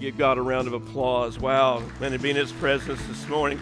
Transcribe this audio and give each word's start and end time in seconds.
Give 0.00 0.16
God 0.16 0.38
a 0.38 0.42
round 0.42 0.66
of 0.66 0.72
applause. 0.72 1.38
Wow, 1.38 1.82
and 2.00 2.14
to 2.14 2.18
be 2.18 2.30
in 2.30 2.36
His 2.36 2.52
presence 2.52 2.98
this 3.06 3.28
morning. 3.28 3.60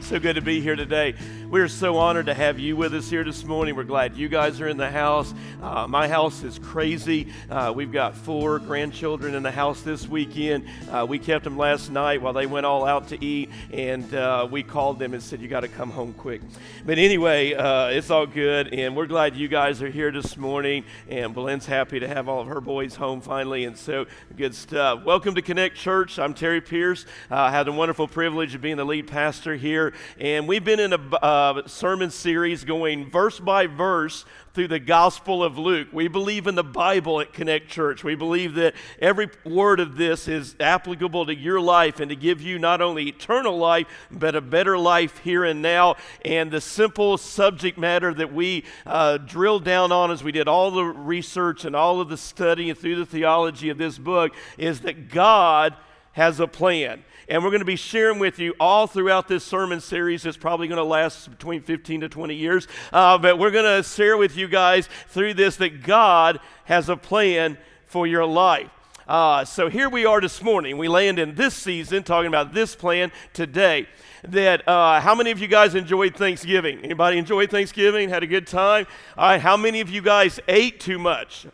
So 0.00 0.20
good 0.20 0.36
to 0.36 0.40
be 0.40 0.60
here 0.60 0.76
today. 0.76 1.16
We 1.52 1.60
are 1.60 1.68
so 1.68 1.98
honored 1.98 2.24
to 2.26 2.34
have 2.34 2.58
you 2.58 2.76
with 2.76 2.94
us 2.94 3.10
here 3.10 3.24
this 3.24 3.44
morning. 3.44 3.76
We're 3.76 3.84
glad 3.84 4.16
you 4.16 4.30
guys 4.30 4.58
are 4.62 4.68
in 4.68 4.78
the 4.78 4.90
house. 4.90 5.34
Uh, 5.60 5.86
my 5.86 6.08
house 6.08 6.42
is 6.42 6.58
crazy. 6.58 7.30
Uh, 7.50 7.74
we've 7.76 7.92
got 7.92 8.16
four 8.16 8.58
grandchildren 8.58 9.34
in 9.34 9.42
the 9.42 9.50
house 9.50 9.82
this 9.82 10.08
weekend. 10.08 10.66
Uh, 10.90 11.04
we 11.06 11.18
kept 11.18 11.44
them 11.44 11.58
last 11.58 11.90
night 11.90 12.22
while 12.22 12.32
they 12.32 12.46
went 12.46 12.64
all 12.64 12.86
out 12.86 13.08
to 13.08 13.22
eat, 13.22 13.50
and 13.70 14.14
uh, 14.14 14.48
we 14.50 14.62
called 14.62 14.98
them 14.98 15.12
and 15.12 15.22
said, 15.22 15.42
You 15.42 15.48
got 15.48 15.60
to 15.60 15.68
come 15.68 15.90
home 15.90 16.14
quick. 16.14 16.40
But 16.86 16.96
anyway, 16.96 17.52
uh, 17.52 17.88
it's 17.88 18.08
all 18.08 18.24
good, 18.24 18.72
and 18.72 18.96
we're 18.96 19.04
glad 19.04 19.36
you 19.36 19.46
guys 19.46 19.82
are 19.82 19.90
here 19.90 20.10
this 20.10 20.38
morning. 20.38 20.84
And 21.10 21.34
Belen's 21.34 21.66
happy 21.66 22.00
to 22.00 22.08
have 22.08 22.30
all 22.30 22.40
of 22.40 22.46
her 22.46 22.62
boys 22.62 22.94
home 22.94 23.20
finally, 23.20 23.66
and 23.66 23.76
so 23.76 24.06
good 24.38 24.54
stuff. 24.54 25.04
Welcome 25.04 25.34
to 25.34 25.42
Connect 25.42 25.76
Church. 25.76 26.18
I'm 26.18 26.32
Terry 26.32 26.62
Pierce. 26.62 27.04
Uh, 27.30 27.34
I 27.34 27.50
had 27.50 27.64
the 27.64 27.72
wonderful 27.72 28.08
privilege 28.08 28.54
of 28.54 28.62
being 28.62 28.78
the 28.78 28.86
lead 28.86 29.06
pastor 29.06 29.54
here, 29.54 29.92
and 30.18 30.48
we've 30.48 30.64
been 30.64 30.80
in 30.80 30.94
a 30.94 31.41
uh, 31.42 31.66
sermon 31.66 32.10
series 32.10 32.62
going 32.62 33.10
verse 33.10 33.40
by 33.40 33.66
verse 33.66 34.24
through 34.54 34.68
the 34.68 34.78
Gospel 34.78 35.42
of 35.42 35.58
Luke. 35.58 35.88
We 35.92 36.06
believe 36.06 36.46
in 36.46 36.54
the 36.54 36.62
Bible 36.62 37.20
at 37.20 37.32
Connect 37.32 37.68
Church. 37.68 38.04
We 38.04 38.14
believe 38.14 38.54
that 38.54 38.74
every 39.00 39.28
word 39.44 39.80
of 39.80 39.96
this 39.96 40.28
is 40.28 40.54
applicable 40.60 41.26
to 41.26 41.34
your 41.34 41.60
life 41.60 41.98
and 41.98 42.10
to 42.10 42.16
give 42.16 42.40
you 42.40 42.58
not 42.58 42.80
only 42.80 43.08
eternal 43.08 43.58
life, 43.58 43.88
but 44.10 44.36
a 44.36 44.40
better 44.40 44.78
life 44.78 45.18
here 45.18 45.44
and 45.44 45.62
now. 45.62 45.96
And 46.24 46.50
the 46.50 46.60
simple 46.60 47.18
subject 47.18 47.76
matter 47.76 48.14
that 48.14 48.32
we 48.32 48.64
uh, 48.86 49.18
drilled 49.18 49.64
down 49.64 49.90
on 49.90 50.10
as 50.10 50.22
we 50.22 50.30
did 50.30 50.46
all 50.46 50.70
the 50.70 50.84
research 50.84 51.64
and 51.64 51.74
all 51.74 52.00
of 52.00 52.08
the 52.08 52.16
study 52.16 52.70
and 52.70 52.78
through 52.78 52.96
the 52.96 53.06
theology 53.06 53.68
of 53.70 53.78
this 53.78 53.98
book 53.98 54.32
is 54.58 54.82
that 54.82 55.08
God 55.08 55.74
has 56.12 56.38
a 56.38 56.46
plan. 56.46 57.02
And 57.32 57.42
we're 57.42 57.48
going 57.48 57.60
to 57.60 57.64
be 57.64 57.76
sharing 57.76 58.18
with 58.18 58.38
you 58.38 58.54
all 58.60 58.86
throughout 58.86 59.26
this 59.26 59.42
sermon 59.42 59.80
series. 59.80 60.26
It's 60.26 60.36
probably 60.36 60.68
going 60.68 60.76
to 60.76 60.84
last 60.84 61.30
between 61.30 61.62
15 61.62 62.02
to 62.02 62.08
20 62.10 62.34
years. 62.34 62.68
Uh, 62.92 63.16
but 63.16 63.38
we're 63.38 63.50
going 63.50 63.82
to 63.82 63.88
share 63.88 64.18
with 64.18 64.36
you 64.36 64.46
guys 64.48 64.86
through 65.08 65.32
this 65.32 65.56
that 65.56 65.82
God 65.82 66.40
has 66.64 66.90
a 66.90 66.96
plan 66.98 67.56
for 67.86 68.06
your 68.06 68.26
life. 68.26 68.68
Uh, 69.08 69.46
so 69.46 69.70
here 69.70 69.88
we 69.88 70.04
are 70.04 70.20
this 70.20 70.42
morning. 70.42 70.76
We 70.76 70.88
land 70.88 71.18
in 71.18 71.34
this 71.34 71.54
season 71.54 72.02
talking 72.02 72.28
about 72.28 72.52
this 72.52 72.76
plan 72.76 73.10
today. 73.32 73.86
That 74.24 74.68
uh, 74.68 75.00
how 75.00 75.14
many 75.14 75.30
of 75.30 75.38
you 75.38 75.48
guys 75.48 75.74
enjoyed 75.74 76.14
Thanksgiving? 76.14 76.80
Anybody 76.80 77.16
enjoyed 77.16 77.50
Thanksgiving? 77.50 78.10
Had 78.10 78.22
a 78.22 78.26
good 78.26 78.46
time? 78.46 78.86
All 79.16 79.30
right. 79.30 79.40
How 79.40 79.56
many 79.56 79.80
of 79.80 79.88
you 79.88 80.02
guys 80.02 80.38
ate 80.48 80.80
too 80.80 80.98
much? 80.98 81.46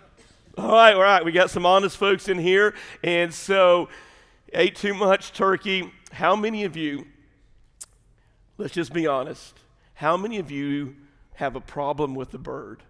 All 0.56 0.72
right. 0.72 0.94
All 0.94 1.02
right. 1.02 1.24
We 1.24 1.30
got 1.30 1.50
some 1.50 1.64
honest 1.64 1.96
folks 1.96 2.28
in 2.28 2.36
here, 2.36 2.74
and 3.04 3.32
so 3.32 3.88
ate 4.52 4.76
too 4.76 4.94
much 4.94 5.32
turkey. 5.32 5.92
How 6.12 6.34
many 6.36 6.64
of 6.64 6.76
you, 6.76 7.06
let's 8.56 8.74
just 8.74 8.92
be 8.92 9.06
honest, 9.06 9.58
how 9.94 10.16
many 10.16 10.38
of 10.38 10.50
you 10.50 10.96
have 11.34 11.56
a 11.56 11.60
problem 11.60 12.14
with 12.14 12.30
the 12.30 12.38
bird? 12.38 12.82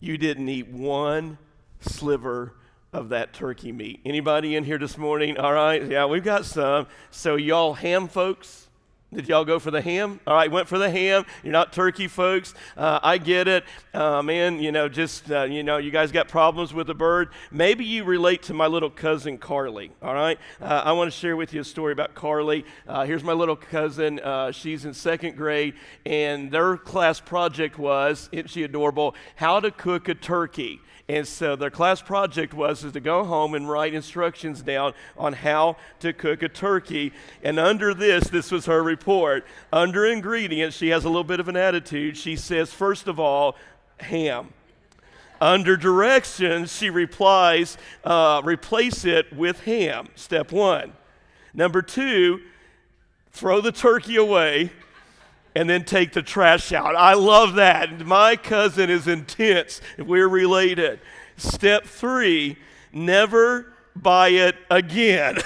You 0.00 0.18
didn't 0.18 0.48
eat 0.48 0.68
one 0.68 1.38
sliver 1.80 2.54
of 2.92 3.10
that 3.10 3.32
turkey 3.32 3.72
meat. 3.72 4.00
Anybody 4.04 4.56
in 4.56 4.64
here 4.64 4.78
this 4.78 4.96
morning? 4.96 5.38
All 5.38 5.52
right, 5.52 5.86
yeah, 5.86 6.06
we've 6.06 6.24
got 6.24 6.44
some. 6.44 6.86
So, 7.10 7.36
y'all 7.36 7.74
ham 7.74 8.08
folks, 8.08 8.68
did 9.14 9.28
y'all 9.28 9.44
go 9.44 9.60
for 9.60 9.70
the 9.70 9.80
ham? 9.80 10.18
All 10.26 10.34
right, 10.34 10.50
went 10.50 10.66
for 10.66 10.78
the 10.78 10.90
ham. 10.90 11.24
You're 11.44 11.52
not 11.52 11.72
turkey 11.72 12.08
folks. 12.08 12.54
Uh, 12.76 12.98
I 13.02 13.18
get 13.18 13.46
it. 13.46 13.64
Uh, 13.94 14.20
man, 14.20 14.58
you 14.60 14.72
know, 14.72 14.88
just, 14.88 15.30
uh, 15.30 15.44
you 15.44 15.62
know, 15.62 15.76
you 15.76 15.92
guys 15.92 16.10
got 16.10 16.26
problems 16.28 16.74
with 16.74 16.88
the 16.88 16.94
bird. 16.94 17.28
Maybe 17.52 17.84
you 17.84 18.02
relate 18.02 18.42
to 18.44 18.54
my 18.54 18.66
little 18.66 18.90
cousin 18.90 19.38
Carly, 19.38 19.92
all 20.02 20.12
right? 20.12 20.38
Uh, 20.60 20.82
I 20.84 20.92
want 20.92 21.10
to 21.10 21.16
share 21.16 21.36
with 21.36 21.54
you 21.54 21.60
a 21.60 21.64
story 21.64 21.92
about 21.92 22.14
Carly. 22.16 22.64
Uh, 22.88 23.04
here's 23.04 23.22
my 23.22 23.32
little 23.32 23.56
cousin. 23.56 24.18
Uh, 24.18 24.50
she's 24.50 24.84
in 24.84 24.92
second 24.92 25.36
grade, 25.36 25.74
and 26.04 26.50
their 26.50 26.76
class 26.76 27.20
project 27.20 27.78
was, 27.78 28.28
isn't 28.32 28.50
she 28.50 28.64
adorable, 28.64 29.14
how 29.36 29.60
to 29.60 29.70
cook 29.70 30.08
a 30.08 30.14
turkey. 30.14 30.80
And 31.08 31.26
so 31.26 31.54
their 31.54 31.70
class 31.70 32.02
project 32.02 32.52
was 32.52 32.82
is 32.82 32.92
to 32.92 33.00
go 33.00 33.22
home 33.22 33.54
and 33.54 33.68
write 33.68 33.94
instructions 33.94 34.60
down 34.60 34.92
on 35.16 35.34
how 35.34 35.76
to 36.00 36.12
cook 36.12 36.42
a 36.42 36.48
turkey. 36.48 37.12
And 37.44 37.60
under 37.60 37.94
this, 37.94 38.28
this 38.28 38.50
was 38.50 38.66
her 38.66 38.82
report. 38.82 39.46
Under 39.72 40.04
ingredients, 40.04 40.76
she 40.76 40.88
has 40.88 41.04
a 41.04 41.08
little 41.08 41.22
bit 41.22 41.38
of 41.38 41.46
an 41.46 41.56
attitude. 41.56 42.16
She 42.16 42.34
says, 42.34 42.72
first 42.72 43.06
of 43.06 43.20
all, 43.20 43.56
ham. 44.00 44.52
Under 45.40 45.76
directions, 45.76 46.76
she 46.76 46.90
replies, 46.90 47.78
uh, 48.02 48.42
replace 48.44 49.04
it 49.04 49.32
with 49.32 49.60
ham. 49.60 50.08
Step 50.16 50.50
one. 50.50 50.92
Number 51.54 51.82
two, 51.82 52.40
throw 53.30 53.60
the 53.60 53.70
turkey 53.70 54.16
away 54.16 54.72
and 55.56 55.70
then 55.70 55.84
take 55.84 56.12
the 56.12 56.20
trash 56.20 56.70
out. 56.70 56.94
I 56.94 57.14
love 57.14 57.54
that. 57.54 58.04
My 58.04 58.36
cousin 58.36 58.90
is 58.90 59.08
intense. 59.08 59.80
We're 59.96 60.28
related. 60.28 61.00
Step 61.38 61.86
three, 61.86 62.58
never 62.92 63.72
buy 63.96 64.28
it 64.28 64.56
again. 64.70 65.38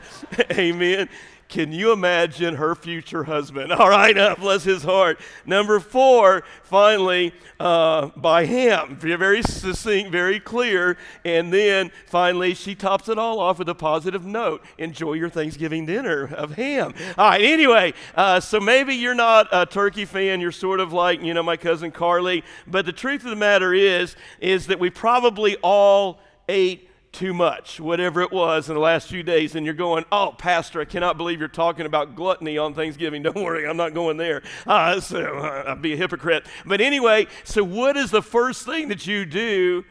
Amen. 0.52 1.10
Can 1.48 1.72
you 1.72 1.92
imagine 1.92 2.56
her 2.56 2.74
future 2.74 3.24
husband? 3.24 3.72
All 3.78 3.88
right, 3.88 4.16
uh, 4.16 4.36
bless 4.38 4.64
his 4.64 4.82
heart. 4.82 5.18
Number 5.46 5.80
four, 5.80 6.44
finally, 6.62 7.32
uh, 7.58 8.08
by 8.16 8.44
him. 8.44 8.96
Very 8.96 9.42
succinct, 9.42 10.12
very 10.12 10.40
clear. 10.40 10.98
And 11.24 11.50
then 11.50 11.90
finally, 12.06 12.52
she 12.52 12.74
tops 12.74 13.08
it 13.08 13.18
all 13.18 13.40
off 13.40 13.58
with 13.58 13.68
a 13.68 13.74
positive 13.74 14.24
note. 14.24 14.62
Enjoy 14.76 15.14
your 15.14 15.30
Thanksgiving 15.30 15.86
dinner 15.86 16.26
of 16.34 16.52
ham. 16.52 16.94
All 17.16 17.30
right, 17.30 17.42
anyway, 17.42 17.94
uh, 18.14 18.40
so 18.40 18.60
maybe 18.60 18.94
you're 18.94 19.14
not 19.14 19.48
a 19.50 19.64
turkey 19.64 20.04
fan. 20.04 20.40
You're 20.40 20.52
sort 20.52 20.80
of 20.80 20.92
like, 20.92 21.22
you 21.22 21.32
know, 21.32 21.42
my 21.42 21.56
cousin 21.56 21.90
Carly. 21.90 22.44
But 22.66 22.84
the 22.84 22.92
truth 22.92 23.24
of 23.24 23.30
the 23.30 23.36
matter 23.36 23.72
is, 23.72 24.16
is 24.40 24.66
that 24.66 24.78
we 24.78 24.90
probably 24.90 25.56
all 25.62 26.20
ate 26.48 26.88
too 27.12 27.32
much, 27.32 27.80
whatever 27.80 28.20
it 28.20 28.30
was 28.30 28.68
in 28.68 28.74
the 28.74 28.80
last 28.80 29.08
few 29.08 29.22
days, 29.22 29.54
and 29.54 29.64
you're 29.64 29.74
going, 29.74 30.04
Oh, 30.12 30.34
Pastor, 30.36 30.80
I 30.80 30.84
cannot 30.84 31.16
believe 31.16 31.38
you're 31.38 31.48
talking 31.48 31.86
about 31.86 32.14
gluttony 32.14 32.58
on 32.58 32.74
Thanksgiving. 32.74 33.22
Don't 33.22 33.42
worry, 33.42 33.66
I'm 33.66 33.76
not 33.76 33.94
going 33.94 34.16
there. 34.16 34.42
Uh, 34.66 35.00
so 35.00 35.38
uh, 35.38 35.64
I'd 35.68 35.80
be 35.82 35.94
a 35.94 35.96
hypocrite. 35.96 36.44
But 36.66 36.80
anyway, 36.80 37.26
so 37.42 37.64
what 37.64 37.96
is 37.96 38.10
the 38.10 38.20
first 38.20 38.66
thing 38.66 38.88
that 38.88 39.06
you 39.06 39.24
do 39.24 39.84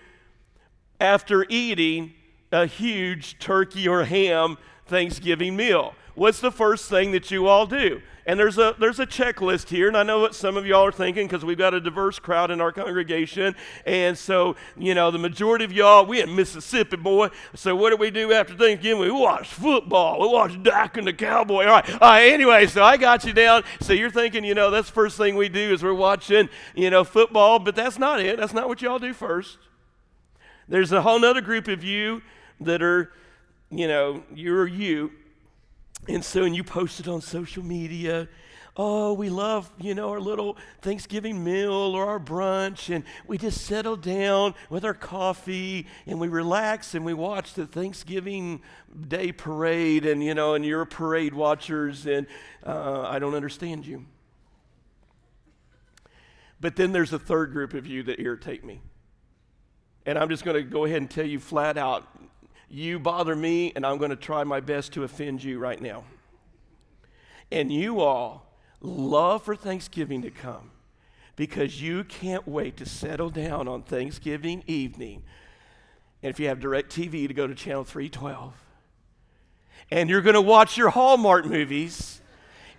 after 0.99 1.45
eating 1.49 2.13
a 2.51 2.67
huge 2.67 3.39
turkey 3.39 3.87
or 3.87 4.03
ham 4.03 4.57
Thanksgiving 4.85 5.55
meal? 5.55 5.95
What's 6.17 6.39
the 6.39 6.49
first 6.51 6.89
thing 6.89 7.11
that 7.11 7.29
you 7.29 7.45
all 7.45 7.67
do? 7.67 8.01
And 8.25 8.39
there's 8.39 8.57
a, 8.57 8.75
there's 8.79 8.99
a 8.99 9.05
checklist 9.05 9.69
here, 9.69 9.87
and 9.87 9.95
I 9.95 10.01
know 10.01 10.19
what 10.19 10.33
some 10.33 10.57
of 10.57 10.65
y'all 10.65 10.83
are 10.83 10.91
thinking 10.91 11.27
because 11.27 11.45
we've 11.45 11.59
got 11.59 11.75
a 11.75 11.79
diverse 11.79 12.17
crowd 12.17 12.49
in 12.49 12.59
our 12.59 12.71
congregation. 12.71 13.55
And 13.85 14.17
so, 14.17 14.55
you 14.75 14.95
know, 14.95 15.11
the 15.11 15.19
majority 15.19 15.63
of 15.63 15.71
y'all, 15.71 16.07
we 16.07 16.19
in 16.19 16.35
Mississippi, 16.35 16.97
boy. 16.97 17.29
So 17.53 17.75
what 17.75 17.91
do 17.91 17.97
we 17.97 18.09
do 18.09 18.33
after 18.33 18.55
Thanksgiving? 18.55 18.99
We 18.99 19.11
watch 19.11 19.47
football. 19.49 20.19
We 20.19 20.27
watch 20.27 20.63
Dak 20.63 20.97
and 20.97 21.05
the 21.05 21.13
Cowboy. 21.13 21.65
All 21.65 21.73
right. 21.73 21.91
All 21.91 21.99
right. 21.99 22.33
Anyway, 22.33 22.65
so 22.65 22.83
I 22.83 22.97
got 22.97 23.23
you 23.23 23.31
down. 23.31 23.61
So 23.79 23.93
you're 23.93 24.09
thinking, 24.09 24.43
you 24.43 24.55
know, 24.55 24.71
that's 24.71 24.87
the 24.87 24.95
first 24.95 25.17
thing 25.17 25.35
we 25.35 25.49
do 25.49 25.71
is 25.71 25.83
we're 25.83 25.93
watching, 25.93 26.49
you 26.73 26.89
know, 26.89 27.03
football. 27.03 27.59
But 27.59 27.75
that's 27.75 27.99
not 27.99 28.21
it. 28.21 28.37
That's 28.37 28.53
not 28.53 28.67
what 28.67 28.81
y'all 28.81 28.97
do 28.97 29.13
first. 29.13 29.59
There's 30.67 30.91
a 30.91 31.03
whole 31.03 31.23
other 31.23 31.41
group 31.41 31.67
of 31.67 31.83
you 31.83 32.23
that 32.59 32.81
are, 32.81 33.11
you 33.69 33.87
know, 33.87 34.23
you're 34.33 34.65
you 34.65 35.11
and 36.07 36.23
so, 36.23 36.43
and 36.43 36.55
you 36.55 36.63
post 36.63 36.99
it 36.99 37.07
on 37.07 37.21
social 37.21 37.63
media. 37.63 38.27
Oh, 38.79 39.13
we 39.13 39.29
love, 39.29 39.71
you 39.79 39.95
know, 39.95 40.11
our 40.11 40.19
little 40.19 40.55
Thanksgiving 40.81 41.43
meal 41.43 41.73
or 41.73 42.05
our 42.05 42.19
brunch, 42.19 42.93
and 42.93 43.03
we 43.25 43.39
just 43.39 43.61
settle 43.61 43.95
down 43.95 44.53
with 44.69 44.85
our 44.85 44.93
coffee 44.93 45.87
and 46.05 46.19
we 46.19 46.27
relax 46.27 46.93
and 46.93 47.03
we 47.03 47.15
watch 47.15 47.55
the 47.55 47.65
Thanksgiving 47.65 48.61
Day 49.07 49.31
parade, 49.31 50.05
and, 50.05 50.23
you 50.23 50.35
know, 50.35 50.53
and 50.53 50.63
you're 50.63 50.85
parade 50.85 51.33
watchers, 51.33 52.05
and 52.05 52.27
uh, 52.63 53.01
I 53.01 53.17
don't 53.17 53.33
understand 53.33 53.85
you. 53.85 54.05
But 56.61 56.75
then 56.75 56.91
there's 56.91 57.13
a 57.13 57.19
third 57.19 57.51
group 57.51 57.73
of 57.73 57.87
you 57.87 58.03
that 58.03 58.19
irritate 58.19 58.63
me. 58.63 58.81
And 60.05 60.17
I'm 60.17 60.29
just 60.29 60.45
going 60.45 60.55
to 60.55 60.63
go 60.63 60.85
ahead 60.85 60.97
and 60.97 61.09
tell 61.09 61.25
you 61.25 61.39
flat 61.39 61.77
out 61.77 62.07
you 62.69 62.99
bother 62.99 63.35
me, 63.35 63.71
and 63.75 63.85
I'm 63.85 63.97
going 63.97 64.09
to 64.09 64.15
try 64.15 64.43
my 64.43 64.59
best 64.59 64.93
to 64.93 65.03
offend 65.03 65.43
you 65.43 65.59
right 65.59 65.81
now. 65.81 66.03
And 67.51 67.71
you 67.71 68.01
all 68.01 68.45
love 68.81 69.43
for 69.43 69.55
Thanksgiving 69.55 70.21
to 70.23 70.31
come 70.31 70.71
because 71.35 71.81
you 71.81 72.03
can't 72.03 72.47
wait 72.47 72.77
to 72.77 72.85
settle 72.85 73.29
down 73.29 73.67
on 73.67 73.83
Thanksgiving 73.83 74.63
evening. 74.67 75.23
And 76.21 76.29
if 76.29 76.39
you 76.39 76.47
have 76.47 76.59
DirecTV, 76.59 77.27
to 77.27 77.33
go 77.33 77.47
to 77.47 77.55
channel 77.55 77.83
312. 77.83 78.53
And 79.91 80.09
you're 80.09 80.21
going 80.21 80.33
to 80.33 80.41
watch 80.41 80.75
your 80.75 80.89
Hallmark 80.89 81.45
movies 81.45 82.21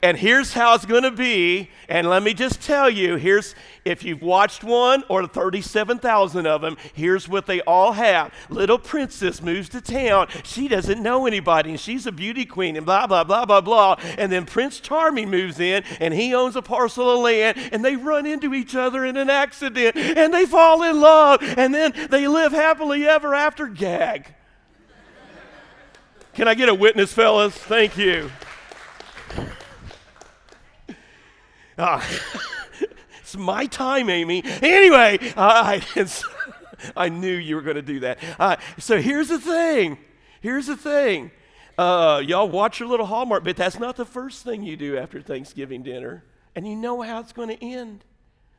And 0.00 0.16
here's 0.16 0.52
how 0.52 0.74
it's 0.74 0.86
going 0.86 1.02
to 1.02 1.10
be. 1.10 1.70
And 1.88 2.08
let 2.08 2.22
me 2.22 2.32
just 2.32 2.62
tell 2.62 2.88
you 2.88 3.16
here's, 3.16 3.56
if 3.84 4.04
you've 4.04 4.22
watched 4.22 4.62
one 4.62 5.02
or 5.08 5.26
37,000 5.26 6.46
of 6.46 6.60
them, 6.60 6.76
here's 6.94 7.28
what 7.28 7.46
they 7.46 7.60
all 7.62 7.92
have. 7.92 8.32
Little 8.48 8.78
princess 8.78 9.42
moves 9.42 9.68
to 9.70 9.80
town. 9.80 10.28
She 10.44 10.68
doesn't 10.68 11.02
know 11.02 11.26
anybody, 11.26 11.70
and 11.70 11.80
she's 11.80 12.06
a 12.06 12.12
beauty 12.12 12.44
queen, 12.44 12.76
and 12.76 12.86
blah, 12.86 13.08
blah, 13.08 13.24
blah, 13.24 13.44
blah, 13.44 13.60
blah. 13.60 13.96
And 14.16 14.30
then 14.30 14.46
Prince 14.46 14.78
Charming 14.78 15.30
moves 15.30 15.58
in, 15.58 15.82
and 15.98 16.14
he 16.14 16.32
owns 16.32 16.54
a 16.54 16.62
parcel 16.62 17.10
of 17.10 17.18
land, 17.20 17.58
and 17.72 17.84
they 17.84 17.96
run 17.96 18.24
into 18.24 18.54
each 18.54 18.76
other 18.76 19.04
in 19.04 19.16
an 19.16 19.30
accident, 19.30 19.96
and 19.96 20.32
they 20.32 20.46
fall 20.46 20.84
in 20.84 21.00
love, 21.00 21.42
and 21.42 21.74
then 21.74 21.92
they 22.08 22.28
live 22.28 22.52
happily 22.52 23.06
ever 23.06 23.34
after. 23.34 23.66
Gag. 23.66 24.34
Can 26.34 26.46
I 26.46 26.54
get 26.54 26.68
a 26.68 26.74
witness, 26.74 27.12
fellas? 27.12 27.56
Thank 27.56 27.98
you. 27.98 28.30
Uh, 31.78 32.02
it's 33.20 33.36
my 33.36 33.66
time, 33.66 34.10
Amy. 34.10 34.42
Anyway, 34.44 35.18
uh, 35.36 35.80
I, 35.96 36.06
I 36.96 37.08
knew 37.08 37.34
you 37.34 37.56
were 37.56 37.62
going 37.62 37.76
to 37.76 37.82
do 37.82 38.00
that. 38.00 38.18
Uh, 38.38 38.56
so 38.78 39.00
here's 39.00 39.28
the 39.28 39.38
thing. 39.38 39.98
Here's 40.40 40.66
the 40.66 40.76
thing. 40.76 41.30
Uh, 41.76 42.20
y'all 42.24 42.48
watch 42.48 42.80
your 42.80 42.88
little 42.88 43.06
Hallmark, 43.06 43.44
but 43.44 43.56
that's 43.56 43.78
not 43.78 43.96
the 43.96 44.04
first 44.04 44.44
thing 44.44 44.64
you 44.64 44.76
do 44.76 44.98
after 44.98 45.22
Thanksgiving 45.22 45.84
dinner. 45.84 46.24
And 46.56 46.66
you 46.66 46.74
know 46.74 47.02
how 47.02 47.20
it's 47.20 47.32
going 47.32 47.56
to 47.56 47.64
end. 47.64 48.04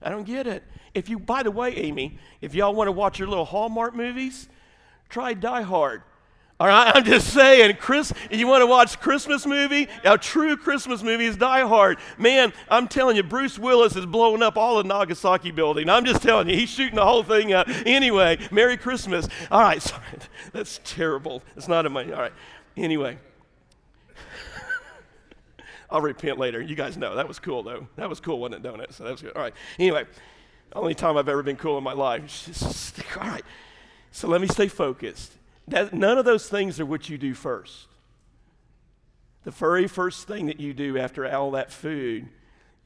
I 0.02 0.10
don't 0.10 0.24
get 0.24 0.48
it. 0.48 0.64
If 0.94 1.10
you, 1.10 1.20
by 1.20 1.44
the 1.44 1.52
way, 1.52 1.76
Amy, 1.76 2.18
if 2.40 2.56
y'all 2.56 2.74
want 2.74 2.88
to 2.88 2.94
watch 2.94 3.20
your 3.20 3.28
little 3.28 3.44
Hallmark 3.44 3.94
movies, 3.94 4.48
try 5.10 5.34
Die 5.34 5.62
Hard. 5.64 6.04
All 6.60 6.68
right, 6.68 6.92
I'm 6.94 7.06
just 7.06 7.34
saying, 7.34 7.78
Chris, 7.80 8.12
you 8.30 8.46
want 8.46 8.62
to 8.62 8.68
watch 8.68 9.00
Christmas 9.00 9.46
movie? 9.46 9.88
A 10.04 10.18
true 10.18 10.58
Christmas 10.58 11.02
movie 11.02 11.24
is 11.24 11.38
Die 11.38 11.62
Hard. 11.66 12.00
Man, 12.18 12.52
I'm 12.70 12.90
telling 12.90 13.16
you, 13.16 13.24
Bruce 13.24 13.58
Willis 13.58 13.96
is 13.96 14.06
blowing 14.06 14.44
up 14.44 14.58
all 14.58 14.76
the 14.76 14.84
Nagasaki 14.84 15.52
building. 15.52 15.88
I'm 15.90 16.04
just 16.04 16.22
telling 16.22 16.50
you, 16.50 16.58
he's 16.58 16.68
shooting 16.68 16.96
the 16.96 17.06
whole 17.06 17.24
thing 17.24 17.54
up. 17.54 17.70
Anyway, 17.86 18.40
Merry 18.52 18.76
Christmas. 18.76 19.30
All 19.50 19.62
right, 19.62 19.82
sorry, 19.82 20.04
that's 20.52 20.82
terrible. 20.84 21.44
It's 21.56 21.70
not 21.70 21.86
in 21.86 21.94
my, 21.94 22.04
all 22.12 22.20
right. 22.20 22.34
Anyway, 22.76 23.18
I'll 25.90 26.02
repent 26.02 26.40
later. 26.40 26.62
You 26.62 26.76
guys 26.76 26.98
know 26.98 27.16
that 27.16 27.28
was 27.30 27.40
cool 27.40 27.64
though. 27.64 27.88
That 27.96 28.10
was 28.10 28.20
cool, 28.20 28.38
wasn't 28.38 28.66
it, 28.66 28.70
donut? 28.70 28.92
So 28.92 29.06
that 29.06 29.12
was 29.14 29.22
good. 29.22 29.34
All 29.34 29.42
right. 29.42 29.54
Anyway, 29.80 30.08
only 30.74 30.94
time 30.94 31.16
I've 31.16 31.30
ever 31.30 31.42
been 31.42 31.56
cool 31.56 31.78
in 31.78 31.86
my 31.86 31.94
life. 31.94 33.16
All 33.18 33.30
right. 33.30 33.46
So 34.12 34.28
let 34.28 34.42
me 34.42 34.48
stay 34.48 34.68
focused. 34.68 35.39
That, 35.70 35.94
none 35.94 36.18
of 36.18 36.26
those 36.26 36.50
things 36.50 36.80
are 36.80 36.86
what 36.86 37.10
you 37.10 37.18
do 37.18 37.34
first. 37.34 37.88
The 39.44 39.52
very 39.52 39.88
first 39.88 40.28
thing 40.28 40.48
that 40.48 40.60
you 40.60 40.74
do 40.74 40.98
after 40.98 41.30
all 41.30 41.52
that 41.52 41.72
food 41.72 42.28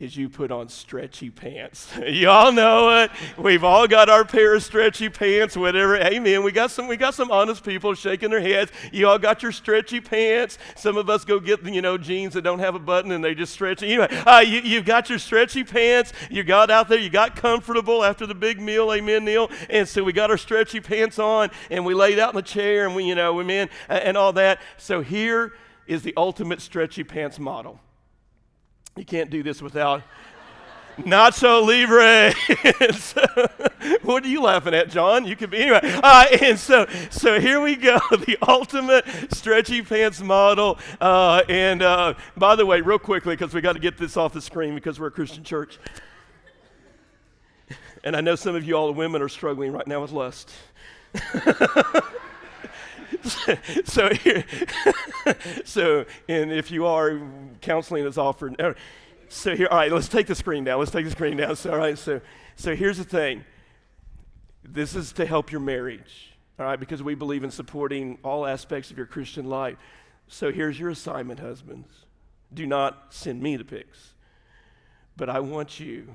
is 0.04 0.18
you 0.18 0.28
put 0.28 0.52
on 0.52 0.68
stretchy 0.68 1.30
pants. 1.30 1.90
Y'all 2.06 2.52
know 2.52 3.04
it. 3.04 3.12
We've 3.38 3.64
all 3.64 3.88
got 3.88 4.10
our 4.10 4.26
pair 4.26 4.54
of 4.54 4.62
stretchy 4.62 5.08
pants, 5.08 5.56
whatever. 5.56 5.96
Amen. 5.96 6.44
We 6.44 6.52
got 6.52 6.72
some 6.72 6.88
we 6.88 6.98
got 6.98 7.14
some 7.14 7.32
honest 7.32 7.64
people 7.64 7.94
shaking 7.96 8.30
their 8.30 8.42
heads. 8.42 8.72
You 8.92 9.08
all 9.08 9.18
got 9.18 9.42
your 9.42 9.54
stretchy 9.54 10.02
pants. 10.02 10.58
Some 10.76 10.98
of 10.98 11.10
us 11.10 11.24
go 11.24 11.40
get 11.40 11.64
you 11.64 11.82
know 11.82 11.98
jeans 11.98 12.34
that 12.34 12.42
don't 12.42 12.60
have 12.60 12.76
a 12.76 12.80
button 12.80 13.12
and 13.12 13.24
they 13.24 13.34
just 13.34 13.54
stretch. 13.54 13.82
Anyway, 13.82 14.08
uh, 14.28 14.40
you, 14.40 14.60
you've 14.60 14.86
got 14.86 15.10
your 15.10 15.20
stretchy 15.20 15.64
pants. 15.64 16.12
You 16.30 16.44
got 16.44 16.70
out 16.70 16.90
there, 16.90 17.00
you 17.00 17.10
got 17.10 17.38
comfortable 17.38 18.04
after 18.04 18.28
the 18.28 18.36
big 18.36 18.60
meal, 18.60 18.92
amen, 18.92 19.24
Neil. 19.24 19.50
And 19.70 19.88
so 19.88 20.04
we 20.04 20.12
got 20.12 20.30
our 20.30 20.38
stretchy 20.38 20.82
pants 20.82 21.18
on 21.18 21.50
and 21.72 21.86
we 21.86 21.94
laid 21.94 22.20
out 22.20 22.32
in 22.32 22.36
the 22.36 22.42
chair 22.42 22.86
and 22.86 22.96
we, 22.96 23.06
you 23.06 23.16
know, 23.16 23.40
amen, 23.40 23.70
and 23.88 24.18
all 24.18 24.34
that. 24.34 24.60
So 24.78 25.02
here 25.02 25.54
is 25.88 26.02
the 26.02 26.14
ultimate 26.18 26.62
stretchy 26.62 27.06
pants 27.06 27.40
model. 27.40 27.80
You 28.96 29.06
can't 29.06 29.32
do 29.32 29.42
this 29.42 29.62
without 29.62 30.04
Nacho 30.98 31.66
Libre. 31.66 32.34
so, 32.94 33.24
what 34.04 34.24
are 34.24 34.28
you 34.28 34.42
laughing 34.42 34.76
at, 34.76 34.90
John? 34.90 35.26
You 35.26 35.36
could 35.36 35.50
be 35.50 35.58
anyway. 35.58 35.80
Uh, 35.84 36.26
and 36.42 36.60
so, 36.60 36.86
so 37.10 37.40
here 37.40 37.60
we 37.60 37.76
go, 37.76 37.98
the 38.12 38.38
ultimate 38.48 39.06
stretchy 39.34 39.82
pants 39.82 40.22
model. 40.22 40.78
Uh, 41.02 41.42
and 41.50 41.82
uh, 41.82 42.14
by 42.38 42.56
the 42.56 42.66
way, 42.66 42.82
real 42.82 43.00
quickly, 43.00 43.36
because 43.36 43.54
we 43.54 43.62
got 43.62 43.74
to 43.74 43.80
get 43.80 43.98
this 43.98 44.16
off 44.16 44.34
the 44.34 44.42
screen 44.42 44.76
because 44.76 45.00
we're 45.00 45.08
a 45.08 45.12
Christian 45.12 45.44
church. 45.44 45.80
And 48.04 48.16
I 48.16 48.22
know 48.22 48.36
some 48.36 48.56
of 48.56 48.64
you 48.64 48.76
all 48.76 48.88
the 48.88 48.94
women 48.94 49.22
are 49.22 49.30
struggling 49.30 49.72
right 49.72 49.88
now 49.88 50.02
with 50.02 50.12
lust. 50.12 50.52
so 53.86 54.14
here, 54.14 54.44
so 55.66 56.06
and 56.28 56.52
if 56.52 56.72
you 56.72 56.86
are, 56.86 57.22
counseling 57.62 58.06
is 58.06 58.18
offered. 58.18 58.60
Uh, 58.60 58.74
so 59.30 59.56
here, 59.56 59.68
all 59.72 59.78
right, 59.78 59.92
let's 59.92 60.10
take 60.10 60.28
the 60.28 60.36
screen 60.36 60.64
down. 60.64 60.80
Let's 60.80 60.92
take 60.92 61.06
the 61.06 61.12
screen 61.12 61.38
down. 61.38 61.56
So 61.56 61.72
all 61.72 61.78
right, 61.78 61.98
so 61.98 62.22
so 62.56 62.76
here's 62.76 62.98
the 62.98 63.04
thing. 63.04 63.46
This 64.64 64.96
is 64.96 65.14
to 65.14 65.26
help 65.26 65.52
your 65.52 65.62
marriage, 65.62 66.34
all 66.60 66.66
right, 66.66 66.80
because 66.80 67.02
we 67.02 67.16
believe 67.16 67.44
in 67.44 67.52
supporting 67.52 68.18
all 68.24 68.46
aspects 68.46 68.92
of 68.92 68.98
your 68.98 69.08
Christian 69.08 69.50
life. 69.50 69.78
So 70.28 70.52
here's 70.52 70.80
your 70.80 70.90
assignment, 70.90 71.40
husbands. 71.40 72.06
Do 72.54 72.66
not 72.66 73.14
send 73.14 73.42
me 73.42 73.56
the 73.58 73.66
pics, 73.66 74.14
but 75.18 75.30
I 75.30 75.40
want 75.40 75.80
you 75.80 76.08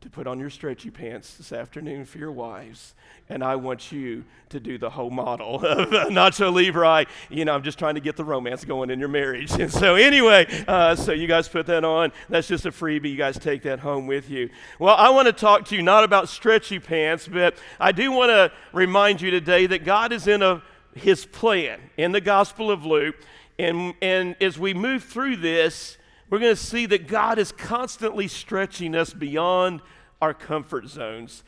to 0.00 0.08
put 0.08 0.26
on 0.26 0.40
your 0.40 0.48
stretchy 0.48 0.90
pants 0.90 1.36
this 1.36 1.52
afternoon 1.52 2.06
for 2.06 2.16
your 2.16 2.32
wives. 2.32 2.94
And 3.28 3.44
I 3.44 3.56
want 3.56 3.92
you 3.92 4.24
to 4.48 4.58
do 4.58 4.78
the 4.78 4.88
whole 4.88 5.10
model 5.10 5.56
of 5.64 5.90
Nacho 6.08 6.52
Libre. 6.52 7.04
You 7.28 7.44
know, 7.44 7.54
I'm 7.54 7.62
just 7.62 7.78
trying 7.78 7.96
to 7.96 8.00
get 8.00 8.16
the 8.16 8.24
romance 8.24 8.64
going 8.64 8.88
in 8.90 8.98
your 8.98 9.08
marriage. 9.08 9.50
And 9.60 9.70
so, 9.70 9.94
anyway, 9.94 10.46
uh, 10.66 10.94
so 10.94 11.12
you 11.12 11.26
guys 11.26 11.46
put 11.46 11.66
that 11.66 11.84
on. 11.84 12.12
That's 12.30 12.48
just 12.48 12.64
a 12.64 12.70
freebie. 12.70 13.10
You 13.10 13.16
guys 13.16 13.38
take 13.38 13.62
that 13.64 13.80
home 13.80 14.06
with 14.06 14.30
you. 14.30 14.48
Well, 14.78 14.94
I 14.94 15.10
want 15.10 15.26
to 15.26 15.34
talk 15.34 15.66
to 15.66 15.76
you 15.76 15.82
not 15.82 16.02
about 16.02 16.30
stretchy 16.30 16.78
pants, 16.78 17.28
but 17.28 17.56
I 17.78 17.92
do 17.92 18.10
want 18.10 18.30
to 18.30 18.50
remind 18.72 19.20
you 19.20 19.30
today 19.30 19.66
that 19.66 19.84
God 19.84 20.12
is 20.12 20.26
in 20.26 20.40
a, 20.40 20.62
his 20.94 21.26
plan 21.26 21.78
in 21.98 22.12
the 22.12 22.22
Gospel 22.22 22.70
of 22.70 22.86
Luke. 22.86 23.16
And, 23.58 23.92
and 24.00 24.34
as 24.40 24.58
we 24.58 24.72
move 24.72 25.04
through 25.04 25.36
this, 25.36 25.98
we're 26.30 26.38
going 26.38 26.54
to 26.54 26.62
see 26.62 26.86
that 26.86 27.08
God 27.08 27.38
is 27.38 27.50
constantly 27.50 28.28
stretching 28.28 28.94
us 28.94 29.12
beyond 29.12 29.82
our 30.22 30.32
comfort 30.32 30.88
zones. 30.88 31.42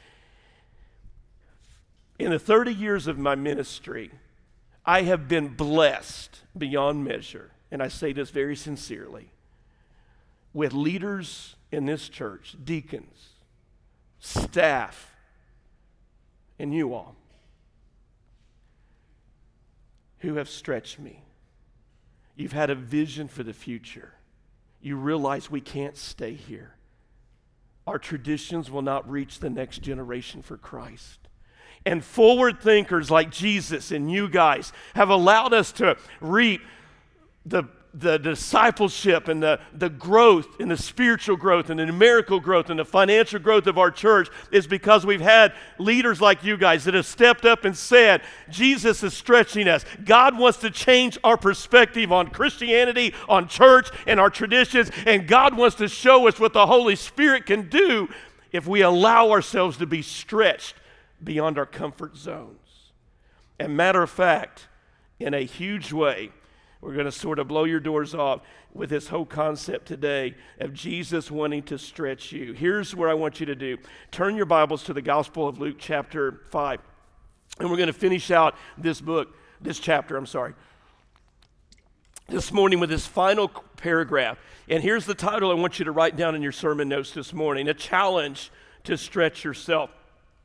In 2.19 2.31
the 2.31 2.39
30 2.39 2.75
years 2.75 3.07
of 3.07 3.17
my 3.17 3.37
ministry, 3.37 4.11
I 4.85 5.03
have 5.03 5.29
been 5.29 5.49
blessed 5.49 6.41
beyond 6.59 7.05
measure, 7.05 7.53
and 7.71 7.81
I 7.81 7.89
say 7.89 8.13
this 8.13 8.31
very 8.31 8.57
sincerely, 8.57 9.31
with 10.53 10.73
leaders 10.73 11.55
in 11.71 11.87
this 11.87 12.09
church, 12.09 12.57
deacons, 12.63 13.29
staff, 14.19 15.15
and 16.59 16.75
you 16.75 16.93
all 16.93 17.15
who 20.19 20.35
have 20.35 20.49
stretched 20.49 20.99
me. 20.99 21.23
You've 22.37 22.53
had 22.53 22.71
a 22.71 22.75
vision 22.75 23.29
for 23.29 23.43
the 23.43 23.53
future 23.53 24.15
you 24.83 24.97
realize 24.97 25.51
we 25.51 25.61
can't 25.61 25.97
stay 25.97 26.35
here. 26.35 26.75
Our 27.87 27.99
traditions 27.99 28.71
will 28.71 28.83
not 28.83 29.09
reach 29.11 29.39
the 29.39 29.51
next 29.51 29.79
generation 29.79 30.43
for 30.43 30.57
Christ. 30.57 31.19
And 31.85 32.05
forward 32.05 32.61
thinkers 32.61 33.11
like 33.11 33.31
Jesus 33.31 33.91
and 33.91 34.11
you 34.11 34.29
guys 34.29 34.73
have 34.95 35.09
allowed 35.09 35.53
us 35.53 35.73
to 35.73 35.97
reap 36.21 36.61
the 37.45 37.65
the 37.95 38.19
discipleship 38.19 39.29
and 39.29 39.43
the, 39.43 39.61
the 39.75 39.91
growth 39.91 40.61
and 40.61 40.71
the 40.71 40.77
spiritual 40.77 41.37
growth 41.37 41.69
and 41.69 41.79
the 41.79 41.85
numerical 41.85 42.41
growth 42.41 42.71
and 42.71 42.79
the 42.79 42.85
financial 42.85 43.39
growth 43.39 43.67
of 43.67 43.77
our 43.77 43.91
church 43.91 44.29
is 44.51 44.67
because 44.67 45.05
we've 45.05 45.21
had 45.21 45.53
leaders 45.79 46.21
like 46.21 46.43
you 46.43 46.57
guys 46.57 46.85
that 46.85 46.95
have 46.95 47.05
stepped 47.05 47.45
up 47.45 47.67
and 47.67 47.77
said, 47.77 48.23
Jesus 48.49 49.03
is 49.03 49.13
stretching 49.13 49.69
us. 49.69 49.85
God 50.05 50.39
wants 50.39 50.59
to 50.59 50.71
change 50.71 51.19
our 51.23 51.37
perspective 51.37 52.11
on 52.11 52.29
Christianity, 52.29 53.15
on 53.29 53.47
church, 53.47 53.91
and 54.07 54.19
our 54.19 54.31
traditions, 54.31 54.91
and 55.07 55.29
God 55.29 55.55
wants 55.57 55.77
to 55.77 55.89
show 55.89 56.27
us 56.27 56.41
what 56.41 56.55
the 56.55 56.67
Holy 56.67 56.97
Spirit 56.97 57.45
can 57.45 57.69
do 57.69 58.09
if 58.53 58.67
we 58.67 58.81
allow 58.81 59.31
ourselves 59.31 59.77
to 59.79 59.87
be 59.87 60.01
stretched 60.01 60.75
beyond 61.23 61.59
our 61.59 61.67
comfort 61.67 62.17
zones. 62.17 62.59
And 63.59 63.77
matter 63.77 64.03
of 64.03 64.11
fact, 64.11 64.69
in 65.19 65.35
a 65.35 65.45
huge 65.45 65.93
way, 65.93 66.31
we're 66.83 66.95
going 66.95 67.07
to 67.07 67.13
sort 67.13 67.39
of 67.39 67.47
blow 67.47 67.63
your 67.63 67.79
doors 67.79 68.13
off 68.13 68.41
with 68.75 68.91
this 68.91 69.07
whole 69.07 69.25
concept 69.25 69.87
today 69.87 70.35
of 70.59 70.75
Jesus 70.75 71.31
wanting 71.31 71.63
to 71.63 71.79
stretch 71.79 72.33
you. 72.33 72.53
Here's 72.53 72.95
what 72.95 73.09
I 73.09 73.15
want 73.15 73.39
you 73.39 73.47
to 73.47 73.55
do 73.55 73.79
turn 74.11 74.35
your 74.35 74.47
Bibles 74.47 74.83
to 74.85 74.93
the 74.93 75.01
Gospel 75.01 75.47
of 75.47 75.61
Luke, 75.61 75.77
chapter 75.79 76.43
5. 76.51 76.81
And 77.61 77.71
we're 77.71 77.77
going 77.77 77.87
to 77.87 77.93
finish 77.93 78.33
out 78.33 78.57
this 78.77 79.01
book, 79.01 79.29
this 79.61 79.79
chapter, 79.79 80.17
I'm 80.17 80.27
sorry, 80.27 80.55
this 82.29 82.51
morning 82.51 82.81
with 82.81 82.91
this 82.91 83.07
final 83.07 83.49
paragraph. 83.77 84.39
And 84.69 84.83
here's 84.83 85.07
the 85.07 85.15
title 85.15 85.53
I 85.53 85.55
want 85.55 85.79
you 85.79 85.85
to 85.85 85.93
write 85.93 86.17
down 86.17 86.35
in 86.35 86.43
your 86.43 86.51
sermon 86.51 86.89
notes 86.89 87.13
this 87.13 87.33
morning 87.33 87.69
A 87.69 87.75
Challenge 87.75 88.51
to 88.85 88.99
Stretch 88.99 89.45
Yourself. 89.45 89.91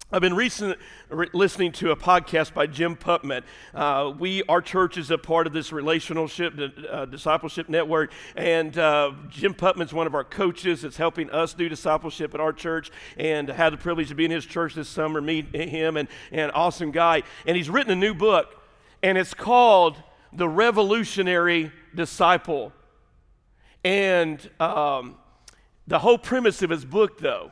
I've 0.09 0.21
been 0.21 0.37
recent, 0.37 0.79
re- 1.09 1.27
listening 1.33 1.73
to 1.73 1.91
a 1.91 1.97
podcast 1.97 2.53
by 2.53 2.65
Jim 2.65 2.95
Putman. 2.95 3.43
Uh, 3.75 4.13
we, 4.17 4.41
our 4.43 4.61
church 4.61 4.97
is 4.97 5.11
a 5.11 5.17
part 5.17 5.47
of 5.47 5.51
this 5.51 5.73
relationship, 5.73 6.53
uh, 6.89 7.03
discipleship 7.03 7.67
network, 7.67 8.13
and 8.37 8.77
uh, 8.77 9.11
Jim 9.27 9.53
Putman's 9.53 9.91
one 9.91 10.07
of 10.07 10.15
our 10.15 10.23
coaches. 10.23 10.85
It's 10.85 10.95
helping 10.95 11.29
us 11.31 11.53
do 11.53 11.67
discipleship 11.67 12.33
at 12.33 12.39
our 12.39 12.53
church, 12.53 12.89
and 13.17 13.51
I 13.51 13.55
had 13.55 13.73
the 13.73 13.77
privilege 13.77 14.07
to 14.07 14.15
be 14.15 14.23
in 14.23 14.31
his 14.31 14.45
church 14.45 14.75
this 14.75 14.87
summer, 14.87 15.19
meet 15.19 15.53
him, 15.53 15.97
and, 15.97 16.07
an 16.31 16.51
awesome 16.51 16.91
guy. 16.91 17.23
And 17.45 17.57
he's 17.57 17.69
written 17.69 17.91
a 17.91 17.95
new 17.97 18.13
book, 18.13 18.55
and 19.03 19.17
it's 19.17 19.33
called 19.33 20.01
The 20.31 20.47
Revolutionary 20.47 21.73
Disciple. 21.93 22.71
And 23.83 24.49
um, 24.61 25.17
the 25.85 25.99
whole 25.99 26.17
premise 26.17 26.61
of 26.61 26.69
his 26.69 26.85
book, 26.85 27.19
though, 27.19 27.51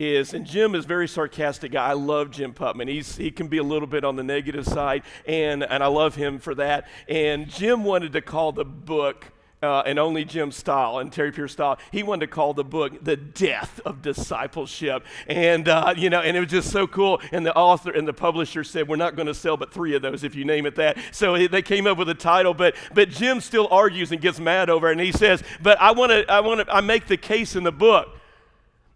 is, 0.00 0.32
and 0.32 0.46
Jim 0.46 0.74
is 0.74 0.86
very 0.86 1.06
sarcastic 1.06 1.72
guy. 1.72 1.90
I 1.90 1.92
love 1.92 2.30
Jim 2.30 2.54
Putman. 2.54 2.88
He's, 2.88 3.16
he 3.16 3.30
can 3.30 3.48
be 3.48 3.58
a 3.58 3.62
little 3.62 3.86
bit 3.86 4.02
on 4.02 4.16
the 4.16 4.24
negative 4.24 4.66
side, 4.66 5.02
and, 5.26 5.62
and 5.62 5.84
I 5.84 5.88
love 5.88 6.14
him 6.14 6.38
for 6.38 6.54
that. 6.54 6.88
And 7.06 7.48
Jim 7.48 7.84
wanted 7.84 8.14
to 8.14 8.22
call 8.22 8.52
the 8.52 8.64
book, 8.64 9.26
uh, 9.62 9.82
and 9.84 9.98
only 9.98 10.24
Jim 10.24 10.52
style 10.52 11.00
and 11.00 11.12
Terry 11.12 11.32
Pierce 11.32 11.52
style, 11.52 11.78
he 11.92 12.02
wanted 12.02 12.20
to 12.20 12.32
call 12.32 12.54
the 12.54 12.64
book 12.64 13.04
The 13.04 13.16
Death 13.16 13.78
of 13.84 14.00
Discipleship. 14.00 15.04
And, 15.26 15.68
uh, 15.68 15.92
you 15.94 16.08
know, 16.08 16.20
and 16.20 16.34
it 16.34 16.40
was 16.40 16.48
just 16.48 16.70
so 16.70 16.86
cool. 16.86 17.20
And 17.30 17.44
the 17.44 17.54
author 17.54 17.90
and 17.90 18.08
the 18.08 18.14
publisher 18.14 18.64
said, 18.64 18.88
We're 18.88 18.96
not 18.96 19.16
going 19.16 19.26
to 19.26 19.34
sell 19.34 19.58
but 19.58 19.70
three 19.70 19.94
of 19.94 20.00
those 20.00 20.24
if 20.24 20.34
you 20.34 20.46
name 20.46 20.64
it 20.64 20.76
that. 20.76 20.96
So 21.12 21.46
they 21.46 21.60
came 21.60 21.86
up 21.86 21.98
with 21.98 22.08
a 22.08 22.14
title, 22.14 22.54
but, 22.54 22.74
but 22.94 23.10
Jim 23.10 23.42
still 23.42 23.68
argues 23.70 24.12
and 24.12 24.20
gets 24.22 24.40
mad 24.40 24.70
over 24.70 24.88
it. 24.88 24.92
And 24.92 25.00
he 25.02 25.12
says, 25.12 25.42
But 25.60 25.78
I 25.78 25.92
want 25.92 26.10
to, 26.10 26.32
I 26.32 26.40
want 26.40 26.66
to, 26.66 26.74
I 26.74 26.80
make 26.80 27.06
the 27.06 27.18
case 27.18 27.54
in 27.54 27.64
the 27.64 27.72
book 27.72 28.16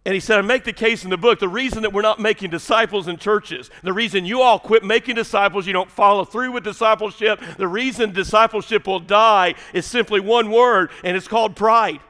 and 0.05 0.13
he 0.13 0.21
said, 0.21 0.39
I 0.39 0.43
make 0.43 0.65
the 0.65 0.73
case 0.73 1.05
in 1.05 1.11
the 1.11 1.17
book 1.17 1.39
the 1.39 1.49
reason 1.49 1.83
that 1.83 1.93
we're 1.93 2.03
not 2.03 2.21
making 2.21 2.51
disciples 2.51 3.09
in 3.09 3.17
churches, 3.17 3.71
the 3.83 3.93
reason 3.93 4.27
you 4.27 4.43
all 4.43 4.59
quit 4.59 4.85
making 4.85 5.15
disciples, 5.15 5.67
you 5.67 5.73
don't 5.73 5.91
follow 5.91 6.25
through 6.25 6.53
with 6.53 6.65
discipleship, 6.65 7.41
the 7.57 7.69
reason 7.69 8.13
discipleship 8.13 8.87
will 8.87 9.01
die 9.01 9.55
is 9.73 9.87
simply 9.87 10.21
one 10.21 10.51
word, 10.51 10.91
and 11.03 11.17
it's 11.17 11.29
called 11.29 11.57
pride. 11.57 12.01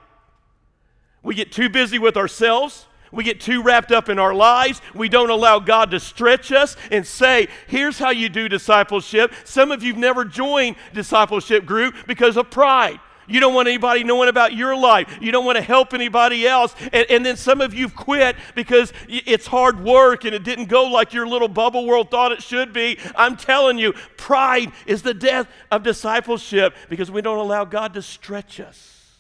We 1.23 1.35
get 1.35 1.53
too 1.53 1.69
busy 1.69 1.99
with 1.99 2.17
ourselves. 2.17 2.87
We 3.13 3.23
get 3.23 3.41
too 3.41 3.63
wrapped 3.63 3.93
up 3.93 4.09
in 4.09 4.19
our 4.19 4.35
lives. 4.35 4.83
We 4.93 5.09
don't 5.09 5.31
allow 5.31 5.61
God 5.61 5.93
to 5.93 6.01
stretch 6.01 6.51
us 6.51 6.77
and 6.91 7.07
say, 7.07 7.47
here's 7.69 7.99
how 7.99 8.11
you 8.11 8.29
do 8.29 8.49
discipleship. 8.49 9.33
Some 9.45 9.71
of 9.71 9.85
you've 9.85 9.97
never 9.97 10.25
joined 10.25 10.75
discipleship 10.93 11.65
group 11.65 11.95
because 12.09 12.37
of 12.37 12.51
pride. 12.51 12.99
You 13.27 13.41
don't 13.41 13.55
want 13.55 13.69
anybody 13.69 14.05
knowing 14.05 14.29
about 14.29 14.55
your 14.55 14.77
life. 14.77 15.19
You 15.21 15.33
don't 15.33 15.45
want 15.45 15.57
to 15.57 15.63
help 15.63 15.95
anybody 15.95 16.47
else. 16.47 16.75
And, 16.93 17.07
and, 17.11 17.25
then 17.25 17.37
some 17.37 17.61
of 17.61 17.73
you 17.73 17.89
quit 17.89 18.37
because 18.55 18.93
it's 19.09 19.47
hard 19.47 19.83
work 19.83 20.25
and 20.25 20.35
it 20.35 20.45
didn't 20.45 20.67
go 20.67 20.85
like 20.85 21.13
your 21.13 21.27
little 21.27 21.49
bubble 21.49 21.87
world 21.87 22.11
thought 22.11 22.33
it 22.33 22.43
should 22.43 22.73
be. 22.73 22.99
I'm 23.17 23.37
telling 23.37 23.79
you, 23.79 23.95
pride 24.17 24.73
is 24.87 25.03
the 25.03 25.15
death 25.15 25.49
of 25.71 25.83
discipleship 25.83 26.75
because 26.89 27.11
we 27.11 27.23
don't 27.23 27.39
allow 27.39 27.65
God 27.65 27.95
to 27.95 28.03
stretch 28.03 28.61
us. 28.61 29.11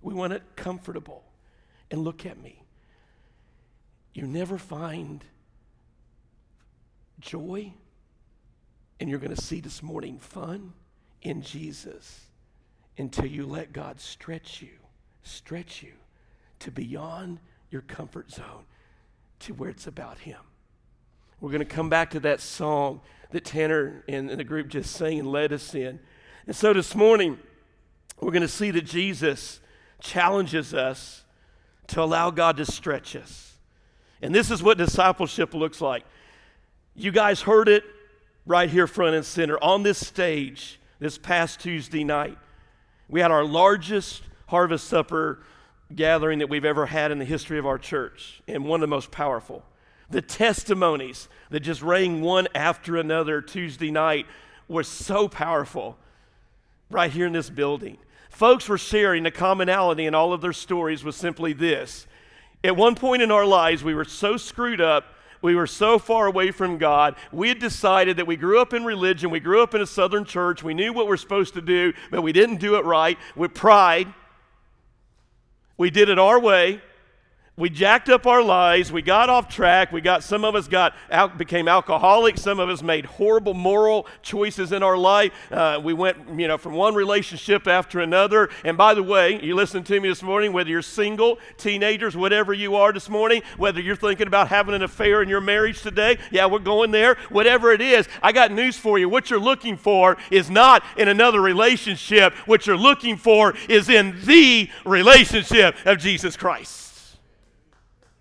We 0.00 0.14
want 0.14 0.32
it 0.32 0.42
comfortable. 0.56 1.24
And 1.90 2.02
look 2.02 2.24
at 2.24 2.42
me. 2.42 2.64
You 4.14 4.26
never 4.26 4.56
find 4.56 5.22
joy, 7.20 7.72
and 8.98 9.08
you're 9.08 9.18
going 9.18 9.34
to 9.34 9.40
see 9.40 9.60
this 9.60 9.82
morning 9.82 10.18
fun 10.18 10.72
in 11.22 11.42
Jesus 11.42 12.26
until 12.98 13.26
you 13.26 13.46
let 13.46 13.72
God 13.72 14.00
stretch 14.00 14.60
you, 14.60 14.70
stretch 15.22 15.82
you 15.82 15.92
to 16.60 16.70
beyond 16.70 17.38
your 17.70 17.82
comfort 17.82 18.30
zone 18.30 18.64
to 19.40 19.54
where 19.54 19.70
it's 19.70 19.86
about 19.86 20.18
Him. 20.18 20.38
We're 21.40 21.50
going 21.50 21.60
to 21.60 21.64
come 21.64 21.88
back 21.88 22.10
to 22.10 22.20
that 22.20 22.40
song 22.40 23.00
that 23.30 23.44
Tanner 23.44 24.04
and, 24.08 24.28
the 24.30 24.44
group 24.44 24.68
just 24.68 24.94
sang 24.94 25.18
and 25.18 25.28
led 25.28 25.52
us 25.52 25.74
in. 25.74 25.98
And 26.46 26.54
so 26.54 26.72
this 26.72 26.94
morning, 26.94 27.38
we're 28.20 28.30
going 28.30 28.42
to 28.42 28.48
see 28.48 28.70
that 28.70 28.84
Jesus 28.84 29.60
challenges 30.00 30.74
us 30.74 31.24
to 31.88 32.02
allow 32.02 32.30
God 32.30 32.56
to 32.58 32.66
stretch 32.66 33.16
us. 33.16 33.56
And 34.20 34.34
this 34.34 34.50
is 34.50 34.62
what 34.62 34.78
discipleship 34.78 35.54
looks 35.54 35.80
like. 35.80 36.04
You 36.94 37.10
guys 37.10 37.40
heard 37.42 37.68
it 37.68 37.84
right 38.46 38.70
here, 38.70 38.86
front 38.86 39.16
and 39.16 39.24
center, 39.24 39.58
on 39.62 39.82
this 39.82 40.04
stage 40.04 40.78
this 41.02 41.18
past 41.18 41.58
Tuesday 41.58 42.04
night. 42.04 42.38
We 43.08 43.20
had 43.20 43.32
our 43.32 43.44
largest 43.44 44.22
harvest 44.46 44.86
supper 44.86 45.40
gathering 45.92 46.38
that 46.38 46.48
we've 46.48 46.64
ever 46.64 46.86
had 46.86 47.10
in 47.10 47.18
the 47.18 47.24
history 47.24 47.58
of 47.58 47.66
our 47.66 47.76
church, 47.76 48.40
and 48.46 48.64
one 48.64 48.76
of 48.78 48.82
the 48.82 48.86
most 48.86 49.10
powerful. 49.10 49.64
The 50.10 50.22
testimonies 50.22 51.28
that 51.50 51.60
just 51.60 51.82
rang 51.82 52.20
one 52.20 52.46
after 52.54 52.96
another 52.96 53.42
Tuesday 53.42 53.90
night 53.90 54.26
were 54.68 54.84
so 54.84 55.26
powerful 55.26 55.98
right 56.88 57.10
here 57.10 57.26
in 57.26 57.32
this 57.32 57.50
building. 57.50 57.98
Folks 58.30 58.68
were 58.68 58.78
sharing 58.78 59.24
the 59.24 59.32
commonality 59.32 60.06
in 60.06 60.14
all 60.14 60.32
of 60.32 60.40
their 60.40 60.52
stories 60.52 61.02
was 61.02 61.16
simply 61.16 61.52
this. 61.52 62.06
At 62.62 62.76
one 62.76 62.94
point 62.94 63.22
in 63.22 63.32
our 63.32 63.44
lives, 63.44 63.82
we 63.82 63.94
were 63.94 64.04
so 64.04 64.36
screwed 64.36 64.80
up 64.80 65.04
we 65.42 65.54
were 65.54 65.66
so 65.66 65.98
far 65.98 66.26
away 66.26 66.52
from 66.52 66.78
God. 66.78 67.16
We 67.32 67.48
had 67.48 67.58
decided 67.58 68.16
that 68.16 68.26
we 68.26 68.36
grew 68.36 68.60
up 68.60 68.72
in 68.72 68.84
religion, 68.84 69.30
we 69.30 69.40
grew 69.40 69.62
up 69.62 69.74
in 69.74 69.82
a 69.82 69.86
southern 69.86 70.24
church, 70.24 70.62
we 70.62 70.72
knew 70.72 70.92
what 70.92 71.06
we're 71.06 71.16
supposed 71.16 71.54
to 71.54 71.60
do, 71.60 71.92
but 72.10 72.22
we 72.22 72.32
didn't 72.32 72.56
do 72.56 72.76
it 72.76 72.84
right. 72.84 73.18
With 73.36 73.52
pride, 73.52 74.12
we 75.76 75.90
did 75.90 76.08
it 76.08 76.18
our 76.18 76.38
way 76.38 76.80
we 77.62 77.70
jacked 77.70 78.08
up 78.08 78.26
our 78.26 78.42
lives. 78.42 78.90
We 78.90 79.02
got 79.02 79.30
off 79.30 79.48
track. 79.48 79.92
We 79.92 80.00
got 80.00 80.24
some 80.24 80.44
of 80.44 80.56
us 80.56 80.66
got 80.66 80.96
out 81.12 81.38
became 81.38 81.68
alcoholics. 81.68 82.42
Some 82.42 82.58
of 82.58 82.68
us 82.68 82.82
made 82.82 83.06
horrible 83.06 83.54
moral 83.54 84.08
choices 84.20 84.72
in 84.72 84.82
our 84.82 84.98
life. 84.98 85.32
Uh, 85.48 85.80
we 85.80 85.94
went 85.94 86.16
you 86.36 86.48
know 86.48 86.58
from 86.58 86.74
one 86.74 86.96
relationship 86.96 87.68
after 87.68 88.00
another. 88.00 88.50
And 88.64 88.76
by 88.76 88.94
the 88.94 89.02
way 89.04 89.40
you 89.40 89.54
listen 89.54 89.84
to 89.84 90.00
me 90.00 90.08
this 90.08 90.24
morning 90.24 90.52
whether 90.52 90.70
you're 90.70 90.82
single 90.82 91.38
teenagers 91.56 92.16
whatever 92.16 92.52
you 92.52 92.74
are 92.74 92.92
this 92.92 93.08
morning 93.08 93.42
whether 93.58 93.80
you're 93.80 93.94
thinking 93.94 94.26
about 94.26 94.48
having 94.48 94.74
an 94.74 94.82
affair 94.82 95.22
in 95.22 95.28
your 95.28 95.40
marriage 95.40 95.82
today 95.82 96.18
yeah 96.32 96.46
we're 96.46 96.58
going 96.58 96.90
there. 96.90 97.14
Whatever 97.28 97.70
it 97.70 97.80
is 97.80 98.08
i 98.24 98.32
got 98.32 98.50
news 98.50 98.76
for 98.76 98.98
you. 98.98 99.08
What 99.08 99.30
you're 99.30 99.38
looking 99.38 99.76
for 99.76 100.16
is 100.32 100.50
not 100.50 100.82
in 100.96 101.06
another 101.06 101.40
relationship. 101.40 102.34
What 102.46 102.66
you're 102.66 102.76
looking 102.76 103.16
for 103.16 103.54
is 103.68 103.88
in 103.88 104.20
the 104.24 104.68
relationship 104.84 105.76
of 105.86 105.98
jesus 105.98 106.36
christ 106.36 106.81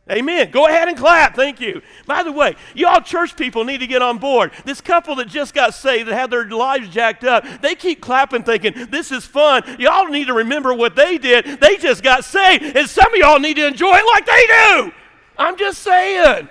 Amen. 0.10 0.50
Go 0.50 0.68
ahead 0.68 0.88
and 0.88 0.98
clap. 0.98 1.36
Thank 1.36 1.62
you. 1.62 1.82
By 2.08 2.24
the 2.24 2.32
way, 2.32 2.56
y'all 2.74 3.02
church 3.02 3.38
people 3.38 3.64
need 3.64 3.78
to 3.80 3.88
get 3.88 4.02
on 4.02 4.18
board. 4.18 4.52
This 4.66 4.82
couple 4.82 5.16
that 5.16 5.28
just 5.28 5.54
got 5.54 5.74
saved, 5.76 6.08
that 6.08 6.16
had 6.16 6.32
their 6.32 6.50
lives 6.50 6.90
jacked 6.90 7.24
up, 7.24 7.46
they 7.62 7.76
keep 7.76 8.02
clapping 8.02 8.44
thinking, 8.44 8.88
this 8.90 9.12
is 9.12 9.26
fun. 9.26 9.64
Y'all 9.80 10.08
need 10.08 10.26
to 10.26 10.34
remember 10.34 10.74
what 10.74 10.96
they 10.96 11.18
did. 11.18 11.62
They 11.62 11.78
just 11.78 12.02
got 12.02 12.26
saved, 12.26 12.76
and 12.76 12.90
some 12.90 13.14
of 13.14 13.20
y'all 13.20 13.40
need 13.40 13.58
to 13.58 13.68
enjoy 13.68 13.96
it 13.96 14.06
like 14.06 14.26
they 14.26 14.48
do. 14.48 14.92
I'm 15.38 15.58
just 15.58 15.82
saying. 15.82 16.50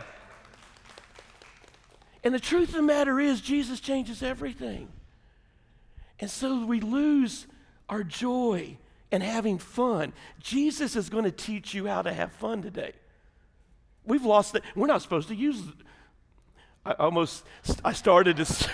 And 2.23 2.35
the 2.35 2.41
truth 2.41 2.69
of 2.69 2.75
the 2.77 2.83
matter 2.83 3.19
is, 3.19 3.41
Jesus 3.41 3.81
changes 3.81 4.23
everything. 4.23 4.89
And 6.21 6.31
so 6.31 6.65
we 6.65 6.81
lose 6.81 7.47
our 7.89 8.05
joy 8.05 8.77
and 9.11 9.23
having 9.23 9.59
fun. 9.59 10.13
Jesus 10.39 10.95
is 10.95 11.09
going 11.09 11.25
to 11.25 11.33
teach 11.33 11.75
you 11.75 11.87
how 11.87 12.03
to 12.03 12.13
have 12.13 12.33
fun 12.33 12.63
today. 12.63 12.93
We've 14.05 14.25
lost 14.25 14.53
that. 14.55 14.63
We're 14.75 14.87
not 14.87 15.03
supposed 15.03 15.29
to 15.29 15.35
use. 15.35 15.63
I 16.85 16.93
almost. 16.93 17.45
I 17.85 17.93
started 17.93 18.39
to. 18.39 18.71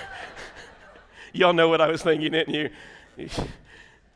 y'all 1.33 1.53
know 1.53 1.69
what 1.69 1.81
I 1.81 1.89
was 1.89 2.03
thinking, 2.03 2.33
didn't 2.33 2.55
you? 2.55 2.71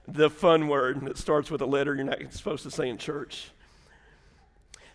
the 0.08 0.28
fun 0.28 0.68
word 0.68 1.00
that 1.02 1.16
starts 1.16 1.50
with 1.50 1.60
a 1.60 1.66
letter 1.66 1.94
you're 1.94 2.04
not 2.04 2.18
supposed 2.30 2.64
to 2.64 2.70
say 2.70 2.88
in 2.88 2.98
church. 2.98 3.50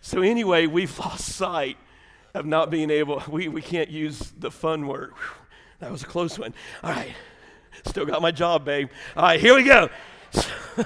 So 0.00 0.20
anyway, 0.22 0.66
we've 0.66 0.96
lost 1.00 1.24
sight 1.24 1.78
of 2.34 2.46
not 2.46 2.70
being 2.70 2.90
able. 2.90 3.22
We 3.28 3.48
we 3.48 3.62
can't 3.62 3.90
use 3.90 4.32
the 4.38 4.50
fun 4.50 4.86
word. 4.86 5.12
Whew, 5.12 5.46
that 5.80 5.90
was 5.90 6.02
a 6.02 6.06
close 6.06 6.38
one. 6.38 6.54
All 6.82 6.90
right. 6.90 7.14
Still 7.84 8.06
got 8.06 8.22
my 8.22 8.30
job, 8.30 8.64
babe. 8.64 8.88
All 9.16 9.24
right, 9.24 9.40
here 9.40 9.54
we 9.54 9.62
go. 9.62 9.88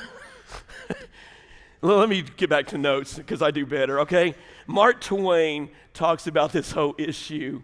Let 1.82 2.08
me 2.08 2.22
get 2.22 2.50
back 2.50 2.66
to 2.68 2.78
notes 2.78 3.14
because 3.14 3.40
I 3.40 3.50
do 3.50 3.64
better, 3.64 4.00
okay? 4.00 4.34
Mark 4.66 5.00
Twain 5.00 5.70
talks 5.94 6.26
about 6.26 6.52
this 6.52 6.72
whole 6.72 6.94
issue. 6.98 7.62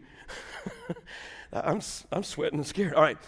I'm, 1.53 1.81
I'm 2.12 2.23
sweating 2.23 2.59
and 2.59 2.67
scared. 2.67 2.95
All 2.95 3.03
right. 3.03 3.19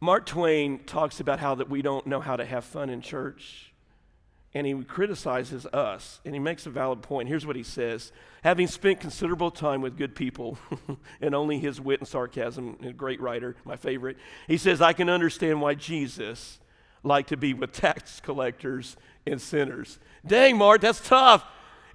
Mark 0.00 0.26
Twain 0.26 0.80
talks 0.84 1.20
about 1.20 1.38
how 1.38 1.54
that 1.56 1.70
we 1.70 1.82
don't 1.82 2.06
know 2.06 2.20
how 2.20 2.36
to 2.36 2.44
have 2.44 2.64
fun 2.64 2.90
in 2.90 3.00
church. 3.00 3.72
And 4.56 4.66
he 4.66 4.74
criticizes 4.84 5.66
us, 5.66 6.20
and 6.24 6.32
he 6.32 6.38
makes 6.38 6.64
a 6.66 6.70
valid 6.70 7.02
point. 7.02 7.28
Here's 7.28 7.44
what 7.44 7.56
he 7.56 7.64
says 7.64 8.12
Having 8.44 8.68
spent 8.68 9.00
considerable 9.00 9.50
time 9.50 9.80
with 9.80 9.96
good 9.96 10.14
people, 10.14 10.58
and 11.20 11.34
only 11.34 11.58
his 11.58 11.80
wit 11.80 12.00
and 12.00 12.08
sarcasm, 12.08 12.76
a 12.84 12.92
great 12.92 13.20
writer, 13.20 13.56
my 13.64 13.76
favorite, 13.76 14.16
he 14.46 14.56
says, 14.56 14.80
I 14.80 14.92
can 14.92 15.08
understand 15.08 15.60
why 15.60 15.74
Jesus 15.74 16.60
liked 17.02 17.30
to 17.30 17.36
be 17.36 17.52
with 17.52 17.72
tax 17.72 18.20
collectors 18.20 18.96
and 19.26 19.40
sinners. 19.40 19.98
Dang, 20.26 20.56
Mark, 20.56 20.82
that's 20.82 21.06
tough. 21.06 21.44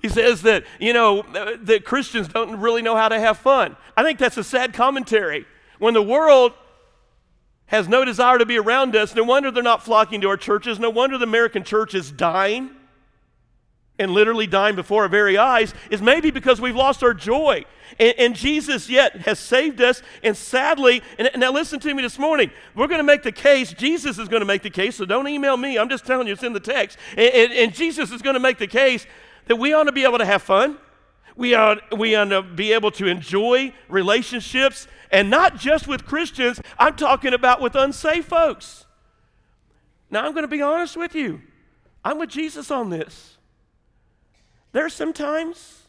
He 0.01 0.10
says 0.10 0.44
that, 0.44 0.63
you 0.79 0.94
know, 0.94 1.24
that 1.63 1.84
Christians 1.84 2.27
don't 2.27 2.60
really 2.60 2.82
know 2.82 2.96
how 2.96 3.10
to 3.10 3.20
have 3.20 3.38
fun. 3.38 3.75
I 3.98 4.03
think 4.03 4.18
that's 4.20 4.38
a 4.38 4.44
sad 4.44 4.74
commentary. 4.74 5.46
When 5.77 5.94
the 5.94 6.01
world 6.01 6.53
has 7.65 7.88
no 7.88 8.06
desire 8.06 8.38
to 8.38 8.46
be 8.46 8.58
around 8.58 8.96
us, 8.96 9.13
no 9.13 9.24
wonder 9.24 9.51
they're 9.51 9.62
not 9.62 9.84
flocking 9.84 10.22
to 10.22 10.29
our 10.29 10.38
churches. 10.38 10.79
No 10.79 10.89
wonder 10.89 11.18
the 11.18 11.25
American 11.25 11.63
church 11.63 11.94
is 11.94 12.12
dying 12.12 12.72
and 14.00 14.12
literally 14.12 14.48
dying 14.48 14.75
before 14.75 15.03
our 15.03 15.10
very 15.10 15.38
eyes, 15.38 15.74
is 15.91 16.01
maybe 16.01 16.32
because 16.32 16.62
we've 16.62 16.75
lost 16.75 17.03
our 17.03 17.13
joy. 17.13 17.65
And, 18.00 18.13
and 18.18 18.36
Jesus 18.36 18.89
yet 18.89 19.18
has 19.24 19.39
saved 19.39 19.82
us. 19.82 20.01
And 20.24 20.38
sadly, 20.38 21.03
and 21.18 21.29
now 21.36 21.51
listen 21.51 21.82
to 21.82 21.94
me 21.94 22.01
this 22.01 22.18
morning, 22.18 22.50
we're 22.75 22.88
going 22.88 23.00
to 23.00 23.03
make 23.03 23.24
the 23.24 23.32
case, 23.34 23.74
Jesus 23.74 24.18
is 24.18 24.29
going 24.29 24.39
to 24.39 24.46
make 24.46 24.62
the 24.62 24.70
case, 24.70 24.96
so 24.96 25.06
don't 25.06 25.27
email 25.27 25.58
me. 25.58 25.77
I'm 25.77 25.89
just 25.89 26.06
telling 26.06 26.27
you, 26.27 26.34
it's 26.34 26.44
in 26.44 26.53
the 26.53 26.62
text. 26.62 26.98
and, 27.18 27.34
and, 27.34 27.51
and 27.51 27.74
Jesus 27.74 28.12
is 28.12 28.22
going 28.22 28.36
to 28.36 28.39
make 28.39 28.58
the 28.58 28.68
case 28.68 29.06
that 29.50 29.56
we 29.56 29.74
ought 29.74 29.86
to 29.86 29.91
be 29.91 30.03
able 30.03 30.20
to 30.20 30.25
have 30.25 30.44
fun. 30.44 30.77
We 31.36 31.56
ought, 31.56 31.98
we 31.98 32.13
ought 32.15 32.25
to 32.25 32.44
be 32.44 32.72
able 32.72 32.91
to 32.91 33.08
enjoy 33.08 33.74
relationships, 33.89 34.88
and 35.12 35.29
not 35.29 35.58
just 35.58 35.88
with 35.88 36.06
Christians, 36.06 36.62
I'm 36.77 36.96
talking 36.96 37.34
about 37.34 37.60
with 37.60 37.75
unsafe 37.75 38.25
folks. 38.25 38.86
Now, 40.12 40.25
I'm 40.25 40.34
going 40.34 40.44
to 40.44 40.48
be 40.48 40.62
honest 40.62 40.96
with 40.96 41.15
you. 41.15 41.41
I'm 42.06 42.20
with 42.20 42.29
Jesus 42.29 42.70
on 42.70 42.91
this. 42.91 43.38
There 44.72 44.86
are 44.86 44.89
some 44.89 45.13
times 45.13 45.84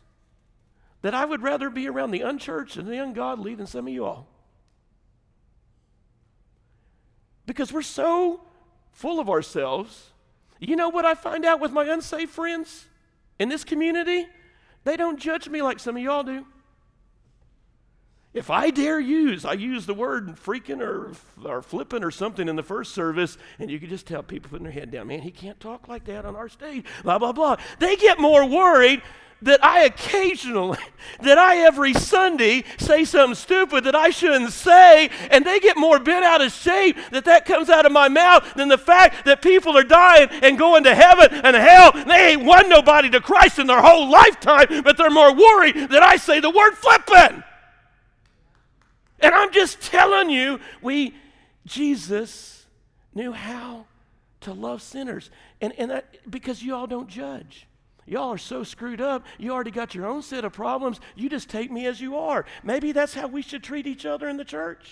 that 1.02 1.12
I 1.12 1.26
would 1.26 1.42
rather 1.42 1.68
be 1.68 1.86
around 1.86 2.12
the 2.12 2.22
unchurched 2.22 2.78
and 2.78 2.88
the 2.88 2.96
ungodly 2.96 3.54
than 3.54 3.66
some 3.66 3.86
of 3.86 3.92
you 3.92 4.06
all. 4.06 4.26
Because 7.44 7.72
we're 7.72 7.82
so 7.82 8.40
full 8.92 9.20
of 9.20 9.28
ourselves. 9.28 10.12
You 10.60 10.76
know 10.76 10.88
what 10.88 11.04
I 11.04 11.14
find 11.14 11.44
out 11.44 11.60
with 11.60 11.72
my 11.72 11.84
unsafe 11.84 12.30
friends? 12.30 12.86
In 13.40 13.48
this 13.48 13.64
community, 13.64 14.28
they 14.84 14.96
don't 14.96 15.18
judge 15.18 15.48
me 15.48 15.62
like 15.62 15.80
some 15.80 15.96
of 15.96 16.02
y'all 16.02 16.22
do. 16.22 16.46
If 18.32 18.50
I 18.50 18.70
dare 18.70 19.00
use, 19.00 19.44
I 19.44 19.54
use 19.54 19.86
the 19.86 19.94
word 19.94 20.36
freaking 20.36 20.80
or, 20.80 21.12
or 21.44 21.62
flipping 21.62 22.04
or 22.04 22.12
something 22.12 22.48
in 22.48 22.54
the 22.54 22.62
first 22.62 22.94
service, 22.94 23.38
and 23.58 23.68
you 23.68 23.80
could 23.80 23.88
just 23.88 24.06
tell 24.06 24.22
people 24.22 24.50
putting 24.50 24.64
their 24.64 24.72
head 24.72 24.92
down, 24.92 25.08
man, 25.08 25.22
he 25.22 25.32
can't 25.32 25.58
talk 25.58 25.88
like 25.88 26.04
that 26.04 26.24
on 26.24 26.36
our 26.36 26.48
stage, 26.48 26.84
blah, 27.02 27.18
blah, 27.18 27.32
blah. 27.32 27.56
They 27.80 27.96
get 27.96 28.20
more 28.20 28.46
worried 28.46 29.02
that 29.42 29.64
I 29.64 29.84
occasionally, 29.84 30.78
that 31.22 31.38
I 31.38 31.58
every 31.58 31.94
Sunday 31.94 32.64
say 32.78 33.04
something 33.04 33.34
stupid 33.34 33.84
that 33.84 33.94
I 33.94 34.10
shouldn't 34.10 34.52
say, 34.52 35.10
and 35.30 35.44
they 35.44 35.60
get 35.60 35.76
more 35.76 35.98
bent 35.98 36.24
out 36.24 36.40
of 36.40 36.52
shape 36.52 36.96
that 37.10 37.24
that 37.24 37.46
comes 37.46 37.70
out 37.70 37.86
of 37.86 37.92
my 37.92 38.08
mouth 38.08 38.54
than 38.54 38.68
the 38.68 38.78
fact 38.78 39.24
that 39.24 39.42
people 39.42 39.76
are 39.76 39.84
dying 39.84 40.28
and 40.42 40.58
going 40.58 40.84
to 40.84 40.94
heaven 40.94 41.28
and 41.32 41.56
hell. 41.56 41.92
They 41.92 42.32
ain't 42.32 42.44
won 42.44 42.68
nobody 42.68 43.10
to 43.10 43.20
Christ 43.20 43.58
in 43.58 43.66
their 43.66 43.82
whole 43.82 44.10
lifetime, 44.10 44.82
but 44.82 44.96
they're 44.96 45.10
more 45.10 45.34
worried 45.34 45.90
that 45.90 46.02
I 46.02 46.16
say 46.16 46.40
the 46.40 46.50
word 46.50 46.74
flipping. 46.74 47.42
And 49.20 49.34
I'm 49.34 49.52
just 49.52 49.80
telling 49.82 50.30
you, 50.30 50.60
we, 50.80 51.14
Jesus 51.66 52.64
knew 53.14 53.32
how 53.32 53.86
to 54.42 54.52
love 54.52 54.80
sinners. 54.82 55.30
And, 55.60 55.74
and 55.78 55.90
that, 55.90 56.30
because 56.30 56.62
you 56.62 56.74
all 56.74 56.86
don't 56.86 57.08
judge. 57.08 57.66
Y'all 58.06 58.32
are 58.32 58.38
so 58.38 58.62
screwed 58.62 59.00
up. 59.00 59.24
You 59.38 59.52
already 59.52 59.70
got 59.70 59.94
your 59.94 60.06
own 60.06 60.22
set 60.22 60.44
of 60.44 60.52
problems. 60.52 61.00
You 61.14 61.28
just 61.28 61.48
take 61.48 61.70
me 61.70 61.86
as 61.86 62.00
you 62.00 62.16
are. 62.16 62.44
Maybe 62.62 62.92
that's 62.92 63.14
how 63.14 63.28
we 63.28 63.42
should 63.42 63.62
treat 63.62 63.86
each 63.86 64.04
other 64.04 64.28
in 64.28 64.36
the 64.36 64.44
church. 64.44 64.90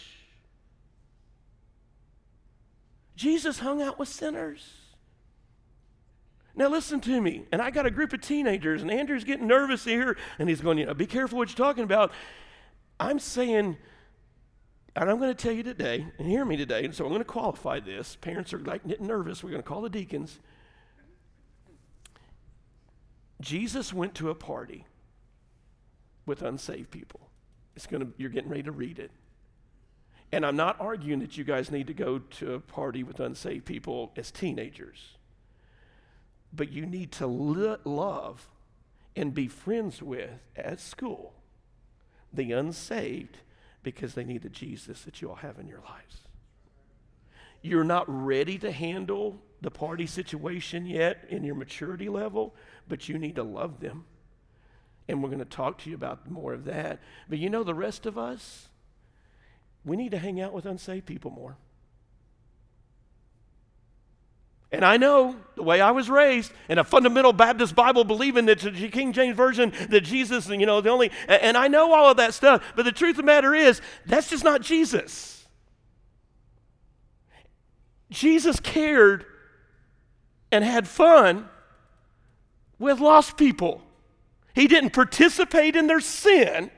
Jesus 3.16 3.58
hung 3.58 3.82
out 3.82 3.98
with 3.98 4.08
sinners. 4.08 4.74
Now, 6.54 6.68
listen 6.68 7.00
to 7.02 7.20
me. 7.20 7.44
And 7.52 7.62
I 7.62 7.70
got 7.70 7.86
a 7.86 7.90
group 7.90 8.12
of 8.12 8.20
teenagers, 8.20 8.82
and 8.82 8.90
Andrew's 8.90 9.24
getting 9.24 9.46
nervous 9.46 9.84
here, 9.84 10.16
and 10.38 10.48
he's 10.48 10.60
going, 10.60 10.78
you 10.78 10.86
know, 10.86 10.94
be 10.94 11.06
careful 11.06 11.38
what 11.38 11.48
you're 11.48 11.66
talking 11.66 11.84
about. 11.84 12.12
I'm 13.00 13.20
saying, 13.20 13.76
and 14.96 15.10
I'm 15.10 15.18
going 15.18 15.34
to 15.34 15.40
tell 15.40 15.52
you 15.52 15.62
today, 15.62 16.04
and 16.18 16.28
hear 16.28 16.44
me 16.44 16.56
today, 16.56 16.84
and 16.84 16.92
so 16.92 17.04
I'm 17.04 17.10
going 17.10 17.20
to 17.20 17.24
qualify 17.24 17.78
this. 17.78 18.16
Parents 18.16 18.52
are 18.52 18.58
like 18.58 18.86
getting 18.86 19.06
nervous. 19.06 19.44
We're 19.44 19.50
going 19.50 19.62
to 19.62 19.68
call 19.68 19.82
the 19.82 19.90
deacons. 19.90 20.40
Jesus 23.40 23.92
went 23.92 24.14
to 24.16 24.30
a 24.30 24.34
party 24.34 24.84
with 26.26 26.42
unsaved 26.42 26.90
people. 26.90 27.20
It's 27.76 27.86
going 27.86 28.04
to, 28.04 28.12
you're 28.16 28.30
getting 28.30 28.50
ready 28.50 28.64
to 28.64 28.72
read 28.72 28.98
it. 28.98 29.10
And 30.30 30.44
I'm 30.44 30.56
not 30.56 30.80
arguing 30.80 31.20
that 31.20 31.38
you 31.38 31.44
guys 31.44 31.70
need 31.70 31.86
to 31.86 31.94
go 31.94 32.18
to 32.18 32.54
a 32.54 32.60
party 32.60 33.02
with 33.02 33.20
unsaved 33.20 33.64
people 33.64 34.12
as 34.16 34.30
teenagers. 34.30 35.16
But 36.52 36.70
you 36.70 36.84
need 36.84 37.12
to 37.12 37.26
lo- 37.26 37.78
love 37.84 38.48
and 39.16 39.32
be 39.32 39.48
friends 39.48 40.02
with 40.02 40.30
at 40.56 40.80
school 40.80 41.34
the 42.32 42.52
unsaved 42.52 43.38
because 43.82 44.14
they 44.14 44.24
need 44.24 44.42
the 44.42 44.48
Jesus 44.48 45.02
that 45.02 45.22
you 45.22 45.30
all 45.30 45.36
have 45.36 45.58
in 45.58 45.66
your 45.66 45.80
lives. 45.80 46.22
You're 47.62 47.84
not 47.84 48.04
ready 48.06 48.58
to 48.58 48.70
handle 48.70 49.40
the 49.60 49.70
party 49.70 50.06
situation 50.06 50.86
yet 50.86 51.24
in 51.28 51.42
your 51.42 51.54
maturity 51.54 52.08
level, 52.08 52.54
but 52.88 53.08
you 53.08 53.18
need 53.18 53.36
to 53.36 53.42
love 53.42 53.80
them. 53.80 54.04
And 55.08 55.22
we're 55.22 55.30
going 55.30 55.38
to 55.38 55.44
talk 55.44 55.78
to 55.78 55.90
you 55.90 55.96
about 55.96 56.30
more 56.30 56.52
of 56.52 56.64
that. 56.66 57.00
But 57.28 57.38
you 57.38 57.48
know, 57.48 57.64
the 57.64 57.74
rest 57.74 58.06
of 58.06 58.18
us, 58.18 58.68
we 59.84 59.96
need 59.96 60.10
to 60.10 60.18
hang 60.18 60.40
out 60.40 60.52
with 60.52 60.66
unsaved 60.66 61.06
people 61.06 61.30
more. 61.30 61.56
And 64.70 64.84
I 64.84 64.98
know 64.98 65.36
the 65.54 65.62
way 65.62 65.80
I 65.80 65.92
was 65.92 66.10
raised 66.10 66.52
in 66.68 66.76
a 66.76 66.84
fundamental 66.84 67.32
Baptist 67.32 67.74
Bible, 67.74 68.04
believing 68.04 68.44
that 68.46 68.58
the 68.58 68.88
King 68.90 69.14
James 69.14 69.34
Version, 69.34 69.72
that 69.88 70.02
Jesus, 70.02 70.46
you 70.48 70.66
know, 70.66 70.82
the 70.82 70.90
only, 70.90 71.10
and 71.26 71.56
I 71.56 71.68
know 71.68 71.94
all 71.94 72.10
of 72.10 72.18
that 72.18 72.34
stuff. 72.34 72.62
But 72.76 72.84
the 72.84 72.92
truth 72.92 73.12
of 73.12 73.16
the 73.16 73.22
matter 73.22 73.54
is, 73.54 73.80
that's 74.04 74.28
just 74.28 74.44
not 74.44 74.60
Jesus. 74.60 75.46
Jesus 78.10 78.60
cared 78.60 79.24
and 80.52 80.62
had 80.64 80.86
fun 80.86 81.48
with 82.78 83.00
lost 83.00 83.36
people. 83.36 83.82
He 84.54 84.66
didn't 84.66 84.90
participate 84.90 85.76
in 85.76 85.86
their 85.86 86.00
sin. 86.00 86.70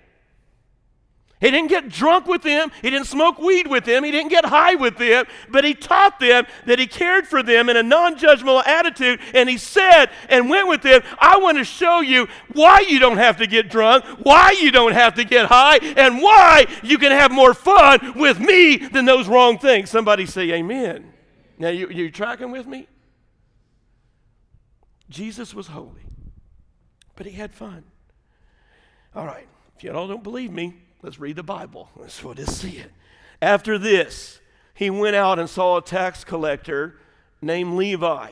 He 1.40 1.50
didn't 1.50 1.70
get 1.70 1.88
drunk 1.88 2.26
with 2.26 2.42
them. 2.42 2.70
He 2.82 2.90
didn't 2.90 3.06
smoke 3.06 3.38
weed 3.38 3.66
with 3.66 3.86
them. 3.86 4.04
He 4.04 4.10
didn't 4.10 4.28
get 4.28 4.44
high 4.44 4.74
with 4.74 4.98
them. 4.98 5.24
But 5.48 5.64
he 5.64 5.72
taught 5.72 6.20
them 6.20 6.46
that 6.66 6.78
he 6.78 6.86
cared 6.86 7.26
for 7.26 7.42
them 7.42 7.70
in 7.70 7.78
a 7.78 7.82
non 7.82 8.18
judgmental 8.18 8.66
attitude. 8.66 9.20
And 9.32 9.48
he 9.48 9.56
said 9.56 10.10
and 10.28 10.50
went 10.50 10.68
with 10.68 10.82
them, 10.82 11.00
I 11.18 11.38
want 11.38 11.56
to 11.56 11.64
show 11.64 12.00
you 12.00 12.28
why 12.52 12.80
you 12.86 12.98
don't 12.98 13.16
have 13.16 13.38
to 13.38 13.46
get 13.46 13.70
drunk, 13.70 14.04
why 14.22 14.54
you 14.60 14.70
don't 14.70 14.92
have 14.92 15.14
to 15.14 15.24
get 15.24 15.46
high, 15.46 15.78
and 15.78 16.20
why 16.20 16.66
you 16.82 16.98
can 16.98 17.10
have 17.10 17.30
more 17.32 17.54
fun 17.54 18.18
with 18.18 18.38
me 18.38 18.76
than 18.76 19.06
those 19.06 19.26
wrong 19.26 19.58
things. 19.58 19.88
Somebody 19.88 20.26
say, 20.26 20.52
Amen. 20.52 21.10
Now, 21.58 21.70
you, 21.70 21.88
you 21.88 22.10
tracking 22.10 22.50
with 22.50 22.66
me? 22.66 22.86
Jesus 25.10 25.52
was 25.52 25.66
holy, 25.66 26.06
but 27.16 27.26
he 27.26 27.32
had 27.32 27.52
fun. 27.52 27.84
All 29.14 29.26
right, 29.26 29.48
if 29.76 29.84
you 29.84 29.92
all 29.92 30.08
don't 30.08 30.22
believe 30.22 30.52
me, 30.52 30.74
let's 31.02 31.18
read 31.18 31.36
the 31.36 31.42
Bible. 31.42 31.90
Let's 31.96 32.22
what 32.22 32.38
is 32.38 32.56
see 32.56 32.78
it. 32.78 32.92
After 33.42 33.76
this, 33.76 34.40
he 34.72 34.88
went 34.88 35.16
out 35.16 35.38
and 35.38 35.50
saw 35.50 35.76
a 35.76 35.82
tax 35.82 36.24
collector 36.24 36.96
named 37.42 37.74
Levi 37.74 38.30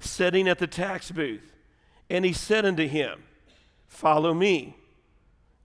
sitting 0.00 0.48
at 0.48 0.58
the 0.58 0.66
tax 0.66 1.10
booth. 1.10 1.52
And 2.10 2.24
he 2.24 2.32
said 2.32 2.66
unto 2.66 2.86
him, 2.86 3.22
Follow 3.88 4.34
me. 4.34 4.76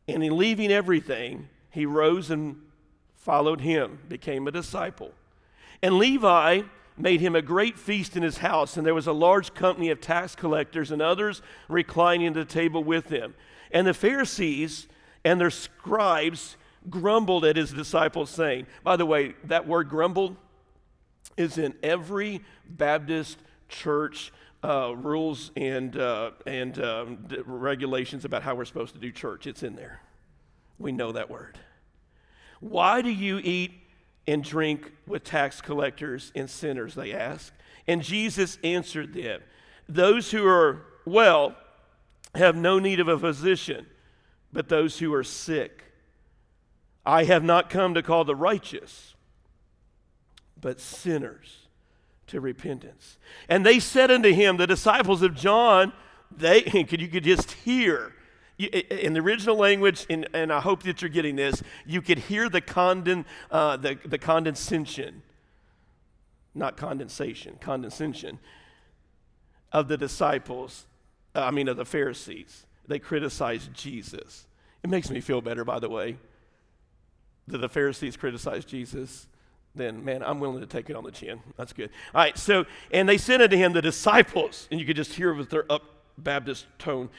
And 0.07 0.23
in 0.23 0.37
leaving 0.37 0.71
everything, 0.71 1.49
he 1.69 1.85
rose 1.85 2.31
and 2.31 2.61
followed 3.15 3.61
him, 3.61 3.99
became 4.07 4.47
a 4.47 4.51
disciple. 4.51 5.11
And 5.81 5.97
Levi 5.97 6.61
made 6.99 7.21
him 7.21 7.35
a 7.35 7.41
great 7.41 7.77
feast 7.77 8.17
in 8.17 8.23
his 8.23 8.37
house, 8.37 8.77
and 8.77 8.85
there 8.85 8.93
was 8.93 9.07
a 9.07 9.13
large 9.13 9.53
company 9.53 9.89
of 9.89 10.01
tax 10.01 10.35
collectors 10.35 10.91
and 10.91 11.01
others 11.01 11.41
reclining 11.67 12.27
at 12.27 12.33
the 12.33 12.45
table 12.45 12.83
with 12.83 13.07
them. 13.07 13.33
And 13.71 13.87
the 13.87 13.93
Pharisees 13.93 14.87
and 15.23 15.39
their 15.39 15.49
scribes 15.49 16.57
grumbled 16.89 17.45
at 17.45 17.55
his 17.55 17.71
disciples, 17.71 18.29
saying, 18.29 18.67
By 18.83 18.95
the 18.95 19.05
way, 19.05 19.35
that 19.45 19.67
word 19.67 19.89
grumbled 19.89 20.35
is 21.37 21.57
in 21.57 21.73
every 21.81 22.41
Baptist 22.67 23.37
church 23.69 24.31
uh, 24.63 24.93
rules 24.95 25.51
and, 25.55 25.95
uh, 25.97 26.31
and 26.45 26.81
um, 26.83 27.27
regulations 27.45 28.25
about 28.25 28.43
how 28.43 28.55
we're 28.55 28.65
supposed 28.65 28.93
to 28.93 28.99
do 28.99 29.11
church. 29.11 29.47
It's 29.47 29.63
in 29.63 29.75
there. 29.75 30.01
We 30.77 30.91
know 30.91 31.11
that 31.13 31.29
word. 31.29 31.57
Why 32.59 33.01
do 33.01 33.09
you 33.09 33.39
eat 33.39 33.71
and 34.29 34.43
drink 34.43 34.91
with 35.07 35.23
tax 35.23 35.59
collectors 35.59 36.31
and 36.35 36.47
sinners, 36.47 36.93
they 36.93 37.11
asked. 37.11 37.51
And 37.87 38.03
Jesus 38.03 38.59
answered 38.63 39.13
them 39.13 39.41
Those 39.87 40.29
who 40.29 40.47
are 40.47 40.83
well 41.05 41.55
have 42.35 42.55
no 42.55 42.77
need 42.77 42.99
of 42.99 43.07
a 43.07 43.17
physician, 43.17 43.87
but 44.53 44.69
those 44.69 44.99
who 44.99 45.11
are 45.13 45.23
sick. 45.23 45.83
I 47.05 47.23
have 47.23 47.43
not 47.43 47.71
come 47.71 47.95
to 47.95 48.03
call 48.03 48.23
the 48.23 48.35
righteous, 48.35 49.15
but 50.61 50.79
sinners 50.79 51.67
to 52.27 52.39
repentance. 52.39 53.17
And 53.47 53.65
they 53.65 53.79
said 53.79 54.11
unto 54.11 54.31
him, 54.31 54.57
The 54.57 54.67
disciples 54.67 55.23
of 55.23 55.33
John, 55.33 55.91
they, 56.29 56.61
could 56.83 57.01
you 57.01 57.07
could 57.07 57.23
just 57.23 57.51
hear 57.53 58.13
in 58.59 59.13
the 59.13 59.21
original 59.21 59.55
language, 59.55 60.05
and, 60.09 60.27
and 60.33 60.51
I 60.51 60.59
hope 60.59 60.83
that 60.83 61.01
you're 61.01 61.09
getting 61.09 61.37
this, 61.37 61.63
you 61.85 62.01
could 62.01 62.19
hear 62.19 62.49
the, 62.49 62.61
conden, 62.61 63.25
uh, 63.49 63.77
the, 63.77 63.97
the 64.05 64.17
condensation, 64.17 65.21
not 66.53 66.75
condensation, 66.75 67.55
condescension 67.61 68.39
of 69.71 69.87
the 69.87 69.97
disciples, 69.97 70.87
uh, 71.35 71.43
I 71.43 71.51
mean, 71.51 71.69
of 71.69 71.77
the 71.77 71.85
Pharisees. 71.85 72.65
They 72.87 72.99
criticized 72.99 73.73
Jesus. 73.73 74.45
It 74.83 74.89
makes 74.89 75.09
me 75.09 75.21
feel 75.21 75.41
better, 75.41 75.63
by 75.63 75.79
the 75.79 75.89
way, 75.89 76.17
that 77.47 77.59
the 77.59 77.69
Pharisees 77.69 78.17
criticized 78.17 78.67
Jesus. 78.67 79.27
Then, 79.73 80.03
man, 80.03 80.21
I'm 80.21 80.41
willing 80.41 80.59
to 80.59 80.67
take 80.67 80.89
it 80.89 80.97
on 80.97 81.05
the 81.05 81.11
chin. 81.11 81.39
That's 81.55 81.71
good. 81.71 81.91
All 82.13 82.21
right, 82.21 82.37
so, 82.37 82.65
and 82.91 83.07
they 83.07 83.17
sent 83.17 83.41
it 83.41 83.49
to 83.49 83.57
him 83.57 83.71
the 83.71 83.81
disciples, 83.81 84.67
and 84.69 84.81
you 84.81 84.85
could 84.85 84.97
just 84.97 85.13
hear 85.13 85.33
with 85.33 85.49
their 85.49 85.71
up 85.71 85.83
Baptist 86.17 86.65
tone 86.77 87.09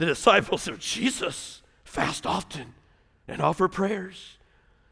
the 0.00 0.06
disciples 0.06 0.66
of 0.66 0.78
Jesus 0.78 1.60
fast 1.84 2.24
often 2.24 2.72
and 3.28 3.42
offer 3.42 3.68
prayers. 3.68 4.38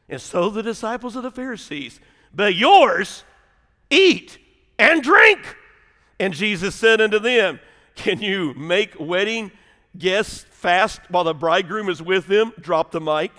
And 0.07 0.21
so 0.21 0.51
the 0.51 0.63
disciples 0.63 1.17
of 1.17 1.23
the 1.23 1.31
Pharisees, 1.31 1.99
but 2.35 2.55
yours 2.55 3.25
eat 3.89 4.37
and 4.79 5.03
drink. 5.03 5.57
And 6.21 6.35
Jesus 6.35 6.75
said 6.75 7.01
unto 7.01 7.19
them, 7.19 7.59
Can 7.95 8.21
you 8.21 8.53
make 8.53 9.01
wedding 9.01 9.51
guests 9.97 10.45
fast 10.51 11.01
while 11.09 11.25
the 11.25 11.33
bridegroom 11.33 11.89
is 11.89 12.03
with 12.03 12.27
them? 12.27 12.53
Drop 12.61 12.91
the 12.91 13.01
mic. 13.01 13.33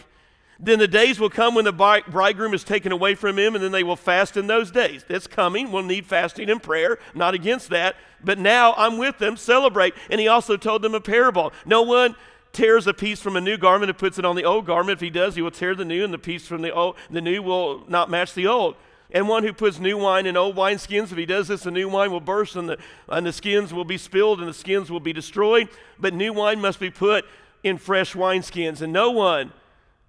Then 0.62 0.80
the 0.80 0.88
days 0.88 1.20
will 1.20 1.30
come 1.30 1.56
when 1.56 1.64
the 1.64 1.72
bridegroom 1.72 2.54
is 2.54 2.66
taken 2.66 2.92
away 2.92 3.16
from 3.16 3.40
him, 3.40 3.56
and 3.56 3.64
then 3.64 3.72
they 3.72 3.84
will 3.84 3.96
fast 3.96 4.36
in 4.36 4.48
those 4.48 4.72
days. 4.72 5.06
That's 5.08 5.26
coming. 5.26 5.72
We'll 5.72 5.84
need 5.84 6.06
fasting 6.06 6.50
and 6.50 6.62
prayer. 6.62 7.00
Not 7.16 7.34
against 7.34 7.70
that. 7.70 7.96
But 8.22 8.40
now 8.40 8.74
I'm 8.76 8.98
with 8.98 9.20
them. 9.20 9.38
Celebrate. 9.38 9.94
And 10.10 10.20
he 10.20 10.28
also 10.28 10.58
told 10.58 10.82
them 10.82 10.94
a 10.94 11.00
parable. 11.00 11.54
No 11.66 11.84
one 11.84 12.16
tears 12.52 12.88
a 12.88 12.94
piece 12.94 13.22
from 13.22 13.38
a 13.38 13.42
new 13.42 13.58
garment 13.58 13.90
and 13.90 13.98
puts 13.98 14.20
it 14.20 14.26
on 14.26 14.36
the 14.36 14.44
old 14.44 14.66
garment. 14.66 14.98
If 14.98 15.02
he 15.02 15.10
does, 15.10 15.36
he 15.36 15.42
will 15.42 15.52
tear 15.52 15.76
the 15.76 15.86
new, 15.86 16.04
and 16.04 16.14
the 16.14 16.18
piece 16.18 16.46
from 16.46 16.62
the 16.62 16.74
old, 16.74 16.98
the 17.10 17.22
new 17.22 17.42
will 17.42 17.86
not 17.88 18.10
match 18.10 18.34
the 18.34 18.48
old. 18.48 18.76
And 19.12 19.28
one 19.28 19.44
who 19.44 19.54
puts 19.54 19.80
new 19.80 19.98
wine 19.98 20.26
in 20.26 20.38
old 20.38 20.56
wineskins, 20.56 21.12
if 21.12 21.18
he 21.18 21.26
does 21.26 21.48
this, 21.48 21.64
the 21.64 21.72
new 21.72 21.90
wine 21.90 22.12
will 22.12 22.20
burst, 22.20 22.56
and 22.56 22.70
the, 22.70 22.78
and 23.08 23.26
the 23.26 23.34
skins 23.34 23.74
will 23.74 23.86
be 23.86 23.98
spilled, 23.98 24.40
and 24.40 24.48
the 24.48 24.54
skins 24.54 24.92
will 24.92 25.00
be 25.00 25.14
destroyed. 25.14 25.70
But 25.98 26.14
new 26.14 26.34
wine 26.34 26.60
must 26.60 26.80
be 26.80 26.92
put 26.92 27.26
in 27.64 27.78
fresh 27.78 28.14
wineskins. 28.14 28.82
And 28.82 28.92
no 28.92 29.10
one 29.10 29.52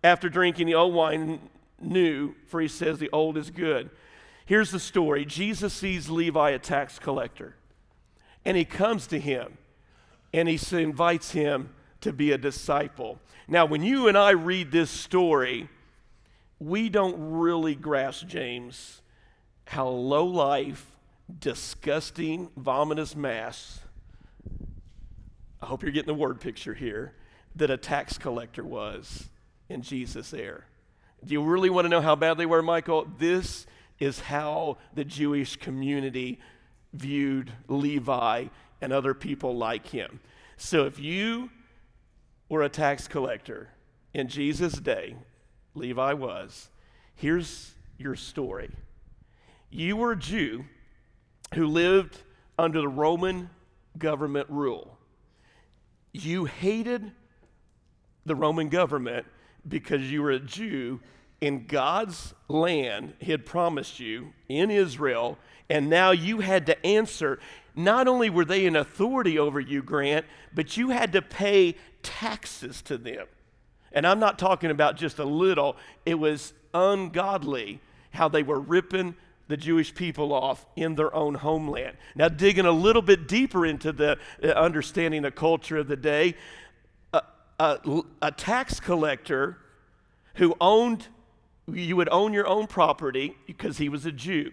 after 0.02 0.28
drinking 0.28 0.66
the 0.66 0.74
old 0.74 0.94
wine 0.94 1.40
new, 1.80 2.34
for 2.46 2.60
he 2.60 2.68
says 2.68 2.98
the 2.98 3.10
old 3.12 3.36
is 3.36 3.50
good. 3.50 3.90
Here's 4.46 4.70
the 4.70 4.80
story 4.80 5.24
Jesus 5.24 5.72
sees 5.72 6.08
Levi, 6.08 6.50
a 6.50 6.58
tax 6.58 6.98
collector, 6.98 7.54
and 8.44 8.56
he 8.56 8.64
comes 8.64 9.06
to 9.08 9.20
him 9.20 9.58
and 10.32 10.48
he 10.48 10.58
invites 10.82 11.32
him 11.32 11.70
to 12.00 12.12
be 12.12 12.32
a 12.32 12.38
disciple. 12.38 13.18
Now, 13.48 13.66
when 13.66 13.82
you 13.82 14.08
and 14.08 14.16
I 14.16 14.30
read 14.30 14.70
this 14.70 14.90
story, 14.90 15.68
we 16.58 16.88
don't 16.88 17.16
really 17.18 17.74
grasp, 17.74 18.26
James, 18.26 19.02
how 19.66 19.88
low 19.88 20.24
life, 20.24 20.86
disgusting, 21.38 22.48
vomitous 22.58 23.16
mass. 23.16 23.80
I 25.60 25.66
hope 25.66 25.82
you're 25.82 25.92
getting 25.92 26.06
the 26.06 26.14
word 26.14 26.40
picture 26.40 26.74
here 26.74 27.14
that 27.56 27.70
a 27.70 27.76
tax 27.76 28.18
collector 28.18 28.64
was 28.64 29.28
in 29.70 29.82
Jesus 29.82 30.30
there. 30.30 30.66
Do 31.24 31.32
you 31.32 31.42
really 31.42 31.70
want 31.70 31.84
to 31.86 31.88
know 31.88 32.00
how 32.00 32.16
bad 32.16 32.36
they 32.36 32.46
were, 32.46 32.62
Michael? 32.62 33.06
This 33.18 33.66
is 33.98 34.20
how 34.20 34.78
the 34.94 35.04
Jewish 35.04 35.56
community 35.56 36.40
viewed 36.92 37.52
Levi 37.68 38.46
and 38.80 38.92
other 38.92 39.14
people 39.14 39.56
like 39.56 39.86
him. 39.86 40.20
So 40.56 40.86
if 40.86 40.98
you 40.98 41.50
were 42.48 42.62
a 42.62 42.68
tax 42.68 43.06
collector 43.06 43.68
in 44.12 44.28
Jesus' 44.28 44.74
day, 44.74 45.14
Levi 45.74 46.14
was, 46.14 46.68
here's 47.14 47.72
your 47.96 48.16
story. 48.16 48.70
You 49.70 49.96
were 49.96 50.12
a 50.12 50.18
Jew 50.18 50.64
who 51.54 51.66
lived 51.66 52.18
under 52.58 52.80
the 52.80 52.88
Roman 52.88 53.50
government 53.96 54.48
rule. 54.50 54.98
You 56.12 56.46
hated 56.46 57.12
the 58.26 58.34
Roman 58.34 58.68
government 58.68 59.26
because 59.66 60.10
you 60.10 60.22
were 60.22 60.30
a 60.30 60.40
Jew 60.40 61.00
in 61.40 61.66
God's 61.66 62.34
land, 62.48 63.14
He 63.18 63.30
had 63.30 63.46
promised 63.46 63.98
you 64.00 64.32
in 64.48 64.70
Israel, 64.70 65.38
and 65.68 65.88
now 65.88 66.10
you 66.10 66.40
had 66.40 66.66
to 66.66 66.86
answer. 66.86 67.38
Not 67.74 68.08
only 68.08 68.28
were 68.28 68.44
they 68.44 68.66
in 68.66 68.76
authority 68.76 69.38
over 69.38 69.60
you, 69.60 69.82
Grant, 69.82 70.26
but 70.54 70.76
you 70.76 70.90
had 70.90 71.12
to 71.12 71.22
pay 71.22 71.76
taxes 72.02 72.82
to 72.82 72.98
them. 72.98 73.26
And 73.92 74.06
I'm 74.06 74.20
not 74.20 74.38
talking 74.38 74.70
about 74.70 74.96
just 74.96 75.18
a 75.18 75.24
little, 75.24 75.76
it 76.04 76.14
was 76.14 76.52
ungodly 76.74 77.80
how 78.10 78.28
they 78.28 78.42
were 78.42 78.60
ripping 78.60 79.14
the 79.48 79.56
Jewish 79.56 79.94
people 79.94 80.32
off 80.32 80.64
in 80.76 80.94
their 80.94 81.12
own 81.14 81.34
homeland. 81.34 81.96
Now, 82.14 82.28
digging 82.28 82.66
a 82.66 82.72
little 82.72 83.02
bit 83.02 83.26
deeper 83.26 83.66
into 83.66 83.90
the 83.92 84.18
uh, 84.42 84.46
understanding 84.48 85.22
the 85.22 85.32
culture 85.32 85.76
of 85.78 85.88
the 85.88 85.96
day, 85.96 86.36
a, 87.60 88.02
a 88.22 88.32
tax 88.32 88.80
collector 88.80 89.58
who 90.34 90.56
owned, 90.60 91.08
you 91.70 91.94
would 91.94 92.08
own 92.10 92.32
your 92.32 92.46
own 92.46 92.66
property 92.66 93.36
because 93.46 93.76
he 93.76 93.90
was 93.90 94.06
a 94.06 94.12
Jew. 94.12 94.50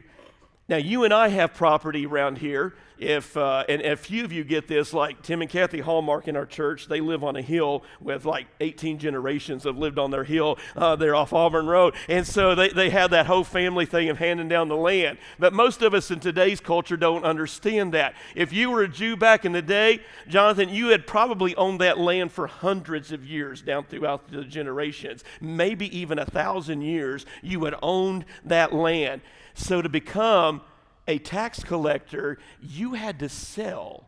Now, 0.68 0.76
you 0.76 1.06
and 1.06 1.14
I 1.14 1.30
have 1.30 1.54
property 1.54 2.06
around 2.06 2.40
here. 2.40 2.76
If, 3.00 3.38
uh, 3.38 3.64
and 3.70 3.82
a 3.82 3.96
few 3.96 4.26
of 4.26 4.32
you 4.32 4.44
get 4.44 4.68
this, 4.68 4.94
like 4.94 5.22
Tim 5.22 5.42
and 5.42 5.50
Kathy 5.50 5.80
Hallmark 5.80 6.28
in 6.28 6.36
our 6.36 6.46
church, 6.46 6.88
they 6.88 7.00
live 7.00 7.24
on 7.24 7.36
a 7.36 7.42
hill 7.42 7.84
with 8.02 8.26
like 8.26 8.48
18 8.60 8.98
generations 8.98 9.64
have 9.66 9.78
lived 9.78 10.00
on 10.00 10.10
their 10.12 10.24
hill. 10.24 10.58
Uh, 10.76 10.96
they're 10.96 11.16
off 11.16 11.32
Auburn 11.34 11.68
Road. 11.68 11.94
And 12.10 12.26
so 12.26 12.56
they, 12.56 12.70
they 12.70 12.90
have 12.90 13.12
that 13.12 13.28
whole 13.28 13.44
family 13.44 13.86
thing 13.86 14.10
of 14.10 14.18
handing 14.18 14.48
down 14.48 14.68
the 14.68 14.76
land. 14.76 15.18
But 15.38 15.54
most 15.54 15.82
of 15.82 15.94
us 15.94 16.10
in 16.10 16.20
today's 16.20 16.60
culture 16.60 16.98
don't 16.98 17.24
understand 17.24 17.94
that. 17.94 18.16
If 18.36 18.52
you 18.52 18.72
were 18.72 18.82
a 18.82 18.88
Jew 18.88 19.16
back 19.16 19.46
in 19.46 19.52
the 19.52 19.62
day, 19.62 20.02
Jonathan, 20.28 20.70
you 20.70 20.88
had 20.88 21.06
probably 21.06 21.56
owned 21.56 21.82
that 21.82 22.00
land 22.00 22.32
for 22.32 22.48
hundreds 22.48 23.12
of 23.12 23.24
years 23.24 23.62
down 23.62 23.84
throughout 23.84 24.32
the 24.32 24.44
generations. 24.44 25.24
Maybe 25.40 25.96
even 25.98 26.18
a 26.18 26.26
thousand 26.26 26.82
years, 26.82 27.26
you 27.44 27.64
had 27.66 27.76
owned 27.82 28.26
that 28.46 28.74
land. 28.74 29.22
So 29.54 29.82
to 29.82 29.90
become 29.90 30.62
a 31.08 31.18
tax 31.20 31.64
collector, 31.64 32.38
you 32.62 32.94
had 32.94 33.20
to 33.20 33.30
sell 33.30 34.08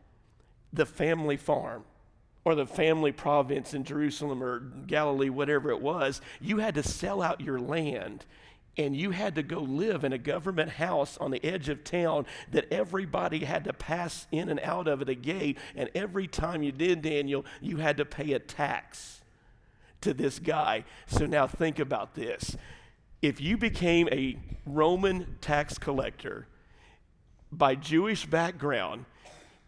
the 0.73 0.85
family 0.85 1.37
farm 1.37 1.83
or 2.45 2.55
the 2.55 2.65
family 2.65 3.11
province 3.11 3.73
in 3.73 3.83
Jerusalem 3.83 4.43
or 4.43 4.59
Galilee, 4.59 5.29
whatever 5.29 5.71
it 5.71 5.81
was. 5.81 6.21
You 6.39 6.57
had 6.57 6.75
to 6.75 6.83
sell 6.83 7.21
out 7.21 7.41
your 7.41 7.59
land 7.59 8.25
and 8.77 8.95
you 8.95 9.11
had 9.11 9.35
to 9.35 9.43
go 9.43 9.59
live 9.59 10.03
in 10.03 10.13
a 10.13 10.17
government 10.17 10.69
house 10.69 11.17
on 11.17 11.31
the 11.31 11.45
edge 11.45 11.67
of 11.67 11.83
town 11.83 12.25
that 12.51 12.71
everybody 12.71 13.39
had 13.39 13.65
to 13.65 13.73
pass 13.73 14.25
in 14.31 14.47
and 14.47 14.59
out 14.61 14.87
of 14.87 15.01
at 15.01 15.09
a 15.09 15.15
gate. 15.15 15.57
And 15.75 15.89
every 15.93 16.27
time 16.27 16.63
you 16.63 16.71
did, 16.71 17.01
Daniel, 17.01 17.45
you 17.61 17.77
had 17.77 17.97
to 17.97 18.05
pay 18.05 18.33
a 18.33 18.39
tax 18.39 19.21
to 20.01 20.13
this 20.13 20.39
guy. 20.39 20.85
So 21.07 21.25
now 21.25 21.45
think 21.45 21.77
about 21.77 22.15
this 22.15 22.55
if 23.21 23.41
you 23.41 23.57
became 23.57 24.07
a 24.11 24.37
Roman 24.65 25.35
tax 25.41 25.77
collector 25.77 26.47
by 27.51 27.75
Jewish 27.75 28.25
background, 28.25 29.05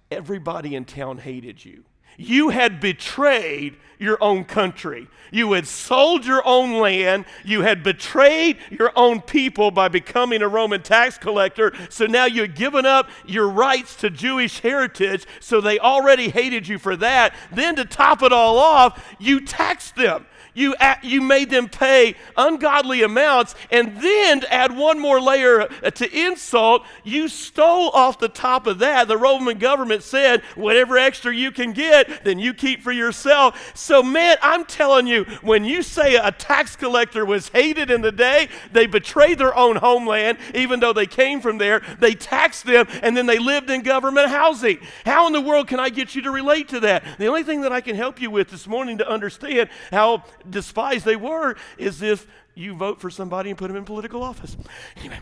everybody 0.10 0.76
in 0.76 0.86
town 0.86 1.18
hated 1.18 1.64
you. 1.64 1.84
You 2.18 2.50
had 2.50 2.80
betrayed 2.80 3.78
your 3.98 4.22
own 4.22 4.44
country. 4.44 5.08
You 5.32 5.54
had 5.54 5.68
sold 5.68 6.26
your 6.26 6.46
own 6.46 6.80
land. 6.80 7.26
You 7.46 7.62
had 7.62 7.84
betrayed 7.84 8.58
your 8.70 8.92
own 8.96 9.22
people 9.22 9.72
by 9.72 9.88
becoming 9.88 10.42
a 10.42 10.48
Roman 10.48 10.82
tax 10.82 11.18
collector. 11.18 11.74
So 11.90 12.06
now 12.06 12.26
you 12.26 12.42
had 12.42 12.56
given 12.56 12.86
up 12.86 13.10
your 13.26 13.48
rights 13.48 13.96
to 13.98 14.10
Jewish 14.10 14.60
heritage. 14.60 15.26
So 15.40 15.62
they 15.62 15.80
already 15.80 16.30
hated 16.30 16.68
you 16.68 16.80
for 16.80 16.96
that. 16.98 17.34
Then 17.52 17.76
to 17.78 17.86
top 17.86 18.22
it 18.24 18.34
all 18.34 18.58
off, 18.58 19.16
you 19.20 19.42
taxed 19.46 19.96
them. 19.96 20.26
You, 20.54 20.76
you 21.02 21.22
made 21.22 21.50
them 21.50 21.70
pay 21.70 22.16
ungodly 22.36 23.04
amounts, 23.04 23.56
and 23.70 23.98
then 24.02 24.44
add 24.50 24.76
one 24.76 25.00
more 25.00 25.22
layer 25.22 25.68
to 25.68 26.18
insult, 26.18 26.84
you 27.04 27.28
stole 27.28 27.90
off 27.92 28.20
the 28.20 28.28
top 28.28 28.68
of 28.68 28.80
that. 28.80 29.08
The 29.08 29.18
Roman 29.18 29.58
government 29.58 30.04
said, 30.04 30.42
whatever 30.56 30.98
extra 30.98 31.34
you 31.34 31.52
can 31.52 31.72
get, 31.72 32.24
then 32.24 32.40
you 32.40 32.54
keep 32.54 32.82
for 32.82 32.92
yourself. 32.92 33.72
So, 33.76 34.04
man, 34.04 34.38
I'm 34.42 34.66
telling 34.66 35.08
you, 35.08 35.24
when 35.42 35.64
you 35.64 35.82
say 35.82 36.16
a 36.16 36.32
tax 36.32 36.76
collector 36.76 37.26
was 37.26 37.50
hated 37.50 37.90
in 37.90 38.02
the 38.02 38.12
day, 38.12 38.50
they 38.72 38.88
betrayed 38.88 39.38
their 39.38 39.56
own 39.56 39.78
homeland, 39.78 40.38
even 40.54 40.80
though 40.80 40.94
they 40.94 41.08
came 41.08 41.40
from 41.40 41.58
there, 41.58 41.82
they 42.00 42.14
taxed 42.14 42.66
them, 42.66 42.88
and 43.02 43.16
then 43.16 43.26
they 43.26 43.40
lived 43.40 43.70
in 43.70 43.82
government 43.84 44.30
housing. 44.30 44.80
How 45.06 45.28
in 45.28 45.34
the 45.34 45.42
world 45.42 45.68
can 45.68 45.80
I 45.80 45.90
get 45.90 46.16
you 46.16 46.22
to 46.24 46.32
relate 46.32 46.68
to 46.70 46.80
that? 46.82 47.04
The 47.18 47.28
only 47.28 47.44
thing 47.44 47.62
that 47.62 47.72
I 47.72 47.82
can 47.82 47.96
help 47.96 48.20
you 48.20 48.30
with 48.30 48.50
this 48.50 48.68
morning 48.68 48.98
to 48.98 49.10
understand 49.10 49.70
how 49.92 50.24
despised 50.50 51.06
they 51.06 51.16
were 51.16 51.56
is 51.78 52.02
if 52.02 52.28
you 52.56 52.74
vote 52.74 53.00
for 53.00 53.10
somebody 53.10 53.50
and 53.50 53.58
put 53.58 53.68
them 53.68 53.78
in 53.78 53.86
political 53.86 54.24
office. 54.24 54.56
Anyway, 54.98 55.20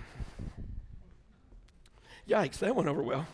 yikes, 2.27 2.60
that 2.60 2.75
went 2.75 2.89
over 2.89 3.01
well. 3.01 3.27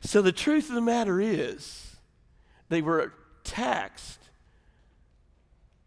So 0.00 0.22
the 0.22 0.32
truth 0.32 0.68
of 0.68 0.74
the 0.74 0.80
matter 0.80 1.20
is, 1.20 1.96
they 2.68 2.82
were 2.82 3.12
taxed. 3.44 4.20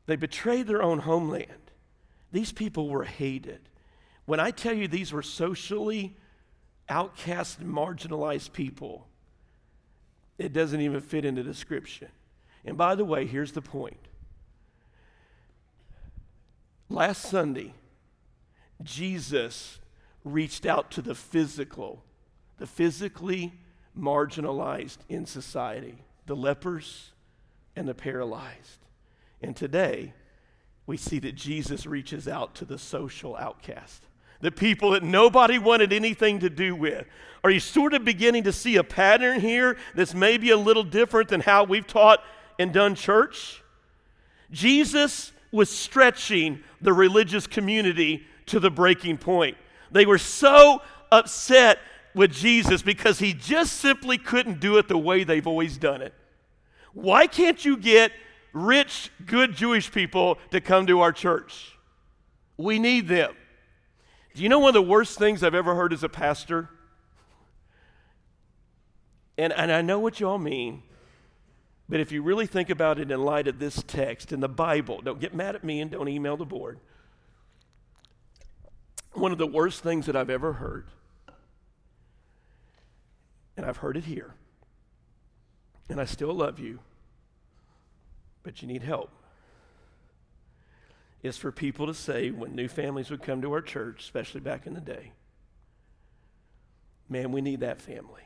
They 0.05 0.15
betrayed 0.15 0.67
their 0.67 0.81
own 0.81 0.99
homeland. 0.99 1.71
These 2.31 2.51
people 2.51 2.89
were 2.89 3.03
hated. 3.03 3.59
When 4.25 4.39
I 4.39 4.51
tell 4.51 4.73
you 4.73 4.87
these 4.87 5.13
were 5.13 5.21
socially 5.21 6.17
outcast, 6.89 7.59
and 7.59 7.73
marginalized 7.73 8.51
people, 8.51 9.07
it 10.37 10.53
doesn't 10.53 10.81
even 10.81 11.01
fit 11.01 11.23
into 11.23 11.43
description. 11.43 12.09
And 12.65 12.77
by 12.77 12.95
the 12.95 13.05
way, 13.05 13.25
here's 13.25 13.53
the 13.53 13.61
point. 13.61 13.99
Last 16.91 17.21
Sunday, 17.30 17.73
Jesus 18.84 19.80
reached 20.25 20.65
out 20.65 20.91
to 20.91 21.01
the 21.01 21.15
physical, 21.15 22.04
the 22.58 22.67
physically 22.67 23.54
marginalized 23.97 24.97
in 25.08 25.25
society, 25.25 26.04
the 26.25 26.36
lepers 26.36 27.12
and 27.77 27.88
the 27.88 27.93
paralyzed. 27.93 28.86
And 29.41 29.56
today, 29.56 30.13
we 30.86 30.97
see 30.97 31.19
that 31.19 31.36
Jesus 31.36 31.86
reaches 31.86 32.27
out 32.27 32.56
to 32.56 32.65
the 32.65 32.77
social 32.77 33.38
outcast, 33.38 34.04
the 34.41 34.51
people 34.51 34.91
that 34.91 35.01
nobody 35.01 35.60
wanted 35.60 35.93
anything 35.93 36.39
to 36.39 36.49
do 36.49 36.75
with. 36.75 37.08
Are 37.41 37.51
you 37.51 37.62
sort 37.62 37.93
of 37.93 38.04
beginning 38.04 38.43
to 38.43 38.51
see 38.51 38.75
a 38.75 38.84
pattern 38.84 39.39
here 39.39 39.77
that's 39.95 40.13
maybe 40.13 40.49
a 40.49 40.58
little 40.58 40.84
different 40.84 41.30
than 41.30 41.39
how 41.39 41.63
we've 41.63 41.88
taught 41.88 42.21
and 42.60 42.73
done 42.73 42.95
church? 42.95 43.63
Jesus 44.51 45.32
was 45.51 45.69
stretching 45.69 46.63
the 46.79 46.93
religious 46.93 47.47
community 47.47 48.25
to 48.47 48.59
the 48.59 48.71
breaking 48.71 49.17
point. 49.17 49.57
They 49.91 50.05
were 50.05 50.17
so 50.17 50.81
upset 51.11 51.79
with 52.13 52.31
Jesus 52.31 52.81
because 52.81 53.19
he 53.19 53.33
just 53.33 53.73
simply 53.73 54.17
couldn't 54.17 54.59
do 54.59 54.77
it 54.77 54.87
the 54.87 54.97
way 54.97 55.23
they've 55.23 55.47
always 55.47 55.77
done 55.77 56.01
it. 56.01 56.13
Why 56.93 57.27
can't 57.27 57.63
you 57.63 57.77
get 57.77 58.11
rich, 58.53 59.11
good 59.25 59.55
Jewish 59.55 59.91
people 59.91 60.37
to 60.51 60.59
come 60.59 60.87
to 60.87 61.01
our 61.01 61.11
church? 61.11 61.77
We 62.57 62.79
need 62.79 63.07
them. 63.07 63.33
Do 64.33 64.43
you 64.43 64.49
know 64.49 64.59
one 64.59 64.69
of 64.69 64.73
the 64.73 64.81
worst 64.81 65.17
things 65.17 65.43
I've 65.43 65.55
ever 65.55 65.75
heard 65.75 65.93
as 65.93 66.03
a 66.03 66.09
pastor? 66.09 66.69
And, 69.37 69.51
and 69.53 69.71
I 69.71 69.81
know 69.81 69.99
what 69.99 70.19
y'all 70.19 70.37
mean, 70.37 70.83
but 71.91 71.99
if 71.99 72.13
you 72.13 72.23
really 72.23 72.45
think 72.45 72.69
about 72.69 72.99
it 72.99 73.12
in 73.12 73.21
light 73.21 73.49
of 73.49 73.60
this 73.60 73.84
text 73.86 74.32
in 74.32 74.39
the 74.39 74.47
Bible, 74.47 75.01
don't 75.01 75.19
get 75.19 75.36
mad 75.36 75.56
at 75.56 75.63
me 75.65 75.82
and 75.82 75.91
don't 75.91 76.08
email 76.08 76.38
the 76.38 76.45
board. 76.45 76.80
One 79.12 79.34
of 79.34 79.38
the 79.38 79.45
worst 79.45 79.84
things 79.84 80.06
that 80.06 80.15
I've 80.15 80.30
ever 80.30 80.54
heard, 80.54 80.88
and 83.58 83.65
I've 83.65 83.75
heard 83.75 83.97
it 83.97 84.06
here, 84.06 84.36
and 85.89 85.99
I 85.99 86.06
still 86.06 86.34
love 86.34 86.60
you, 86.60 86.80
but 88.41 88.62
you 88.62 88.69
need 88.69 88.84
help, 88.84 89.12
is 91.23 91.36
for 91.36 91.51
people 91.51 91.88
to 91.88 91.93
say 91.93 92.32
when 92.32 92.56
new 92.56 92.69
families 92.69 93.10
would 93.10 93.21
come 93.21 93.41
to 93.41 93.51
our 93.51 93.62
church, 93.62 94.01
especially 94.04 94.39
back 94.39 94.65
in 94.65 94.75
the 94.75 94.80
day, 94.80 95.12
man, 97.10 97.34
we 97.34 97.41
need 97.41 97.60
that 97.60 97.82
family. 97.82 98.23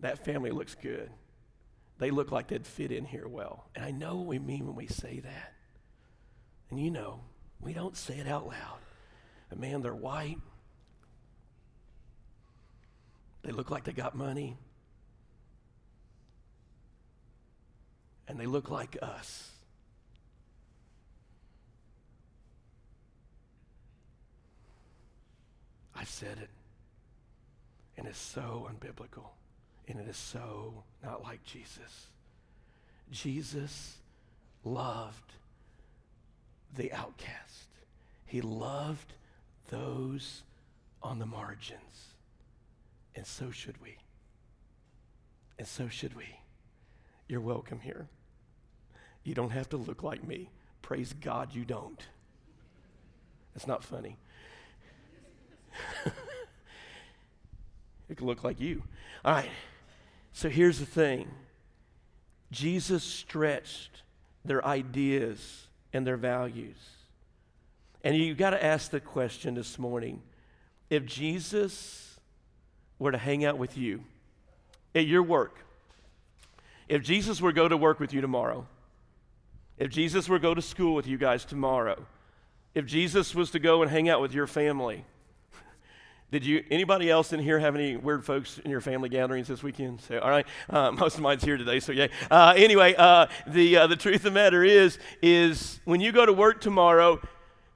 That 0.00 0.24
family 0.24 0.50
looks 0.50 0.74
good. 0.74 1.10
They 2.00 2.10
look 2.10 2.32
like 2.32 2.48
they'd 2.48 2.66
fit 2.66 2.90
in 2.90 3.04
here 3.04 3.28
well. 3.28 3.66
And 3.76 3.84
I 3.84 3.90
know 3.90 4.16
what 4.16 4.26
we 4.26 4.38
mean 4.38 4.66
when 4.66 4.74
we 4.74 4.86
say 4.86 5.20
that. 5.20 5.52
And 6.70 6.80
you 6.80 6.90
know, 6.90 7.20
we 7.60 7.74
don't 7.74 7.94
say 7.94 8.14
it 8.14 8.26
out 8.26 8.46
loud. 8.46 8.78
But 9.50 9.58
man, 9.60 9.82
they're 9.82 9.94
white. 9.94 10.38
They 13.42 13.52
look 13.52 13.70
like 13.70 13.84
they 13.84 13.92
got 13.92 14.14
money. 14.14 14.56
And 18.26 18.40
they 18.40 18.46
look 18.46 18.70
like 18.70 18.96
us. 19.02 19.50
I've 25.94 26.08
said 26.08 26.38
it. 26.40 26.48
And 27.98 28.06
it's 28.06 28.18
so 28.18 28.70
unbiblical. 28.70 29.26
And 29.90 29.98
it 29.98 30.08
is 30.08 30.16
so 30.16 30.84
not 31.02 31.24
like 31.24 31.44
Jesus. 31.44 32.06
Jesus 33.10 33.96
loved 34.62 35.32
the 36.76 36.92
outcast. 36.92 37.66
He 38.24 38.40
loved 38.40 39.14
those 39.68 40.42
on 41.02 41.18
the 41.18 41.26
margins. 41.26 42.14
And 43.16 43.26
so 43.26 43.50
should 43.50 43.82
we. 43.82 43.96
And 45.58 45.66
so 45.66 45.88
should 45.88 46.16
we. 46.16 46.38
You're 47.26 47.40
welcome 47.40 47.80
here. 47.80 48.06
You 49.24 49.34
don't 49.34 49.50
have 49.50 49.68
to 49.70 49.76
look 49.76 50.04
like 50.04 50.24
me. 50.26 50.50
Praise 50.82 51.12
God 51.20 51.52
you 51.52 51.64
don't. 51.64 52.00
It's 53.56 53.66
not 53.66 53.82
funny. 53.82 54.18
it 58.08 58.16
could 58.16 58.26
look 58.26 58.44
like 58.44 58.60
you. 58.60 58.84
All 59.24 59.32
right. 59.32 59.50
So 60.40 60.48
here's 60.48 60.78
the 60.78 60.86
thing 60.86 61.28
Jesus 62.50 63.04
stretched 63.04 64.00
their 64.42 64.64
ideas 64.64 65.66
and 65.92 66.06
their 66.06 66.16
values. 66.16 66.78
And 68.02 68.16
you've 68.16 68.38
got 68.38 68.50
to 68.50 68.64
ask 68.64 68.90
the 68.90 69.00
question 69.00 69.54
this 69.54 69.78
morning 69.78 70.22
if 70.88 71.04
Jesus 71.04 72.18
were 72.98 73.12
to 73.12 73.18
hang 73.18 73.44
out 73.44 73.58
with 73.58 73.76
you 73.76 74.02
at 74.94 75.06
your 75.06 75.22
work, 75.22 75.58
if 76.88 77.02
Jesus 77.02 77.42
were 77.42 77.52
to 77.52 77.56
go 77.56 77.68
to 77.68 77.76
work 77.76 78.00
with 78.00 78.14
you 78.14 78.22
tomorrow, 78.22 78.66
if 79.76 79.90
Jesus 79.90 80.26
were 80.26 80.38
to 80.38 80.42
go 80.42 80.54
to 80.54 80.62
school 80.62 80.94
with 80.94 81.06
you 81.06 81.18
guys 81.18 81.44
tomorrow, 81.44 82.06
if 82.74 82.86
Jesus 82.86 83.34
was 83.34 83.50
to 83.50 83.58
go 83.58 83.82
and 83.82 83.90
hang 83.90 84.08
out 84.08 84.22
with 84.22 84.32
your 84.32 84.46
family, 84.46 85.04
did 86.30 86.46
you 86.46 86.62
anybody 86.70 87.10
else 87.10 87.32
in 87.32 87.40
here 87.40 87.58
have 87.58 87.74
any 87.74 87.96
weird 87.96 88.24
folks 88.24 88.60
in 88.64 88.70
your 88.70 88.80
family 88.80 89.08
gatherings 89.08 89.48
this 89.48 89.62
weekend? 89.62 90.00
So, 90.00 90.18
all 90.20 90.30
right, 90.30 90.46
uh, 90.68 90.92
most 90.98 91.16
of 91.16 91.22
mine's 91.22 91.42
here 91.42 91.56
today. 91.56 91.80
So, 91.80 91.90
yeah. 91.90 92.06
Uh, 92.30 92.54
anyway, 92.56 92.94
uh, 92.96 93.26
the 93.46 93.78
uh, 93.78 93.86
the 93.88 93.96
truth 93.96 94.16
of 94.16 94.22
the 94.22 94.30
matter 94.30 94.62
is, 94.62 94.98
is 95.22 95.80
when 95.84 96.00
you 96.00 96.12
go 96.12 96.24
to 96.24 96.32
work 96.32 96.60
tomorrow, 96.60 97.20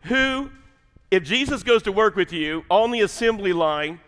who, 0.02 0.50
if 1.10 1.24
Jesus 1.24 1.64
goes 1.64 1.82
to 1.82 1.92
work 1.92 2.14
with 2.14 2.32
you 2.32 2.64
on 2.70 2.92
the 2.92 3.00
assembly 3.00 3.52
line, 3.52 3.98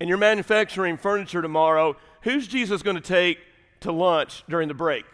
and 0.00 0.08
you're 0.08 0.18
manufacturing 0.18 0.98
furniture 0.98 1.40
tomorrow, 1.40 1.96
who's 2.22 2.46
Jesus 2.46 2.82
going 2.82 2.96
to 2.96 3.02
take 3.02 3.38
to 3.80 3.90
lunch 3.90 4.44
during 4.50 4.68
the 4.68 4.74
break? 4.74 5.06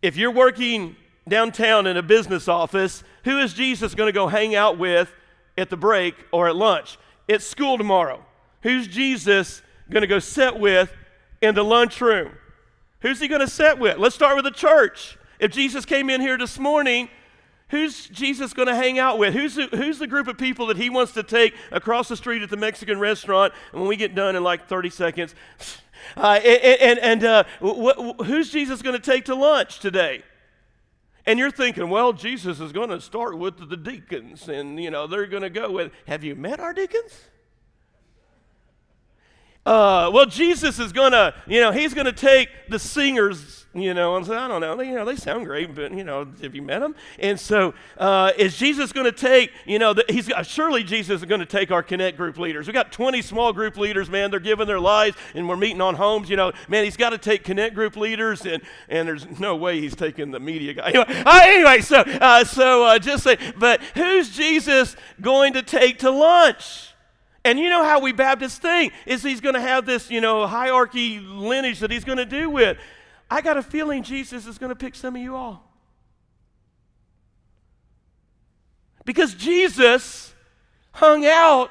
If 0.00 0.16
you're 0.16 0.30
working 0.30 0.96
downtown 1.28 1.86
in 1.86 1.98
a 1.98 2.02
business 2.02 2.48
office, 2.48 3.04
who 3.24 3.38
is 3.38 3.52
Jesus 3.52 3.94
going 3.94 4.08
to 4.08 4.12
go 4.12 4.28
hang 4.28 4.54
out 4.54 4.78
with 4.78 5.12
at 5.58 5.68
the 5.68 5.76
break 5.76 6.14
or 6.32 6.48
at 6.48 6.56
lunch? 6.56 6.96
At 7.30 7.42
school 7.42 7.78
tomorrow? 7.78 8.24
Who's 8.62 8.86
Jesus 8.86 9.62
going 9.90 10.02
to 10.02 10.06
go 10.06 10.18
sit 10.18 10.58
with 10.58 10.92
in 11.40 11.54
the 11.54 11.64
lunchroom? 11.64 12.32
Who's 13.00 13.20
he 13.20 13.28
going 13.28 13.40
to 13.40 13.48
sit 13.48 13.78
with? 13.78 13.98
Let's 13.98 14.14
start 14.14 14.36
with 14.36 14.44
the 14.44 14.50
church. 14.50 15.16
If 15.38 15.52
Jesus 15.52 15.84
came 15.84 16.10
in 16.10 16.20
here 16.20 16.36
this 16.36 16.58
morning, 16.58 17.08
who's 17.68 18.06
Jesus 18.08 18.52
going 18.52 18.68
to 18.68 18.74
hang 18.74 18.98
out 18.98 19.18
with? 19.18 19.32
Who's 19.32 19.54
the, 19.54 19.66
who's 19.68 19.98
the 19.98 20.06
group 20.06 20.28
of 20.28 20.36
people 20.36 20.66
that 20.66 20.76
he 20.76 20.90
wants 20.90 21.12
to 21.12 21.22
take 21.22 21.54
across 21.72 22.08
the 22.08 22.16
street 22.16 22.42
at 22.42 22.50
the 22.50 22.56
Mexican 22.58 22.98
restaurant? 22.98 23.54
And 23.72 23.80
when 23.80 23.88
we 23.88 23.96
get 23.96 24.14
done 24.14 24.36
in 24.36 24.42
like 24.42 24.68
30 24.68 24.90
seconds, 24.90 25.34
uh, 26.16 26.40
and, 26.44 26.80
and, 26.80 26.98
and 26.98 27.24
uh, 27.24 27.44
wh- 27.62 28.18
wh- 28.20 28.26
who's 28.26 28.50
Jesus 28.50 28.82
going 28.82 29.00
to 29.00 29.10
take 29.10 29.24
to 29.26 29.34
lunch 29.34 29.78
today? 29.80 30.22
And 31.26 31.38
you're 31.38 31.50
thinking, 31.50 31.90
well, 31.90 32.12
Jesus 32.12 32.60
is 32.60 32.72
going 32.72 32.90
to 32.90 33.00
start 33.00 33.38
with 33.38 33.68
the 33.68 33.76
deacons, 33.76 34.48
and 34.48 34.82
you 34.82 34.90
know 34.90 35.06
they're 35.06 35.26
going 35.26 35.42
to 35.42 35.50
go 35.50 35.70
with. 35.70 35.92
Have 36.06 36.24
you 36.24 36.34
met 36.34 36.60
our 36.60 36.72
deacons? 36.72 37.26
Uh, 39.66 40.10
well, 40.12 40.26
Jesus 40.26 40.78
is 40.78 40.92
going 40.92 41.12
to, 41.12 41.34
you 41.46 41.60
know, 41.60 41.70
he's 41.70 41.94
going 41.94 42.06
to 42.06 42.12
take 42.12 42.48
the 42.68 42.78
singers 42.78 43.60
you 43.72 43.94
know, 43.94 44.16
and 44.16 44.26
say, 44.26 44.34
I 44.34 44.48
don't 44.48 44.60
know, 44.60 44.76
they, 44.76 44.88
you 44.88 44.94
know, 44.96 45.04
they 45.04 45.14
sound 45.14 45.46
great, 45.46 45.74
but 45.74 45.92
you 45.94 46.02
know, 46.02 46.26
have 46.42 46.54
you 46.56 46.62
met 46.62 46.80
them? 46.80 46.96
And 47.20 47.38
so, 47.38 47.72
uh, 47.98 48.32
is 48.36 48.56
Jesus 48.56 48.92
going 48.92 49.04
to 49.04 49.12
take, 49.12 49.52
you 49.64 49.78
know, 49.78 49.92
the, 49.92 50.04
he's 50.08 50.30
uh, 50.30 50.42
surely 50.42 50.82
Jesus 50.82 51.20
is 51.20 51.24
going 51.24 51.38
to 51.38 51.46
take 51.46 51.70
our 51.70 51.82
connect 51.82 52.16
group 52.16 52.36
leaders. 52.36 52.66
We 52.66 52.72
got 52.72 52.90
20 52.90 53.22
small 53.22 53.52
group 53.52 53.76
leaders, 53.76 54.10
man. 54.10 54.32
They're 54.32 54.40
giving 54.40 54.66
their 54.66 54.80
lives, 54.80 55.16
and 55.34 55.48
we're 55.48 55.56
meeting 55.56 55.80
on 55.80 55.94
homes. 55.94 56.28
You 56.28 56.36
know, 56.36 56.52
man, 56.68 56.82
he's 56.82 56.96
got 56.96 57.10
to 57.10 57.18
take 57.18 57.44
connect 57.44 57.76
group 57.76 57.96
leaders, 57.96 58.44
and 58.44 58.60
and 58.88 59.06
there's 59.06 59.38
no 59.38 59.54
way 59.54 59.80
he's 59.80 59.94
taking 59.94 60.32
the 60.32 60.40
media 60.40 60.74
guy. 60.74 60.88
Anyway, 60.90 61.22
uh, 61.24 61.40
anyway 61.44 61.80
so 61.80 62.00
uh, 62.00 62.42
so 62.44 62.84
uh, 62.84 62.98
just 62.98 63.22
say, 63.22 63.38
but 63.56 63.80
who's 63.94 64.30
Jesus 64.30 64.96
going 65.20 65.52
to 65.52 65.62
take 65.62 66.00
to 66.00 66.10
lunch? 66.10 66.88
And 67.44 67.58
you 67.58 67.70
know 67.70 67.84
how 67.84 68.00
we 68.00 68.12
Baptists 68.12 68.58
think 68.58 68.92
is 69.06 69.22
he's 69.22 69.40
going 69.40 69.54
to 69.54 69.60
have 69.60 69.86
this, 69.86 70.10
you 70.10 70.20
know, 70.20 70.46
hierarchy 70.46 71.18
lineage 71.20 71.80
that 71.80 71.90
he's 71.90 72.04
going 72.04 72.18
to 72.18 72.26
do 72.26 72.50
with. 72.50 72.76
I 73.30 73.40
got 73.40 73.56
a 73.56 73.62
feeling 73.62 74.02
Jesus 74.02 74.46
is 74.46 74.58
going 74.58 74.70
to 74.70 74.76
pick 74.76 74.94
some 74.94 75.16
of 75.16 75.22
you 75.22 75.36
all. 75.36 75.64
Because 79.04 79.34
Jesus 79.34 80.34
hung 80.92 81.24
out 81.24 81.70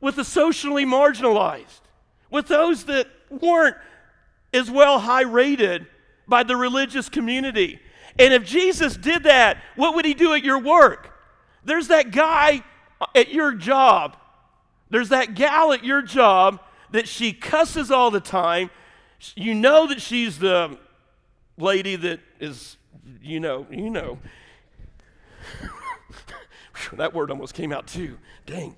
with 0.00 0.16
the 0.16 0.24
socially 0.24 0.84
marginalized, 0.84 1.80
with 2.30 2.48
those 2.48 2.84
that 2.84 3.06
weren't 3.30 3.76
as 4.52 4.70
well 4.70 4.98
high 4.98 5.22
rated 5.22 5.86
by 6.26 6.42
the 6.42 6.56
religious 6.56 7.08
community. 7.08 7.78
And 8.18 8.34
if 8.34 8.44
Jesus 8.44 8.96
did 8.96 9.24
that, 9.24 9.58
what 9.76 9.94
would 9.94 10.04
he 10.04 10.14
do 10.14 10.34
at 10.34 10.42
your 10.42 10.58
work? 10.58 11.14
There's 11.64 11.88
that 11.88 12.10
guy 12.10 12.62
at 13.14 13.32
your 13.32 13.54
job, 13.54 14.16
there's 14.90 15.10
that 15.10 15.34
gal 15.34 15.72
at 15.72 15.84
your 15.84 16.02
job 16.02 16.60
that 16.90 17.08
she 17.08 17.32
cusses 17.32 17.90
all 17.90 18.10
the 18.10 18.20
time. 18.20 18.70
You 19.34 19.54
know 19.54 19.86
that 19.88 20.00
she's 20.00 20.38
the 20.38 20.78
lady 21.56 21.96
that 21.96 22.20
is, 22.40 22.76
you 23.22 23.40
know, 23.40 23.66
you 23.70 23.90
know. 23.90 24.18
that 26.92 27.12
word 27.12 27.30
almost 27.30 27.54
came 27.54 27.72
out 27.72 27.86
too. 27.86 28.18
Dang. 28.46 28.76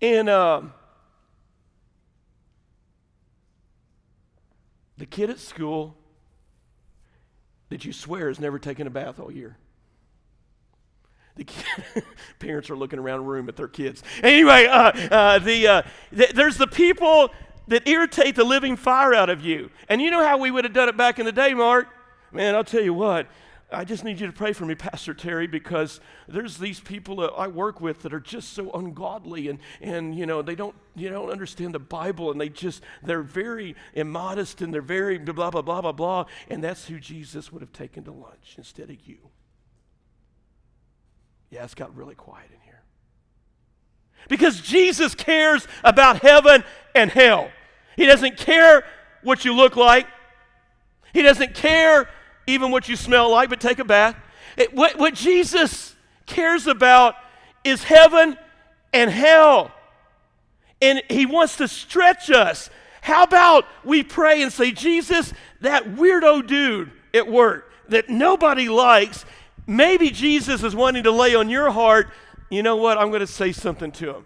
And 0.00 0.28
um, 0.28 0.72
the 4.96 5.06
kid 5.06 5.30
at 5.30 5.38
school 5.38 5.96
that 7.68 7.84
you 7.84 7.92
swear 7.92 8.28
has 8.28 8.40
never 8.40 8.58
taken 8.58 8.86
a 8.86 8.90
bath 8.90 9.18
all 9.18 9.32
year. 9.32 9.56
The 11.38 12.02
parents 12.38 12.68
are 12.68 12.76
looking 12.76 12.98
around 12.98 13.20
the 13.20 13.26
room 13.26 13.48
at 13.48 13.56
their 13.56 13.68
kids. 13.68 14.02
Anyway, 14.22 14.66
uh, 14.66 14.90
uh, 15.10 15.38
the, 15.38 15.66
uh, 15.66 15.82
th- 16.14 16.32
there's 16.32 16.56
the 16.56 16.66
people 16.66 17.30
that 17.68 17.86
irritate 17.86 18.34
the 18.34 18.44
living 18.44 18.76
fire 18.76 19.14
out 19.14 19.30
of 19.30 19.44
you. 19.44 19.70
And 19.88 20.02
you 20.02 20.10
know 20.10 20.24
how 20.24 20.38
we 20.38 20.50
would 20.50 20.64
have 20.64 20.72
done 20.72 20.88
it 20.88 20.96
back 20.96 21.18
in 21.18 21.26
the 21.26 21.32
day, 21.32 21.54
Mark? 21.54 21.88
Man, 22.32 22.54
I'll 22.54 22.64
tell 22.64 22.82
you 22.82 22.94
what. 22.94 23.28
I 23.70 23.84
just 23.84 24.02
need 24.02 24.18
you 24.18 24.26
to 24.26 24.32
pray 24.32 24.54
for 24.54 24.64
me, 24.64 24.74
Pastor 24.74 25.12
Terry, 25.12 25.46
because 25.46 26.00
there's 26.26 26.56
these 26.56 26.80
people 26.80 27.16
that 27.16 27.32
I 27.36 27.48
work 27.48 27.82
with 27.82 28.00
that 28.00 28.14
are 28.14 28.20
just 28.20 28.54
so 28.54 28.70
ungodly 28.72 29.48
and, 29.48 29.58
and 29.82 30.14
you 30.18 30.24
know, 30.24 30.40
they 30.40 30.54
don't, 30.54 30.74
you 30.96 31.10
don't 31.10 31.28
understand 31.28 31.74
the 31.74 31.78
Bible 31.78 32.30
and 32.30 32.40
they 32.40 32.48
just, 32.48 32.82
they're 33.02 33.22
very 33.22 33.76
immodest 33.92 34.62
and 34.62 34.72
they're 34.72 34.80
very 34.80 35.18
blah, 35.18 35.50
blah, 35.50 35.60
blah, 35.60 35.82
blah, 35.82 35.92
blah. 35.92 36.24
And 36.48 36.64
that's 36.64 36.86
who 36.86 36.98
Jesus 36.98 37.52
would 37.52 37.60
have 37.60 37.72
taken 37.72 38.04
to 38.04 38.12
lunch 38.12 38.54
instead 38.56 38.88
of 38.88 39.06
you. 39.06 39.18
Yeah, 41.50 41.64
it's 41.64 41.74
got 41.74 41.94
really 41.96 42.14
quiet 42.14 42.48
in 42.52 42.60
here. 42.64 42.82
Because 44.28 44.60
Jesus 44.60 45.14
cares 45.14 45.66
about 45.82 46.20
heaven 46.20 46.64
and 46.94 47.10
hell. 47.10 47.50
He 47.96 48.06
doesn't 48.06 48.36
care 48.36 48.84
what 49.22 49.44
you 49.44 49.54
look 49.54 49.76
like. 49.76 50.06
He 51.12 51.22
doesn't 51.22 51.54
care 51.54 52.08
even 52.46 52.70
what 52.70 52.88
you 52.88 52.96
smell 52.96 53.30
like, 53.30 53.48
but 53.48 53.60
take 53.60 53.78
a 53.78 53.84
bath. 53.84 54.16
It, 54.56 54.74
what, 54.74 54.98
what 54.98 55.14
Jesus 55.14 55.94
cares 56.26 56.66
about 56.66 57.14
is 57.64 57.82
heaven 57.84 58.36
and 58.92 59.10
hell. 59.10 59.72
And 60.80 61.02
he 61.08 61.26
wants 61.26 61.56
to 61.56 61.68
stretch 61.68 62.30
us. 62.30 62.70
How 63.00 63.22
about 63.22 63.64
we 63.84 64.02
pray 64.02 64.42
and 64.42 64.52
say, 64.52 64.70
Jesus, 64.70 65.32
that 65.60 65.84
weirdo 65.84 66.46
dude 66.46 66.92
at 67.14 67.26
work 67.26 67.72
that 67.88 68.08
nobody 68.08 68.68
likes, 68.68 69.24
maybe 69.68 70.10
Jesus 70.10 70.64
is 70.64 70.74
wanting 70.74 71.04
to 71.04 71.12
lay 71.12 71.36
on 71.36 71.48
your 71.48 71.70
heart, 71.70 72.08
you 72.50 72.64
know 72.64 72.74
what? 72.74 72.98
I'm 72.98 73.10
going 73.10 73.20
to 73.20 73.26
say 73.26 73.52
something 73.52 73.92
to 73.92 74.16
him. 74.16 74.24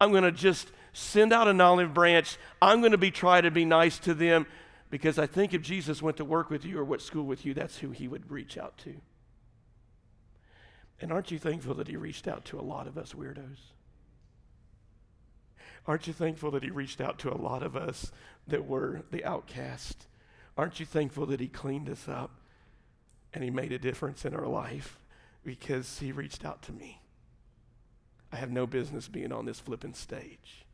I'm 0.00 0.12
going 0.12 0.22
to 0.22 0.30
just 0.30 0.70
send 0.92 1.32
out 1.32 1.48
an 1.48 1.60
olive 1.60 1.94
branch. 1.94 2.36
I'm 2.60 2.80
going 2.80 2.92
to 2.92 2.98
be 2.98 3.10
try 3.10 3.40
to 3.40 3.50
be 3.50 3.64
nice 3.64 3.98
to 4.00 4.14
them. 4.14 4.46
Because 4.90 5.18
I 5.18 5.26
think 5.26 5.54
if 5.54 5.62
Jesus 5.62 6.02
went 6.02 6.18
to 6.18 6.24
work 6.24 6.50
with 6.50 6.66
you 6.66 6.78
or 6.78 6.84
went 6.84 7.00
to 7.00 7.06
school 7.06 7.24
with 7.24 7.46
you, 7.46 7.54
that's 7.54 7.78
who 7.78 7.90
he 7.90 8.06
would 8.06 8.30
reach 8.30 8.58
out 8.58 8.76
to. 8.78 8.94
And 11.00 11.10
aren't 11.10 11.30
you 11.30 11.38
thankful 11.38 11.74
that 11.76 11.88
he 11.88 11.96
reached 11.96 12.28
out 12.28 12.44
to 12.46 12.60
a 12.60 12.62
lot 12.62 12.86
of 12.86 12.98
us 12.98 13.14
weirdos? 13.14 13.72
Aren't 15.86 16.06
you 16.06 16.12
thankful 16.12 16.50
that 16.52 16.62
he 16.62 16.70
reached 16.70 17.00
out 17.00 17.18
to 17.20 17.32
a 17.32 17.34
lot 17.34 17.62
of 17.62 17.74
us 17.74 18.12
that 18.46 18.66
were 18.66 19.02
the 19.10 19.24
outcast? 19.24 20.06
Aren't 20.56 20.78
you 20.78 20.86
thankful 20.86 21.24
that 21.26 21.40
he 21.40 21.48
cleaned 21.48 21.88
us 21.88 22.06
up 22.06 22.41
and 23.34 23.42
he 23.42 23.50
made 23.50 23.72
a 23.72 23.78
difference 23.78 24.24
in 24.24 24.34
our 24.34 24.46
life 24.46 24.98
because 25.44 25.98
he 25.98 26.12
reached 26.12 26.44
out 26.44 26.62
to 26.62 26.72
me? 26.72 27.00
I 28.32 28.36
have 28.36 28.50
no 28.50 28.66
business 28.66 29.08
being 29.08 29.32
on 29.32 29.44
this 29.44 29.60
flipping 29.60 29.94
stage, 29.94 30.64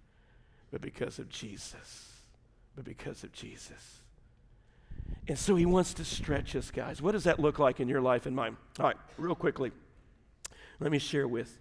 but 0.71 0.81
because 0.81 1.18
of 1.18 1.29
Jesus. 1.29 2.12
But 2.77 2.85
because 2.85 3.25
of 3.25 3.33
Jesus. 3.33 4.03
And 5.27 5.37
so 5.37 5.57
he 5.57 5.66
wants 5.66 5.94
to 5.94 6.05
stretch 6.05 6.55
us, 6.55 6.71
guys. 6.71 7.03
What 7.03 7.12
does 7.12 7.25
that 7.25 7.40
look 7.40 7.59
like 7.59 7.81
in 7.81 7.88
your 7.88 8.01
life 8.01 8.27
and 8.27 8.37
mine? 8.37 8.57
All 8.79 8.87
right, 8.87 8.97
real 9.16 9.35
quickly, 9.35 9.73
let 10.79 10.92
me 10.92 11.01
share 11.01 11.27
with 11.27 11.59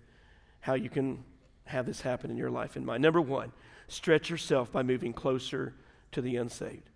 how 0.60 0.76
you 0.76 0.90
can 0.90 1.24
have 1.66 1.86
this 1.86 2.02
happen 2.02 2.30
in 2.30 2.38
your 2.38 2.52
life 2.52 2.76
and 2.76 2.86
mine. 2.86 3.02
Number 3.02 3.20
one, 3.20 3.52
stretch 3.88 4.30
yourself 4.30 4.72
by 4.72 4.84
moving 4.84 5.12
closer 5.12 5.74
to 6.12 6.22
the 6.22 6.36
unsaved. 6.36 6.90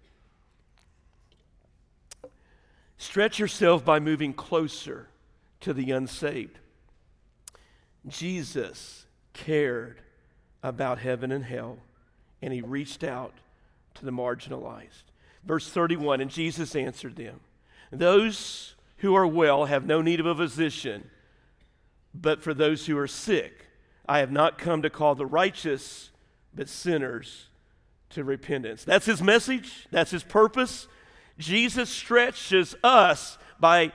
Stretch 3.02 3.40
yourself 3.40 3.84
by 3.84 4.00
moving 4.00 4.32
closer 4.32 5.08
to 5.60 5.74
the 5.74 5.90
unsaved. 5.90 6.60
Jesus 8.08 9.08
cared 9.34 10.04
about 10.62 11.00
heaven 11.00 11.32
and 11.32 11.44
hell, 11.44 11.80
and 12.44 12.54
he 12.54 12.62
reached 12.62 13.04
out 13.04 13.34
to 13.96 14.06
the 14.06 14.12
marginalized. 14.12 15.06
Verse 15.44 15.68
31 15.68 16.22
And 16.22 16.30
Jesus 16.30 16.76
answered 16.76 17.16
them 17.16 17.40
Those 17.92 18.76
who 18.98 19.16
are 19.16 19.26
well 19.26 19.66
have 19.66 19.84
no 19.84 20.04
need 20.04 20.20
of 20.20 20.28
a 20.28 20.36
physician, 20.36 21.10
but 22.14 22.44
for 22.44 22.54
those 22.54 22.86
who 22.86 22.96
are 23.00 23.08
sick. 23.08 23.66
I 24.08 24.20
have 24.20 24.32
not 24.32 24.60
come 24.60 24.84
to 24.84 24.92
call 24.92 25.16
the 25.16 25.26
righteous, 25.26 26.12
but 26.54 26.70
sinners 26.70 27.48
to 28.12 28.24
repentance. 28.24 28.84
That's 28.84 29.08
his 29.08 29.24
message, 29.24 29.88
that's 29.90 30.12
his 30.12 30.24
purpose. 30.24 30.88
Jesus 31.42 31.90
stretches 31.90 32.76
us 32.84 33.38
by 33.60 33.92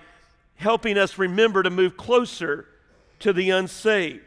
helping 0.56 0.98
us 0.98 1.18
remember 1.18 1.62
to 1.62 1.70
move 1.70 1.96
closer 1.96 2.66
to 3.20 3.32
the 3.32 3.50
unsaved. 3.50 4.24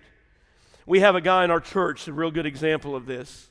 We 0.85 1.01
have 1.01 1.15
a 1.15 1.21
guy 1.21 1.43
in 1.43 1.51
our 1.51 1.59
church, 1.59 2.07
a 2.07 2.13
real 2.13 2.31
good 2.31 2.45
example 2.45 2.95
of 2.95 3.05
this 3.05 3.47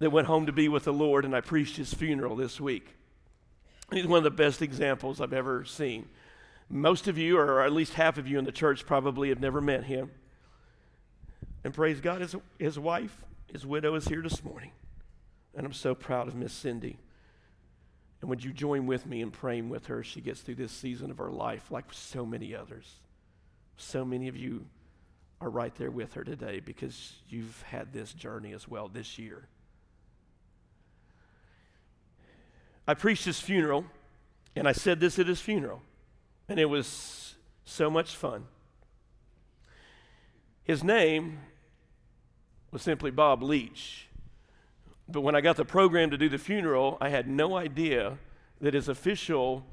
that 0.00 0.10
went 0.10 0.26
home 0.26 0.46
to 0.46 0.52
be 0.52 0.68
with 0.68 0.84
the 0.84 0.92
Lord, 0.92 1.24
and 1.24 1.34
I 1.34 1.40
preached 1.40 1.76
his 1.76 1.94
funeral 1.94 2.34
this 2.34 2.60
week. 2.60 2.96
He's 3.92 4.06
one 4.06 4.18
of 4.18 4.24
the 4.24 4.30
best 4.30 4.60
examples 4.60 5.20
I've 5.20 5.32
ever 5.32 5.64
seen. 5.64 6.08
Most 6.68 7.06
of 7.06 7.16
you, 7.18 7.38
or 7.38 7.62
at 7.62 7.72
least 7.72 7.94
half 7.94 8.18
of 8.18 8.26
you 8.26 8.38
in 8.38 8.44
the 8.44 8.52
church, 8.52 8.84
probably 8.84 9.28
have 9.28 9.40
never 9.40 9.60
met 9.60 9.84
him. 9.84 10.10
And 11.62 11.72
praise 11.72 12.00
God, 12.00 12.20
his, 12.20 12.34
his 12.58 12.78
wife, 12.78 13.22
his 13.52 13.64
widow, 13.64 13.94
is 13.94 14.06
here 14.06 14.22
this 14.22 14.42
morning. 14.42 14.72
And 15.54 15.64
I'm 15.64 15.72
so 15.72 15.94
proud 15.94 16.26
of 16.26 16.34
Miss 16.34 16.52
Cindy. 16.52 16.98
And 18.22 18.30
would 18.30 18.42
you 18.44 18.52
join 18.52 18.86
with 18.86 19.04
me 19.04 19.20
in 19.20 19.32
praying 19.32 19.68
with 19.68 19.86
her 19.86 19.98
as 20.00 20.06
she 20.06 20.20
gets 20.20 20.40
through 20.40 20.54
this 20.54 20.70
season 20.70 21.10
of 21.10 21.18
her 21.18 21.30
life, 21.30 21.72
like 21.72 21.86
so 21.90 22.24
many 22.24 22.54
others? 22.54 22.88
So 23.76 24.04
many 24.04 24.28
of 24.28 24.36
you 24.36 24.64
are 25.40 25.50
right 25.50 25.74
there 25.74 25.90
with 25.90 26.14
her 26.14 26.22
today 26.22 26.60
because 26.60 27.14
you've 27.28 27.60
had 27.62 27.92
this 27.92 28.12
journey 28.12 28.52
as 28.52 28.68
well 28.68 28.86
this 28.86 29.18
year. 29.18 29.48
I 32.86 32.94
preached 32.94 33.24
his 33.24 33.40
funeral, 33.40 33.86
and 34.54 34.68
I 34.68 34.72
said 34.72 35.00
this 35.00 35.18
at 35.18 35.26
his 35.26 35.40
funeral, 35.40 35.82
and 36.48 36.60
it 36.60 36.66
was 36.66 37.34
so 37.64 37.90
much 37.90 38.14
fun. 38.14 38.46
His 40.62 40.84
name 40.84 41.40
was 42.70 42.82
simply 42.82 43.10
Bob 43.10 43.42
Leach. 43.42 44.06
But 45.08 45.22
when 45.22 45.34
I 45.34 45.40
got 45.40 45.56
the 45.56 45.64
program 45.64 46.10
to 46.10 46.16
do 46.16 46.28
the 46.28 46.38
funeral, 46.38 46.96
I 47.00 47.08
had 47.08 47.28
no 47.28 47.56
idea 47.56 48.18
that 48.60 48.74
his 48.74 48.88
official 48.88 49.66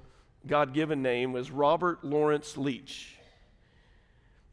God 0.48 0.74
given 0.74 1.02
name 1.02 1.32
was 1.34 1.52
Robert 1.52 2.04
Lawrence 2.04 2.58
Leach. 2.58 3.16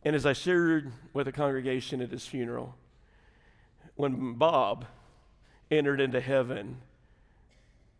And 0.04 0.14
as 0.14 0.26
I 0.26 0.32
shared 0.32 0.92
with 1.12 1.26
the 1.26 1.32
congregation 1.32 2.00
at 2.00 2.10
his 2.10 2.26
funeral, 2.26 2.76
when 3.96 4.34
Bob 4.34 4.86
entered 5.70 6.00
into 6.00 6.20
heaven, 6.20 6.78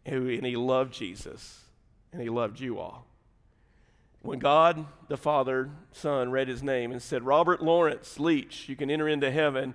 and 0.05 0.47
he 0.47 0.57
loved 0.57 0.93
Jesus, 0.93 1.63
and 2.13 2.23
he 2.23 2.29
loved 2.29 2.61
you 2.61 2.79
all. 2.79 3.07
When 4.23 4.39
God 4.39 4.87
the 5.09 5.17
Father, 5.17 5.71
Son, 5.93 6.31
read 6.31 6.49
his 6.49 6.63
name 6.63 6.93
and 6.93 7.01
said, 7.01 7.23
Robert 7.25 7.63
Lawrence 7.63 8.21
Leach, 8.21 8.69
you 8.69 8.77
can 8.77 8.91
enter 8.91 9.09
into 9.09 9.31
heaven, 9.31 9.75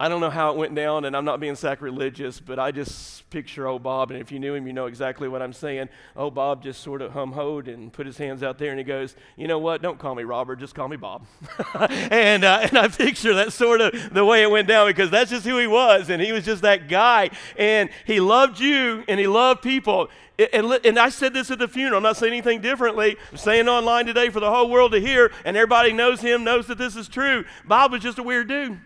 I 0.00 0.08
don't 0.08 0.22
know 0.22 0.30
how 0.30 0.50
it 0.50 0.56
went 0.56 0.74
down, 0.74 1.04
and 1.04 1.14
I'm 1.14 1.26
not 1.26 1.40
being 1.40 1.54
sacrilegious, 1.54 2.40
but 2.40 2.58
I 2.58 2.70
just 2.70 3.28
picture 3.28 3.68
old 3.68 3.82
Bob, 3.82 4.10
and 4.10 4.18
if 4.18 4.32
you 4.32 4.38
knew 4.38 4.54
him, 4.54 4.66
you 4.66 4.72
know 4.72 4.86
exactly 4.86 5.28
what 5.28 5.42
I'm 5.42 5.52
saying. 5.52 5.90
Oh, 6.16 6.30
Bob 6.30 6.62
just 6.62 6.80
sort 6.80 7.02
of 7.02 7.12
hum 7.12 7.32
hoed 7.32 7.68
and 7.68 7.92
put 7.92 8.06
his 8.06 8.16
hands 8.16 8.42
out 8.42 8.56
there, 8.56 8.70
and 8.70 8.78
he 8.78 8.84
goes, 8.84 9.14
You 9.36 9.46
know 9.46 9.58
what? 9.58 9.82
Don't 9.82 9.98
call 9.98 10.14
me 10.14 10.22
Robert, 10.22 10.56
just 10.56 10.74
call 10.74 10.88
me 10.88 10.96
Bob. 10.96 11.26
and, 11.90 12.44
uh, 12.44 12.60
and 12.62 12.78
I 12.78 12.88
picture 12.88 13.34
that 13.34 13.52
sort 13.52 13.82
of 13.82 14.14
the 14.14 14.24
way 14.24 14.42
it 14.42 14.50
went 14.50 14.68
down 14.68 14.86
because 14.86 15.10
that's 15.10 15.30
just 15.30 15.44
who 15.44 15.58
he 15.58 15.66
was, 15.66 16.08
and 16.08 16.22
he 16.22 16.32
was 16.32 16.46
just 16.46 16.62
that 16.62 16.88
guy. 16.88 17.28
And 17.58 17.90
he 18.06 18.20
loved 18.20 18.58
you, 18.58 19.04
and 19.06 19.20
he 19.20 19.26
loved 19.26 19.60
people. 19.60 20.08
And, 20.54 20.66
and 20.82 20.98
I 20.98 21.10
said 21.10 21.34
this 21.34 21.50
at 21.50 21.58
the 21.58 21.68
funeral. 21.68 21.98
I'm 21.98 22.04
not 22.04 22.16
saying 22.16 22.32
anything 22.32 22.62
differently. 22.62 23.18
I'm 23.30 23.36
saying 23.36 23.68
online 23.68 24.06
today 24.06 24.30
for 24.30 24.40
the 24.40 24.50
whole 24.50 24.70
world 24.70 24.92
to 24.92 24.98
hear, 24.98 25.30
and 25.44 25.58
everybody 25.58 25.92
knows 25.92 26.22
him, 26.22 26.42
knows 26.42 26.68
that 26.68 26.78
this 26.78 26.96
is 26.96 27.06
true. 27.06 27.44
Bob 27.66 27.92
was 27.92 28.00
just 28.00 28.18
a 28.18 28.22
weird 28.22 28.48
dude. 28.48 28.80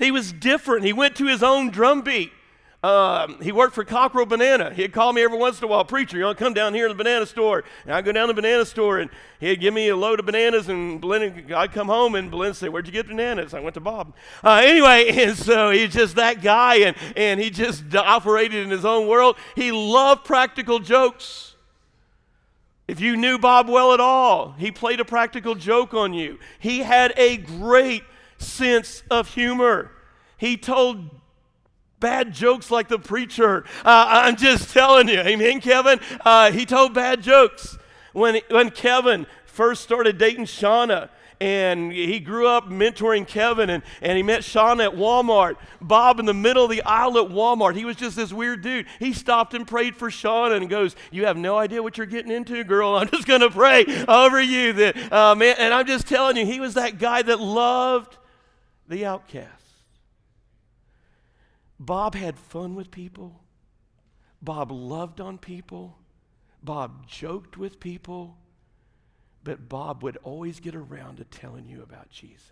He 0.00 0.10
was 0.10 0.32
different. 0.32 0.84
He 0.84 0.94
went 0.94 1.14
to 1.16 1.26
his 1.26 1.42
own 1.42 1.70
drum 1.70 2.00
beat. 2.00 2.32
Um, 2.82 3.38
he 3.42 3.52
worked 3.52 3.74
for 3.74 3.84
Cockrell 3.84 4.24
Banana. 4.24 4.72
He'd 4.72 4.94
call 4.94 5.12
me 5.12 5.22
every 5.22 5.36
once 5.36 5.58
in 5.58 5.64
a 5.64 5.66
while, 5.66 5.84
preacher, 5.84 6.16
you 6.16 6.24
to 6.24 6.34
come 6.34 6.54
down 6.54 6.72
here 6.72 6.88
to 6.88 6.94
the 6.94 6.96
banana 6.96 7.26
store? 7.26 7.62
And 7.84 7.92
I'd 7.92 8.06
go 8.06 8.12
down 8.12 8.28
to 8.28 8.32
the 8.32 8.40
banana 8.40 8.64
store 8.64 9.00
and 9.00 9.10
he'd 9.38 9.60
give 9.60 9.74
me 9.74 9.88
a 9.88 9.96
load 9.96 10.18
of 10.18 10.24
bananas 10.24 10.70
and 10.70 10.98
Belinda, 10.98 11.54
I'd 11.58 11.72
come 11.72 11.88
home 11.88 12.14
and 12.14 12.30
Belinda 12.30 12.54
say, 12.54 12.70
where'd 12.70 12.86
you 12.86 12.92
get 12.94 13.08
bananas? 13.08 13.52
I 13.52 13.60
went 13.60 13.74
to 13.74 13.80
Bob. 13.80 14.14
Uh, 14.42 14.62
anyway, 14.64 15.08
and 15.10 15.36
so 15.36 15.68
he's 15.68 15.92
just 15.92 16.16
that 16.16 16.40
guy 16.40 16.76
and, 16.76 16.96
and 17.14 17.38
he 17.38 17.50
just 17.50 17.94
operated 17.94 18.64
in 18.64 18.70
his 18.70 18.86
own 18.86 19.06
world. 19.06 19.36
He 19.54 19.70
loved 19.70 20.24
practical 20.24 20.78
jokes. 20.78 21.56
If 22.88 22.98
you 22.98 23.14
knew 23.14 23.38
Bob 23.38 23.68
well 23.68 23.92
at 23.92 24.00
all, 24.00 24.52
he 24.52 24.72
played 24.72 25.00
a 25.00 25.04
practical 25.04 25.54
joke 25.54 25.92
on 25.92 26.14
you. 26.14 26.38
He 26.58 26.78
had 26.78 27.12
a 27.18 27.36
great 27.36 28.04
sense 28.40 29.02
of 29.10 29.34
humor. 29.34 29.92
He 30.36 30.56
told 30.56 31.10
bad 32.00 32.32
jokes 32.32 32.70
like 32.70 32.88
the 32.88 32.98
preacher. 32.98 33.64
Uh, 33.84 34.06
I'm 34.08 34.36
just 34.36 34.72
telling 34.72 35.08
you. 35.08 35.20
Amen, 35.20 35.60
Kevin? 35.60 36.00
Uh, 36.24 36.50
he 36.50 36.66
told 36.66 36.94
bad 36.94 37.22
jokes. 37.22 37.78
When, 38.12 38.40
when 38.50 38.70
Kevin 38.70 39.26
first 39.44 39.82
started 39.82 40.18
dating 40.18 40.46
Shauna, 40.46 41.10
and 41.40 41.90
he 41.90 42.20
grew 42.20 42.46
up 42.46 42.68
mentoring 42.68 43.26
Kevin, 43.26 43.70
and, 43.70 43.82
and 44.02 44.16
he 44.16 44.22
met 44.22 44.42
Shauna 44.42 44.84
at 44.86 44.92
Walmart. 44.92 45.56
Bob 45.80 46.20
in 46.20 46.26
the 46.26 46.34
middle 46.34 46.64
of 46.64 46.70
the 46.70 46.82
aisle 46.82 47.16
at 47.16 47.30
Walmart. 47.30 47.76
He 47.76 47.86
was 47.86 47.96
just 47.96 48.14
this 48.14 48.30
weird 48.30 48.60
dude. 48.60 48.86
He 48.98 49.14
stopped 49.14 49.54
and 49.54 49.66
prayed 49.66 49.96
for 49.96 50.10
Shauna 50.10 50.56
and 50.56 50.68
goes, 50.68 50.96
You 51.10 51.24
have 51.24 51.38
no 51.38 51.56
idea 51.56 51.82
what 51.82 51.96
you're 51.96 52.06
getting 52.06 52.30
into, 52.30 52.62
girl. 52.62 52.94
I'm 52.94 53.08
just 53.08 53.26
going 53.26 53.40
to 53.40 53.50
pray 53.50 53.86
over 54.06 54.40
you. 54.40 54.74
That, 54.74 55.12
uh, 55.12 55.34
man, 55.34 55.56
and 55.58 55.72
I'm 55.72 55.86
just 55.86 56.06
telling 56.06 56.36
you, 56.36 56.44
he 56.44 56.60
was 56.60 56.74
that 56.74 56.98
guy 56.98 57.22
that 57.22 57.40
loved 57.40 58.18
the 58.90 59.06
outcast. 59.06 59.48
Bob 61.78 62.14
had 62.16 62.36
fun 62.36 62.74
with 62.74 62.90
people. 62.90 63.40
Bob 64.42 64.72
loved 64.72 65.20
on 65.20 65.38
people. 65.38 65.96
Bob 66.62 67.06
joked 67.06 67.56
with 67.56 67.78
people. 67.78 68.36
But 69.44 69.68
Bob 69.68 70.02
would 70.02 70.18
always 70.24 70.58
get 70.58 70.74
around 70.74 71.16
to 71.16 71.24
telling 71.24 71.66
you 71.66 71.82
about 71.82 72.10
Jesus. 72.10 72.42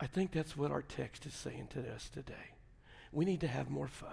I 0.00 0.06
think 0.06 0.32
that's 0.32 0.56
what 0.56 0.72
our 0.72 0.82
text 0.82 1.24
is 1.24 1.34
saying 1.34 1.68
to 1.70 1.94
us 1.94 2.08
today. 2.08 2.54
We 3.12 3.24
need 3.24 3.40
to 3.42 3.48
have 3.48 3.70
more 3.70 3.88
fun. 3.88 4.10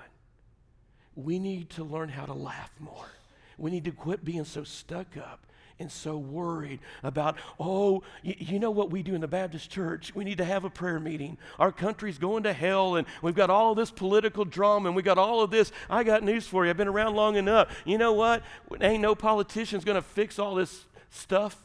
We 1.16 1.40
need 1.40 1.72
to 1.72 1.84
learn 1.84 2.10
how 2.10 2.26
to 2.26 2.34
laugh 2.34 2.72
more. 2.80 3.08
We 3.58 3.72
need 3.72 3.86
to 3.86 3.92
quit 3.92 4.24
being 4.24 4.46
so 4.46 4.64
stuck 4.64 5.18
up 5.18 5.47
and 5.80 5.92
so 5.92 6.18
worried 6.18 6.80
about, 7.04 7.38
oh, 7.60 8.02
y- 8.26 8.36
you 8.40 8.60
know 8.60 8.72
what 8.72 8.90
we 8.90 9.04
do 9.04 9.14
in 9.14 9.22
the 9.22 9.28
Baptist 9.28 9.70
church? 9.70 10.14
We 10.16 10.24
need 10.24 10.40
to 10.40 10.46
have 10.46 10.64
a 10.64 10.70
prayer 10.70 11.00
meeting. 11.00 11.38
Our 11.60 11.72
country's 11.72 12.18
going 12.18 12.44
to 12.44 12.54
hell, 12.54 12.96
and 12.96 13.06
we've 13.22 13.36
got 13.36 13.50
all 13.50 13.76
this 13.76 13.92
political 13.92 14.44
drama, 14.46 14.90
and 14.90 14.96
we 14.96 15.04
got 15.04 15.18
all 15.18 15.42
of 15.42 15.52
this. 15.52 15.72
I 15.90 16.04
got 16.04 16.24
news 16.24 16.48
for 16.48 16.66
you. 16.66 16.72
I've 16.72 16.78
been 16.78 16.88
around 16.88 17.16
long 17.16 17.36
enough. 17.36 17.82
You 17.86 17.98
know 17.98 18.14
what? 18.14 18.44
Ain't 18.82 19.02
no 19.02 19.14
politician's 19.16 19.86
going 19.86 19.96
to 19.96 20.02
fix 20.02 20.40
all 20.40 20.56
this 20.56 20.86
stuff. 21.10 21.58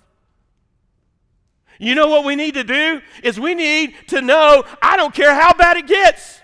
You 1.78 1.94
know 1.94 2.08
what 2.08 2.24
we 2.24 2.36
need 2.36 2.54
to 2.54 2.64
do? 2.64 3.00
Is 3.22 3.40
we 3.40 3.54
need 3.54 3.94
to 4.08 4.20
know 4.20 4.64
I 4.80 4.96
don't 4.96 5.14
care 5.14 5.34
how 5.34 5.54
bad 5.54 5.78
it 5.78 5.86
gets. 5.86 6.41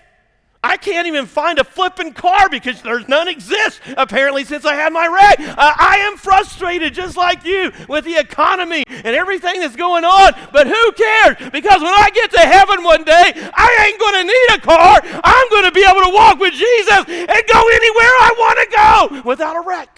I 0.61 0.75
can't 0.75 1.07
even 1.07 1.25
find 1.25 1.57
a 1.57 1.63
flipping 1.63 2.11
car 2.11 2.49
because 2.49 2.81
there's 2.81 3.07
none 3.07 3.29
exist 3.29 3.79
apparently 3.95 4.43
since 4.43 4.65
I 4.65 4.73
had 4.75 4.91
my 4.91 5.07
wreck. 5.07 5.39
Uh, 5.39 5.55
I 5.57 5.99
am 6.01 6.17
frustrated 6.17 6.93
just 6.93 7.15
like 7.15 7.45
you 7.45 7.71
with 7.87 8.03
the 8.03 8.17
economy 8.17 8.83
and 8.89 9.15
everything 9.15 9.61
that's 9.61 9.77
going 9.77 10.03
on, 10.03 10.33
but 10.51 10.67
who 10.67 10.91
cares? 10.91 11.37
Because 11.51 11.81
when 11.81 11.93
I 11.93 12.09
get 12.13 12.31
to 12.31 12.41
heaven 12.41 12.83
one 12.83 13.05
day, 13.05 13.31
I 13.35 13.87
ain't 13.87 13.99
going 13.99 14.15
to 14.15 14.23
need 14.23 14.57
a 14.57 14.59
car. 14.59 15.21
I'm 15.23 15.49
going 15.49 15.63
to 15.63 15.71
be 15.71 15.85
able 15.87 16.01
to 16.01 16.13
walk 16.13 16.39
with 16.39 16.53
Jesus 16.53 17.05
and 17.07 17.43
go 17.47 17.61
anywhere 17.69 18.13
I 18.19 18.35
want 18.37 18.59
to 18.59 18.75
go 18.75 19.29
without 19.29 19.55
a 19.55 19.61
wreck. 19.61 19.97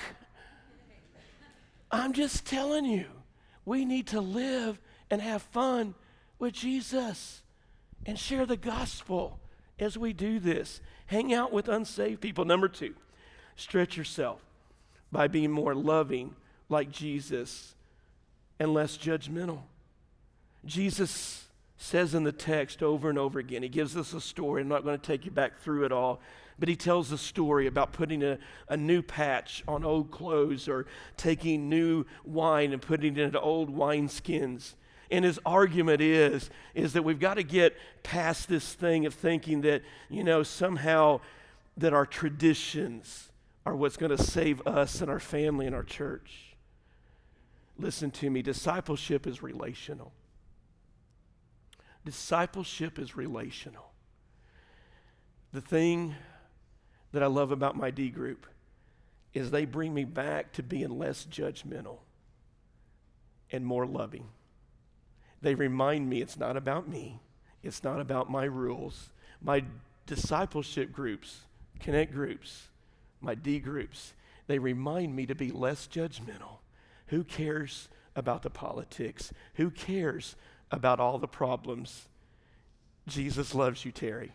I'm 1.90 2.14
just 2.14 2.46
telling 2.46 2.86
you, 2.86 3.06
we 3.66 3.84
need 3.84 4.08
to 4.08 4.22
live 4.22 4.80
and 5.10 5.24
have 5.24 5.42
fun 5.42 5.96
with 6.38 6.54
Jesus 6.54 7.42
and 8.06 8.18
share 8.18 8.46
the 8.46 8.58
gospel 8.58 9.41
as 9.82 9.98
we 9.98 10.14
do 10.14 10.40
this. 10.40 10.80
Hang 11.08 11.34
out 11.34 11.52
with 11.52 11.68
unsaved 11.68 12.22
people. 12.22 12.46
Number 12.46 12.70
two, 12.70 12.94
stretch 13.56 13.98
yourself 13.98 14.40
by 15.12 15.28
being 15.28 15.52
more 15.52 15.76
loving 15.76 16.36
like 16.70 16.92
Jesus 16.92 17.74
and 18.60 18.74
less 18.74 18.98
judgmental. 18.98 19.64
Jesus 20.64 21.46
says 21.78 22.14
in 22.14 22.24
the 22.24 22.32
text 22.32 22.84
over 22.84 23.10
and 23.10 23.18
over 23.18 23.40
again, 23.40 23.64
he 23.64 23.70
gives 23.70 23.98
us 23.98 24.14
a 24.14 24.22
story. 24.22 24.62
I'm 24.62 24.68
not 24.68 24.84
going 24.84 24.98
to 24.98 25.06
take 25.06 25.26
you 25.26 25.32
back 25.32 25.60
through 25.60 25.84
it 25.86 25.92
all, 25.92 26.22
but 26.60 26.70
he 26.70 26.76
tells 26.76 27.12
a 27.12 27.18
story 27.18 27.66
about 27.66 27.92
putting 27.92 28.22
a, 28.22 28.38
a 28.70 28.78
new 28.78 29.02
patch 29.02 29.64
on 29.68 29.84
old 29.84 30.12
clothes 30.12 30.70
or 30.70 30.86
taking 31.18 31.70
new 31.70 32.06
wine 32.24 32.72
and 32.72 32.82
putting 32.82 33.18
it 33.18 33.20
into 33.20 33.42
old 33.42 33.76
wineskins. 33.76 34.76
And 35.12 35.26
his 35.26 35.40
argument 35.46 36.02
is, 36.02 36.50
is 36.74 36.94
that 36.94 37.04
we've 37.04 37.20
got 37.20 37.34
to 37.34 37.44
get 37.44 37.76
past 38.02 38.48
this 38.48 38.74
thing 38.74 39.06
of 39.06 39.14
thinking 39.14 39.62
that, 39.62 39.82
you 40.10 40.24
know, 40.24 40.42
somehow 40.42 41.20
that 41.78 41.94
our 41.94 42.06
traditions 42.06 43.30
are 43.66 43.76
what's 43.76 43.98
going 43.98 44.16
to 44.16 44.24
save 44.24 44.66
us 44.66 45.02
and 45.02 45.12
our 45.12 45.20
family 45.20 45.68
and 45.68 45.76
our 45.76 45.84
church. 45.84 46.56
Listen 47.78 48.10
to 48.12 48.30
me, 48.30 48.42
discipleship 48.42 49.28
is 49.28 49.44
relational. 49.44 50.14
Discipleship 52.06 52.98
is 52.98 53.18
relational. 53.18 53.92
The 55.52 55.62
thing 55.62 56.16
that 57.12 57.22
I 57.22 57.28
love 57.28 57.52
about 57.52 57.76
my 57.76 57.92
D 57.92 58.10
group 58.10 58.48
is 59.34 59.52
they 59.52 59.66
bring 59.66 59.94
me 59.94 60.06
back 60.06 60.54
to 60.54 60.64
being 60.64 60.98
less 60.98 61.26
judgmental 61.30 61.98
and 63.52 63.66
more 63.66 63.86
loving. 63.86 64.30
They 65.42 65.56
remind 65.56 66.10
me 66.10 66.22
it's 66.22 66.38
not 66.38 66.58
about 66.58 66.88
me, 66.88 67.20
it's 67.64 67.84
not 67.84 68.00
about 68.00 68.30
my 68.30 68.46
rules. 68.46 69.10
My 69.42 69.64
discipleship 70.06 70.92
groups, 70.92 71.42
connect 71.80 72.14
groups, 72.14 72.68
my 73.22 73.34
D 73.34 73.60
groups, 73.60 74.14
they 74.48 74.60
remind 74.60 75.16
me 75.16 75.26
to 75.26 75.36
be 75.36 75.52
less 75.52 75.88
judgmental. 75.88 76.60
Who 77.08 77.24
cares 77.24 77.90
about 78.16 78.44
the 78.44 78.50
politics? 78.50 79.34
Who 79.56 79.72
cares 79.72 80.36
about 80.70 81.00
all 81.00 81.18
the 81.18 81.28
problems? 81.28 82.08
Jesus 83.08 83.56
loves 83.56 83.84
you, 83.84 83.92
Terry. 83.92 84.32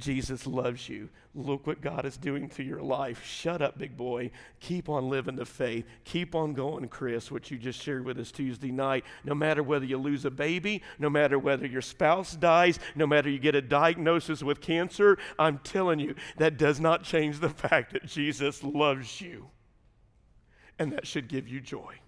Jesus 0.00 0.46
loves 0.46 0.88
you. 0.88 1.08
Look 1.34 1.66
what 1.66 1.80
God 1.80 2.04
is 2.04 2.16
doing 2.16 2.48
to 2.50 2.62
your 2.62 2.82
life. 2.82 3.24
Shut 3.24 3.62
up, 3.62 3.78
big 3.78 3.96
boy. 3.96 4.30
Keep 4.58 4.88
on 4.88 5.08
living 5.08 5.36
the 5.36 5.44
faith. 5.44 5.86
Keep 6.04 6.34
on 6.34 6.54
going, 6.54 6.88
Chris, 6.88 7.30
what 7.30 7.50
you 7.50 7.58
just 7.58 7.80
shared 7.80 8.04
with 8.04 8.18
us 8.18 8.32
Tuesday 8.32 8.70
night. 8.70 9.04
No 9.24 9.34
matter 9.34 9.62
whether 9.62 9.84
you 9.84 9.98
lose 9.98 10.24
a 10.24 10.30
baby, 10.30 10.82
no 10.98 11.08
matter 11.10 11.38
whether 11.38 11.66
your 11.66 11.82
spouse 11.82 12.34
dies, 12.34 12.78
no 12.94 13.06
matter 13.06 13.30
you 13.30 13.38
get 13.38 13.54
a 13.54 13.62
diagnosis 13.62 14.42
with 14.42 14.60
cancer, 14.60 15.18
I'm 15.38 15.58
telling 15.58 16.00
you, 16.00 16.14
that 16.38 16.56
does 16.56 16.80
not 16.80 17.04
change 17.04 17.38
the 17.38 17.48
fact 17.68 17.92
that 17.92 18.06
Jesus 18.06 18.62
loves 18.62 19.20
you. 19.20 19.48
And 20.78 20.92
that 20.92 21.06
should 21.06 21.28
give 21.28 21.46
you 21.46 21.60
joy. 21.60 22.00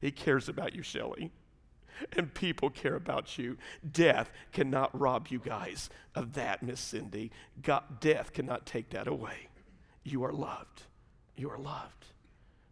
He 0.00 0.10
cares 0.10 0.48
about 0.48 0.74
you, 0.74 0.82
Shelley 0.82 1.30
and 2.16 2.32
people 2.34 2.70
care 2.70 2.94
about 2.94 3.38
you. 3.38 3.56
Death 3.90 4.30
cannot 4.52 4.98
rob 4.98 5.28
you 5.28 5.38
guys 5.38 5.90
of 6.14 6.34
that, 6.34 6.62
Miss 6.62 6.80
Cindy. 6.80 7.30
God, 7.62 8.00
death 8.00 8.32
cannot 8.32 8.66
take 8.66 8.90
that 8.90 9.06
away. 9.06 9.48
You 10.02 10.24
are 10.24 10.32
loved. 10.32 10.82
You 11.36 11.50
are 11.50 11.58
loved 11.58 12.06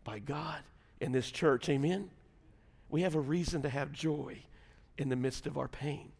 by 0.04 0.18
God 0.18 0.60
in 1.00 1.12
this 1.12 1.30
church. 1.30 1.68
Amen. 1.68 2.10
We 2.88 3.02
have 3.02 3.14
a 3.14 3.20
reason 3.20 3.62
to 3.62 3.68
have 3.68 3.92
joy 3.92 4.42
in 4.98 5.08
the 5.08 5.16
midst 5.16 5.46
of 5.46 5.56
our 5.56 5.68
pain. 5.68 6.12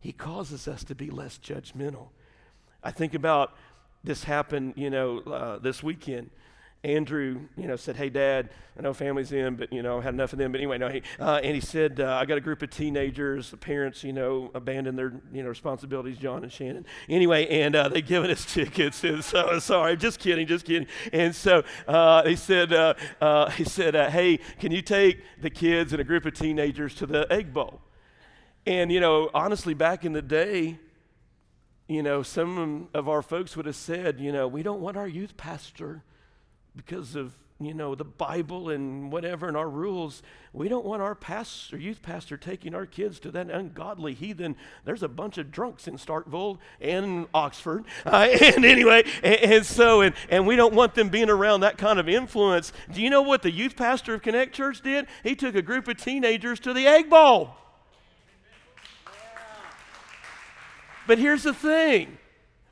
He 0.00 0.12
causes 0.12 0.66
us 0.66 0.82
to 0.84 0.94
be 0.94 1.10
less 1.10 1.38
judgmental. 1.38 2.08
I 2.82 2.90
think 2.90 3.12
about 3.12 3.52
this 4.02 4.24
happened, 4.24 4.74
you 4.76 4.88
know, 4.88 5.18
uh, 5.18 5.58
this 5.58 5.82
weekend. 5.82 6.30
Andrew, 6.82 7.40
you 7.58 7.66
know, 7.68 7.76
said, 7.76 7.96
"Hey, 7.96 8.08
Dad, 8.08 8.48
I 8.78 8.80
know 8.80 8.94
family's 8.94 9.32
in, 9.32 9.56
but 9.56 9.70
you 9.70 9.82
know, 9.82 9.98
I 9.98 10.02
had 10.02 10.14
enough 10.14 10.32
of 10.32 10.38
them." 10.38 10.50
But 10.50 10.62
anyway, 10.62 10.78
no, 10.78 10.88
he 10.88 11.02
uh, 11.18 11.40
and 11.42 11.54
he 11.54 11.60
said, 11.60 12.00
uh, 12.00 12.16
"I 12.16 12.24
got 12.24 12.38
a 12.38 12.40
group 12.40 12.62
of 12.62 12.70
teenagers. 12.70 13.50
The 13.50 13.58
parents, 13.58 14.02
you 14.02 14.14
know, 14.14 14.50
abandoned 14.54 14.98
their 14.98 15.12
you 15.30 15.42
know 15.42 15.50
responsibilities, 15.50 16.16
John 16.16 16.42
and 16.42 16.50
Shannon. 16.50 16.86
Anyway, 17.06 17.46
and 17.48 17.76
uh, 17.76 17.88
they 17.88 18.00
given 18.00 18.30
us 18.30 18.44
tickets. 18.54 19.04
And 19.04 19.22
so 19.22 19.58
sorry, 19.58 19.94
just 19.98 20.20
kidding, 20.20 20.46
just 20.46 20.64
kidding. 20.64 20.88
And 21.12 21.34
so 21.34 21.64
uh, 21.86 22.26
he 22.26 22.36
said, 22.36 22.72
uh, 22.72 22.94
uh, 23.20 23.50
he 23.50 23.64
said, 23.64 23.94
"Hey, 24.10 24.38
can 24.58 24.72
you 24.72 24.80
take 24.80 25.20
the 25.42 25.50
kids 25.50 25.92
and 25.92 26.00
a 26.00 26.04
group 26.04 26.24
of 26.24 26.32
teenagers 26.32 26.94
to 26.94 27.06
the 27.06 27.30
Egg 27.30 27.52
Bowl?" 27.52 27.82
And 28.64 28.90
you 28.90 29.00
know, 29.00 29.28
honestly, 29.34 29.74
back 29.74 30.06
in 30.06 30.14
the 30.14 30.22
day, 30.22 30.78
you 31.88 32.02
know, 32.02 32.22
some 32.22 32.88
of 32.94 33.06
our 33.06 33.20
folks 33.20 33.54
would 33.54 33.66
have 33.66 33.76
said, 33.76 34.18
you 34.18 34.32
know, 34.32 34.48
we 34.48 34.62
don't 34.62 34.80
want 34.80 34.96
our 34.96 35.08
youth 35.08 35.36
pastor 35.36 36.04
because 36.84 37.14
of 37.14 37.34
you 37.60 37.74
know, 37.74 37.94
the 37.94 38.04
Bible 38.04 38.70
and 38.70 39.12
whatever 39.12 39.46
and 39.46 39.54
our 39.54 39.68
rules. 39.68 40.22
We 40.54 40.70
don't 40.70 40.86
want 40.86 41.02
our 41.02 41.14
pastor, 41.14 41.76
youth 41.76 42.00
pastor 42.00 42.38
taking 42.38 42.74
our 42.74 42.86
kids 42.86 43.20
to 43.20 43.30
that 43.32 43.50
ungodly 43.50 44.14
heathen. 44.14 44.56
There's 44.86 45.02
a 45.02 45.08
bunch 45.08 45.36
of 45.36 45.50
drunks 45.52 45.86
in 45.86 45.98
Starkville 45.98 46.58
and 46.80 47.26
Oxford. 47.34 47.84
Uh, 48.06 48.28
and 48.42 48.64
anyway, 48.64 49.04
and, 49.22 49.52
and 49.52 49.66
so, 49.66 50.00
and, 50.00 50.14
and 50.30 50.46
we 50.46 50.56
don't 50.56 50.72
want 50.72 50.94
them 50.94 51.10
being 51.10 51.28
around 51.28 51.60
that 51.60 51.76
kind 51.76 52.00
of 52.00 52.08
influence. 52.08 52.72
Do 52.90 53.02
you 53.02 53.10
know 53.10 53.22
what 53.22 53.42
the 53.42 53.50
youth 53.50 53.76
pastor 53.76 54.14
of 54.14 54.22
Connect 54.22 54.54
Church 54.54 54.80
did? 54.80 55.06
He 55.22 55.36
took 55.36 55.54
a 55.54 55.62
group 55.62 55.86
of 55.86 55.98
teenagers 55.98 56.60
to 56.60 56.72
the 56.72 56.86
Egg 56.86 57.10
Bowl. 57.10 57.50
But 61.06 61.18
here's 61.18 61.42
the 61.42 61.54
thing 61.54 62.16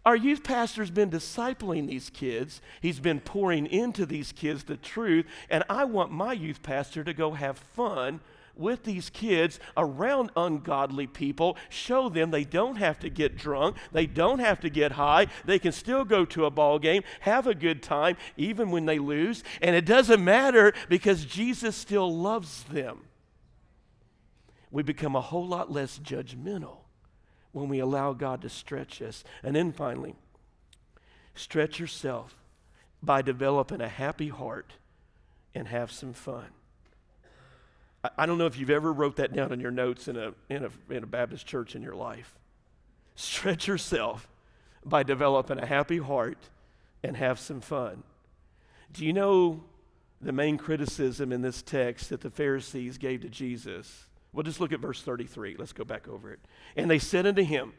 our 0.08 0.16
youth 0.16 0.42
pastor's 0.42 0.90
been 0.90 1.10
discipling 1.10 1.86
these 1.86 2.08
kids. 2.08 2.62
He's 2.80 2.98
been 2.98 3.20
pouring 3.20 3.66
into 3.66 4.06
these 4.06 4.32
kids 4.32 4.64
the 4.64 4.78
truth. 4.78 5.26
And 5.50 5.62
I 5.68 5.84
want 5.84 6.10
my 6.10 6.32
youth 6.32 6.62
pastor 6.62 7.04
to 7.04 7.12
go 7.12 7.32
have 7.32 7.58
fun 7.58 8.20
with 8.56 8.84
these 8.84 9.10
kids 9.10 9.60
around 9.76 10.30
ungodly 10.34 11.06
people, 11.06 11.58
show 11.68 12.08
them 12.08 12.30
they 12.30 12.44
don't 12.44 12.76
have 12.76 12.98
to 13.00 13.10
get 13.10 13.36
drunk, 13.36 13.76
they 13.92 14.06
don't 14.06 14.38
have 14.38 14.60
to 14.60 14.70
get 14.70 14.92
high, 14.92 15.26
they 15.44 15.58
can 15.58 15.72
still 15.72 16.06
go 16.06 16.24
to 16.24 16.46
a 16.46 16.50
ball 16.50 16.78
game, 16.78 17.02
have 17.20 17.46
a 17.46 17.54
good 17.54 17.82
time, 17.82 18.16
even 18.38 18.70
when 18.70 18.86
they 18.86 18.98
lose. 18.98 19.44
And 19.60 19.76
it 19.76 19.84
doesn't 19.84 20.24
matter 20.24 20.72
because 20.88 21.26
Jesus 21.26 21.76
still 21.76 22.10
loves 22.16 22.62
them. 22.62 23.00
We 24.70 24.82
become 24.82 25.14
a 25.14 25.20
whole 25.20 25.46
lot 25.46 25.70
less 25.70 25.98
judgmental 25.98 26.87
when 27.52 27.68
we 27.68 27.78
allow 27.78 28.12
God 28.12 28.42
to 28.42 28.48
stretch 28.48 29.00
us. 29.02 29.24
And 29.42 29.54
then 29.56 29.72
finally, 29.72 30.14
stretch 31.34 31.78
yourself 31.78 32.36
by 33.02 33.22
developing 33.22 33.80
a 33.80 33.88
happy 33.88 34.28
heart 34.28 34.72
and 35.54 35.68
have 35.68 35.90
some 35.90 36.12
fun. 36.12 36.46
I, 38.04 38.10
I 38.18 38.26
don't 38.26 38.38
know 38.38 38.46
if 38.46 38.58
you've 38.58 38.70
ever 38.70 38.92
wrote 38.92 39.16
that 39.16 39.32
down 39.32 39.52
in 39.52 39.60
your 39.60 39.70
notes 39.70 40.08
in 40.08 40.16
a, 40.16 40.32
in, 40.48 40.64
a, 40.64 40.92
in 40.92 41.02
a 41.02 41.06
Baptist 41.06 41.46
church 41.46 41.74
in 41.74 41.82
your 41.82 41.94
life. 41.94 42.34
Stretch 43.14 43.66
yourself 43.66 44.28
by 44.84 45.02
developing 45.02 45.58
a 45.58 45.66
happy 45.66 45.98
heart 45.98 46.50
and 47.02 47.16
have 47.16 47.38
some 47.38 47.60
fun. 47.60 48.02
Do 48.92 49.04
you 49.04 49.12
know 49.12 49.64
the 50.20 50.32
main 50.32 50.58
criticism 50.58 51.32
in 51.32 51.42
this 51.42 51.62
text 51.62 52.10
that 52.10 52.20
the 52.20 52.30
Pharisees 52.30 52.98
gave 52.98 53.20
to 53.22 53.28
Jesus? 53.28 54.07
Well, 54.32 54.42
just 54.42 54.60
look 54.60 54.72
at 54.72 54.80
verse 54.80 55.02
33. 55.02 55.56
Let's 55.58 55.72
go 55.72 55.84
back 55.84 56.08
over 56.08 56.32
it. 56.32 56.40
And 56.76 56.90
they 56.90 56.98
said 56.98 57.26
unto 57.26 57.42
him, 57.42 57.72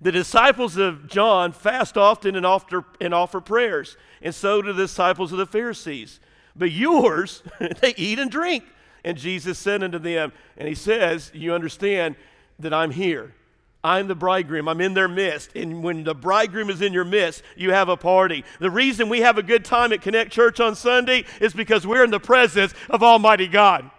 The 0.00 0.12
disciples 0.12 0.76
of 0.76 1.08
John 1.08 1.52
fast 1.52 1.96
often 1.96 2.36
and 2.36 2.46
offer, 2.46 2.84
and 3.00 3.12
offer 3.12 3.40
prayers, 3.40 3.96
and 4.22 4.34
so 4.34 4.62
do 4.62 4.72
the 4.72 4.84
disciples 4.84 5.32
of 5.32 5.38
the 5.38 5.46
Pharisees. 5.46 6.20
But 6.56 6.70
yours, 6.70 7.42
they 7.80 7.94
eat 7.96 8.18
and 8.18 8.30
drink. 8.30 8.64
And 9.04 9.16
Jesus 9.16 9.58
said 9.58 9.82
unto 9.82 9.98
them, 9.98 10.32
and 10.56 10.68
he 10.68 10.74
says, 10.74 11.30
You 11.34 11.54
understand 11.54 12.16
that 12.58 12.74
I'm 12.74 12.90
here. 12.90 13.34
I'm 13.82 14.08
the 14.08 14.14
bridegroom. 14.14 14.68
I'm 14.68 14.80
in 14.82 14.92
their 14.92 15.08
midst. 15.08 15.56
And 15.56 15.82
when 15.82 16.04
the 16.04 16.14
bridegroom 16.14 16.68
is 16.68 16.82
in 16.82 16.92
your 16.92 17.04
midst, 17.04 17.42
you 17.56 17.72
have 17.72 17.88
a 17.88 17.96
party. 17.96 18.44
The 18.58 18.70
reason 18.70 19.08
we 19.08 19.20
have 19.20 19.38
a 19.38 19.42
good 19.42 19.64
time 19.64 19.92
at 19.92 20.02
Connect 20.02 20.30
Church 20.30 20.60
on 20.60 20.74
Sunday 20.74 21.24
is 21.40 21.54
because 21.54 21.86
we're 21.86 22.04
in 22.04 22.10
the 22.10 22.20
presence 22.20 22.74
of 22.90 23.02
Almighty 23.02 23.48
God. 23.48 23.90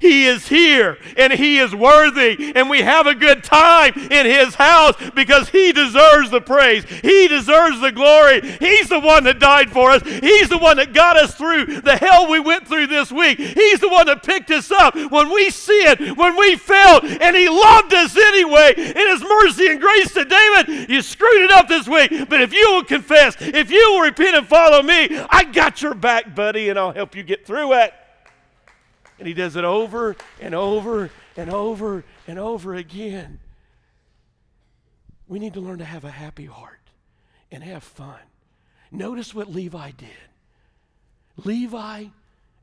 He 0.00 0.26
is 0.26 0.48
here 0.48 0.98
and 1.16 1.32
He 1.32 1.58
is 1.58 1.74
worthy, 1.74 2.52
and 2.56 2.70
we 2.70 2.80
have 2.80 3.06
a 3.06 3.14
good 3.14 3.44
time 3.44 3.92
in 3.94 4.26
His 4.26 4.54
house 4.54 4.96
because 5.14 5.50
He 5.50 5.72
deserves 5.72 6.30
the 6.30 6.40
praise. 6.40 6.84
He 6.84 7.28
deserves 7.28 7.80
the 7.80 7.92
glory. 7.92 8.40
He's 8.40 8.88
the 8.88 8.98
one 8.98 9.24
that 9.24 9.38
died 9.38 9.70
for 9.70 9.90
us. 9.90 10.02
He's 10.02 10.48
the 10.48 10.58
one 10.58 10.78
that 10.78 10.94
got 10.94 11.16
us 11.16 11.34
through 11.34 11.82
the 11.82 11.96
hell 11.96 12.30
we 12.30 12.40
went 12.40 12.66
through 12.66 12.86
this 12.86 13.12
week. 13.12 13.38
He's 13.38 13.80
the 13.80 13.88
one 13.88 14.06
that 14.06 14.22
picked 14.22 14.50
us 14.50 14.70
up 14.70 14.94
when 14.94 15.32
we 15.32 15.50
sinned, 15.50 16.16
when 16.16 16.36
we 16.36 16.56
failed, 16.56 17.04
and 17.04 17.36
He 17.36 17.48
loved 17.48 17.92
us 17.92 18.16
anyway. 18.16 18.72
In 18.76 19.08
His 19.08 19.22
mercy 19.22 19.66
and 19.68 19.80
grace 19.80 20.14
to 20.14 20.24
David, 20.24 20.88
you 20.88 21.02
screwed 21.02 21.42
it 21.42 21.50
up 21.50 21.68
this 21.68 21.86
week. 21.86 22.28
But 22.28 22.40
if 22.40 22.54
you 22.54 22.66
will 22.72 22.84
confess, 22.84 23.36
if 23.38 23.70
you 23.70 23.92
will 23.92 24.00
repent 24.00 24.34
and 24.34 24.48
follow 24.48 24.82
me, 24.82 25.08
I 25.28 25.44
got 25.44 25.82
your 25.82 25.94
back, 25.94 26.34
buddy, 26.34 26.70
and 26.70 26.78
I'll 26.78 26.92
help 26.92 27.14
you 27.14 27.22
get 27.22 27.46
through 27.46 27.74
it. 27.74 27.92
And 29.20 29.28
he 29.28 29.34
does 29.34 29.54
it 29.54 29.64
over 29.64 30.16
and 30.40 30.54
over 30.54 31.10
and 31.36 31.50
over 31.50 32.04
and 32.26 32.38
over 32.38 32.74
again. 32.74 33.38
We 35.28 35.38
need 35.38 35.52
to 35.54 35.60
learn 35.60 35.78
to 35.78 35.84
have 35.84 36.04
a 36.04 36.10
happy 36.10 36.46
heart 36.46 36.80
and 37.52 37.62
have 37.62 37.84
fun. 37.84 38.18
Notice 38.90 39.34
what 39.34 39.50
Levi 39.50 39.90
did. 39.92 40.08
Levi 41.36 42.06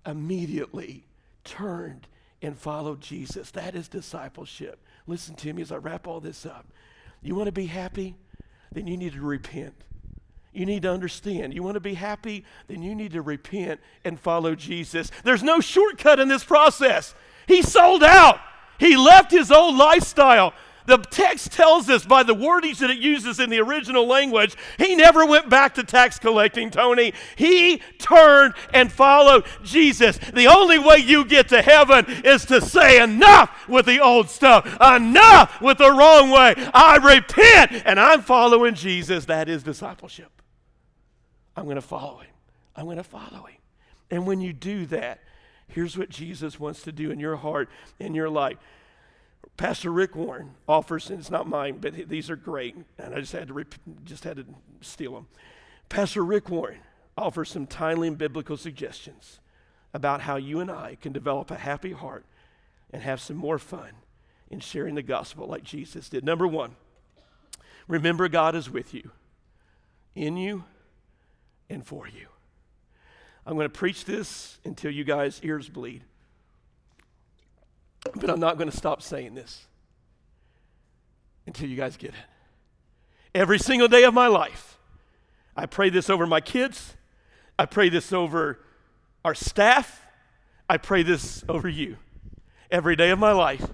immediately 0.04 1.06
turned 1.44 2.08
and 2.42 2.58
followed 2.58 3.02
Jesus. 3.02 3.52
That 3.52 3.76
is 3.76 3.88
discipleship. 3.88 4.80
Listen 5.06 5.36
to 5.36 5.54
me 5.54 5.62
as 5.62 5.72
I 5.72 5.78
wrap 5.78 6.08
all 6.08 6.20
this 6.20 6.44
up. 6.44 6.66
You 7.22 7.36
want 7.36 7.46
to 7.46 7.52
be 7.52 7.68
happy? 7.68 8.16
Then 8.72 8.88
you 8.88 8.98
need 8.98 9.14
to 9.14 9.22
repent 9.22 9.76
you 10.58 10.66
need 10.66 10.82
to 10.82 10.92
understand. 10.92 11.54
You 11.54 11.62
want 11.62 11.76
to 11.76 11.80
be 11.80 11.94
happy? 11.94 12.44
Then 12.68 12.82
you 12.82 12.96
need 12.96 13.12
to 13.12 13.22
repent 13.22 13.80
and 14.04 14.20
follow 14.20 14.56
Jesus. 14.56 15.12
There's 15.24 15.44
no 15.44 15.60
shortcut 15.60 16.20
in 16.20 16.28
this 16.28 16.44
process. 16.44 17.14
He 17.48 17.62
sold 17.62 18.04
out, 18.04 18.40
he 18.80 18.98
left 18.98 19.32
his 19.32 19.52
old 19.52 19.76
lifestyle. 19.76 20.54
The 20.88 20.98
text 20.98 21.52
tells 21.52 21.90
us 21.90 22.06
by 22.06 22.24
the 22.24 22.34
wordings 22.34 22.78
that 22.78 22.90
it 22.90 22.98
uses 22.98 23.42
in 23.42 23.50
the 23.50 23.60
original 23.60 24.08
language, 24.08 24.56
he 24.78 24.96
never 24.96 25.26
went 25.26 25.50
back 25.50 25.76
to 25.76 25.84
tax 25.84 26.18
collecting, 26.18 26.72
Tony. 26.72 27.14
He 27.36 27.82
turned 28.00 28.54
and 28.74 28.90
followed 28.90 29.46
Jesus. 29.64 30.18
The 30.18 30.48
only 30.48 30.80
way 30.80 30.98
you 31.00 31.26
get 31.26 31.50
to 31.50 31.62
heaven 31.62 32.06
is 32.24 32.46
to 32.46 32.62
say 32.62 33.04
enough 33.04 33.68
with 33.68 33.86
the 33.86 34.00
old 34.00 34.30
stuff, 34.30 34.66
enough 34.82 35.62
with 35.62 35.78
the 35.78 35.92
wrong 35.92 36.32
way. 36.32 36.56
I 36.74 36.96
repent 36.96 37.84
and 37.86 38.00
I'm 38.00 38.22
following 38.22 38.74
Jesus. 38.74 39.26
That 39.26 39.50
is 39.50 39.64
discipleship. 39.64 40.37
I'm 41.58 41.64
going 41.64 41.76
to 41.76 41.82
follow 41.82 42.20
him. 42.20 42.32
I'm 42.76 42.86
going 42.86 42.98
to 42.98 43.04
follow 43.04 43.46
him. 43.46 43.58
And 44.12 44.28
when 44.28 44.40
you 44.40 44.54
do 44.54 44.86
that, 44.86 45.20
here's 45.68 45.98
what 45.98 46.10
Jesus 46.10 46.60
wants 46.60 46.84
to 46.84 46.92
do 46.92 47.12
in 47.12 47.20
your 47.20 47.36
heart, 47.36 47.68
in 48.00 48.14
your 48.14 48.30
life. 48.30 48.58
Pastor 49.58 49.92
Rick 49.92 50.16
Warren 50.16 50.52
offers, 50.68 51.10
and 51.10 51.20
it's 51.20 51.32
not 51.32 51.48
mine, 51.48 51.80
but 51.82 52.08
these 52.08 52.30
are 52.30 52.36
great, 52.36 52.76
and 53.00 53.16
I 53.16 53.20
just 53.20 53.34
had 53.34 53.48
to 53.48 53.66
just 54.06 54.24
had 54.24 54.38
to 54.38 54.46
steal 54.82 55.14
them. 55.14 55.28
Pastor 55.90 56.24
Rick 56.24 56.50
Warren 56.50 56.80
offers 57.18 57.50
some 57.50 57.66
timely 57.66 58.08
and 58.08 58.18
biblical 58.18 58.56
suggestions 58.56 59.40
about 59.94 60.22
how 60.22 60.36
you 60.36 60.60
and 60.60 60.70
I 60.70 60.98
can 61.02 61.12
develop 61.12 61.50
a 61.50 61.56
happy 61.56 61.92
heart 61.92 62.26
and 62.94 63.02
have 63.02 63.20
some 63.20 63.38
more 63.38 63.58
fun 63.58 63.92
in 64.52 64.60
sharing 64.60 64.96
the 64.96 65.02
gospel 65.02 65.48
like 65.48 65.64
Jesus 65.64 66.08
did. 66.10 66.24
Number 66.24 66.48
one, 66.48 66.76
remember 67.88 68.30
God 68.30 68.56
is 68.56 68.70
with 68.70 68.94
you, 68.94 69.12
in 70.14 70.38
you, 70.38 70.66
and 71.70 71.86
for 71.86 72.08
you. 72.08 72.28
I'm 73.46 73.56
going 73.56 73.66
to 73.66 73.70
preach 73.70 74.06
this 74.06 74.60
until 74.66 74.92
you 74.92 75.04
guys' 75.04 75.40
ears 75.44 75.70
bleed. 75.70 76.04
But 78.16 78.30
I'm 78.30 78.40
not 78.40 78.58
going 78.58 78.70
to 78.70 78.76
stop 78.76 79.02
saying 79.02 79.36
this 79.36 79.66
until 81.46 81.70
you 81.70 81.76
guys 81.76 81.98
get 81.98 82.10
it. 82.10 82.16
Every 83.34 83.60
single 83.60 83.88
day 83.88 84.04
of 84.04 84.14
my 84.14 84.28
life, 84.28 84.78
I 85.56 85.66
pray 85.66 85.90
this 85.90 86.10
over 86.10 86.26
my 86.26 86.42
kids. 86.42 86.96
I 87.58 87.66
pray 87.66 87.90
this 87.90 88.12
over 88.14 88.60
our 89.24 89.34
staff. 89.34 90.06
I 90.70 90.78
pray 90.78 91.04
this 91.04 91.44
over 91.48 91.70
you. 91.70 91.98
Every 92.70 92.96
day 92.96 93.12
of 93.12 93.20
my 93.20 93.32
life, 93.32 93.66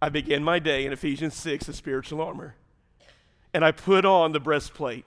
I 0.00 0.08
begin 0.08 0.44
my 0.44 0.58
day 0.58 0.86
in 0.86 0.92
Ephesians 0.92 1.34
6, 1.34 1.66
the 1.66 1.72
spiritual 1.72 2.20
armor. 2.20 2.54
And 3.52 3.64
I 3.64 3.72
put 3.72 4.04
on 4.04 4.32
the 4.32 4.40
breastplate 4.40 5.04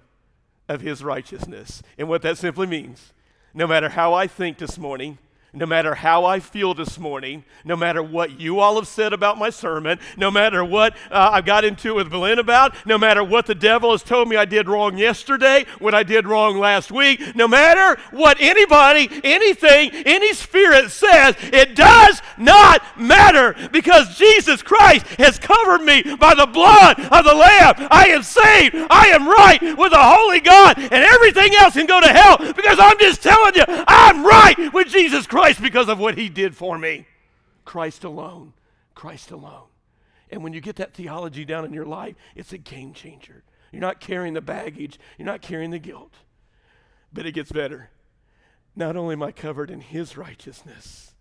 of 0.68 0.82
his 0.82 1.04
righteousness. 1.04 1.82
And 1.98 2.08
what 2.08 2.22
that 2.22 2.38
simply 2.38 2.68
means, 2.68 3.14
no 3.54 3.68
matter 3.68 3.90
how 3.90 4.14
I 4.14 4.28
think 4.28 4.58
this 4.58 4.78
morning, 4.78 5.18
no 5.56 5.68
matter 5.68 5.94
how 5.94 6.26
I 6.26 6.40
feel 6.40 6.74
this 6.74 6.98
morning, 6.98 7.44
no 7.64 7.76
matter 7.76 8.02
what 8.02 8.40
you 8.40 8.60
all 8.60 8.76
have 8.76 8.88
said 8.88 9.14
about 9.14 9.38
my 9.38 9.52
sermon, 9.52 10.00
no 10.18 10.32
matter 10.32 10.66
what 10.66 10.96
uh, 11.12 11.30
I 11.32 11.42
got 11.42 11.64
into 11.64 11.90
it 11.90 11.94
with 11.94 12.10
Belen 12.10 12.40
about, 12.40 12.74
no 12.88 12.98
matter 12.98 13.24
what 13.24 13.46
the 13.46 13.54
devil 13.54 13.92
has 13.92 14.02
told 14.02 14.28
me 14.28 14.36
I 14.36 14.46
did 14.46 14.68
wrong 14.68 14.98
yesterday, 14.98 15.66
what 15.78 15.94
I 15.94 16.02
did 16.02 16.26
wrong 16.26 16.58
last 16.58 16.92
week, 16.92 17.36
no 17.36 17.48
matter 17.48 18.02
what 18.10 18.38
anybody, 18.40 19.08
anything, 19.24 19.92
any 19.92 20.34
spirit 20.34 20.90
says, 20.90 21.36
it 21.40 21.76
does 21.76 22.20
not 22.36 22.82
matter 23.00 23.56
because 23.72 24.18
Jesus 24.18 24.64
Christ 24.64 25.06
has 25.20 25.38
covered 25.38 25.84
me 25.84 26.16
by 26.16 26.34
the 26.34 26.48
blood 26.48 27.00
of 27.00 27.26
the 27.26 27.36
Lamb. 27.36 27.76
I 27.92 28.08
am 28.08 28.24
saved. 28.24 28.76
I 28.90 29.10
am 29.10 29.28
right 29.28 29.78
with 29.78 29.92
the 29.92 30.00
Holy 30.00 30.40
God, 30.40 30.80
and 30.80 30.94
everything 30.94 31.54
else 31.60 31.74
can 31.76 31.86
go 31.86 32.02
to 32.02 32.08
hell 32.08 32.38
because 32.38 32.80
I'm 32.80 32.98
just 32.98 33.22
telling 33.22 33.54
you, 33.54 33.64
I'm 33.68 34.26
right 34.26 34.74
with 34.74 34.88
Jesus 34.88 35.28
Christ. 35.28 35.43
Christ 35.44 35.62
because 35.62 35.90
of 35.90 36.00
what 36.00 36.18
he 36.18 36.30
did 36.30 36.56
for 36.56 36.78
me. 36.78 37.06
Christ 37.66 38.06
alone. 38.06 38.54
Christ 38.96 39.30
alone. 39.30 39.68
And 40.30 40.42
when 40.42 40.54
you 40.54 40.62
get 40.62 40.78
that 40.78 40.94
theology 40.94 41.44
down 41.44 41.66
in 41.66 41.74
your 41.74 41.86
life, 41.86 42.16
it's 42.34 42.54
a 42.54 42.58
game 42.58 42.94
changer. 42.94 43.44
You're 43.70 43.82
not 43.82 44.00
carrying 44.00 44.36
the 44.36 44.42
baggage, 44.42 44.98
you're 45.18 45.26
not 45.26 45.42
carrying 45.42 45.72
the 45.72 45.80
guilt. 45.80 46.14
But 47.12 47.26
it 47.26 47.34
gets 47.34 47.52
better. 47.52 47.90
Not 48.74 48.96
only 48.96 49.14
am 49.14 49.24
I 49.24 49.34
covered 49.34 49.70
in 49.70 49.82
his 49.82 50.16
righteousness, 50.16 51.14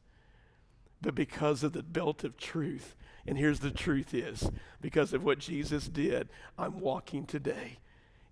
but 1.01 1.17
because 1.17 1.65
of 1.65 1.73
the 1.73 1.83
belt 1.83 2.23
of 2.23 2.37
truth. 2.37 2.95
And 3.27 3.37
here's 3.37 3.59
the 3.59 3.73
truth 3.73 4.15
is 4.15 4.49
because 4.81 5.13
of 5.13 5.25
what 5.25 5.41
Jesus 5.41 5.89
did, 5.89 6.29
I'm 6.57 6.79
walking 6.79 7.27
today 7.27 7.79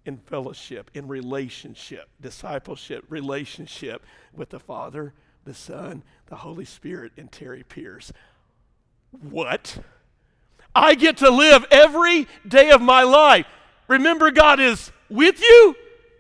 in 0.07 0.19
fellowship, 0.19 0.89
in 0.95 1.09
relationship, 1.09 2.11
discipleship, 2.21 3.05
relationship 3.09 4.05
with 4.33 4.51
the 4.51 4.61
Father, 4.61 5.15
the 5.45 5.55
Son, 5.55 6.03
the 6.27 6.37
Holy 6.37 6.65
Spirit, 6.65 7.13
and 7.17 7.31
Terry 7.31 7.63
Pierce. 7.63 8.13
What? 9.11 9.79
I 10.75 10.95
get 10.95 11.19
to 11.19 11.31
live 11.31 11.65
every 11.71 12.29
day 12.47 12.71
of 12.71 12.81
my 12.81 13.03
life. 13.03 13.47
Remember, 13.89 14.31
God 14.31 14.61
is 14.61 14.93
with 15.09 15.41
you, 15.41 15.75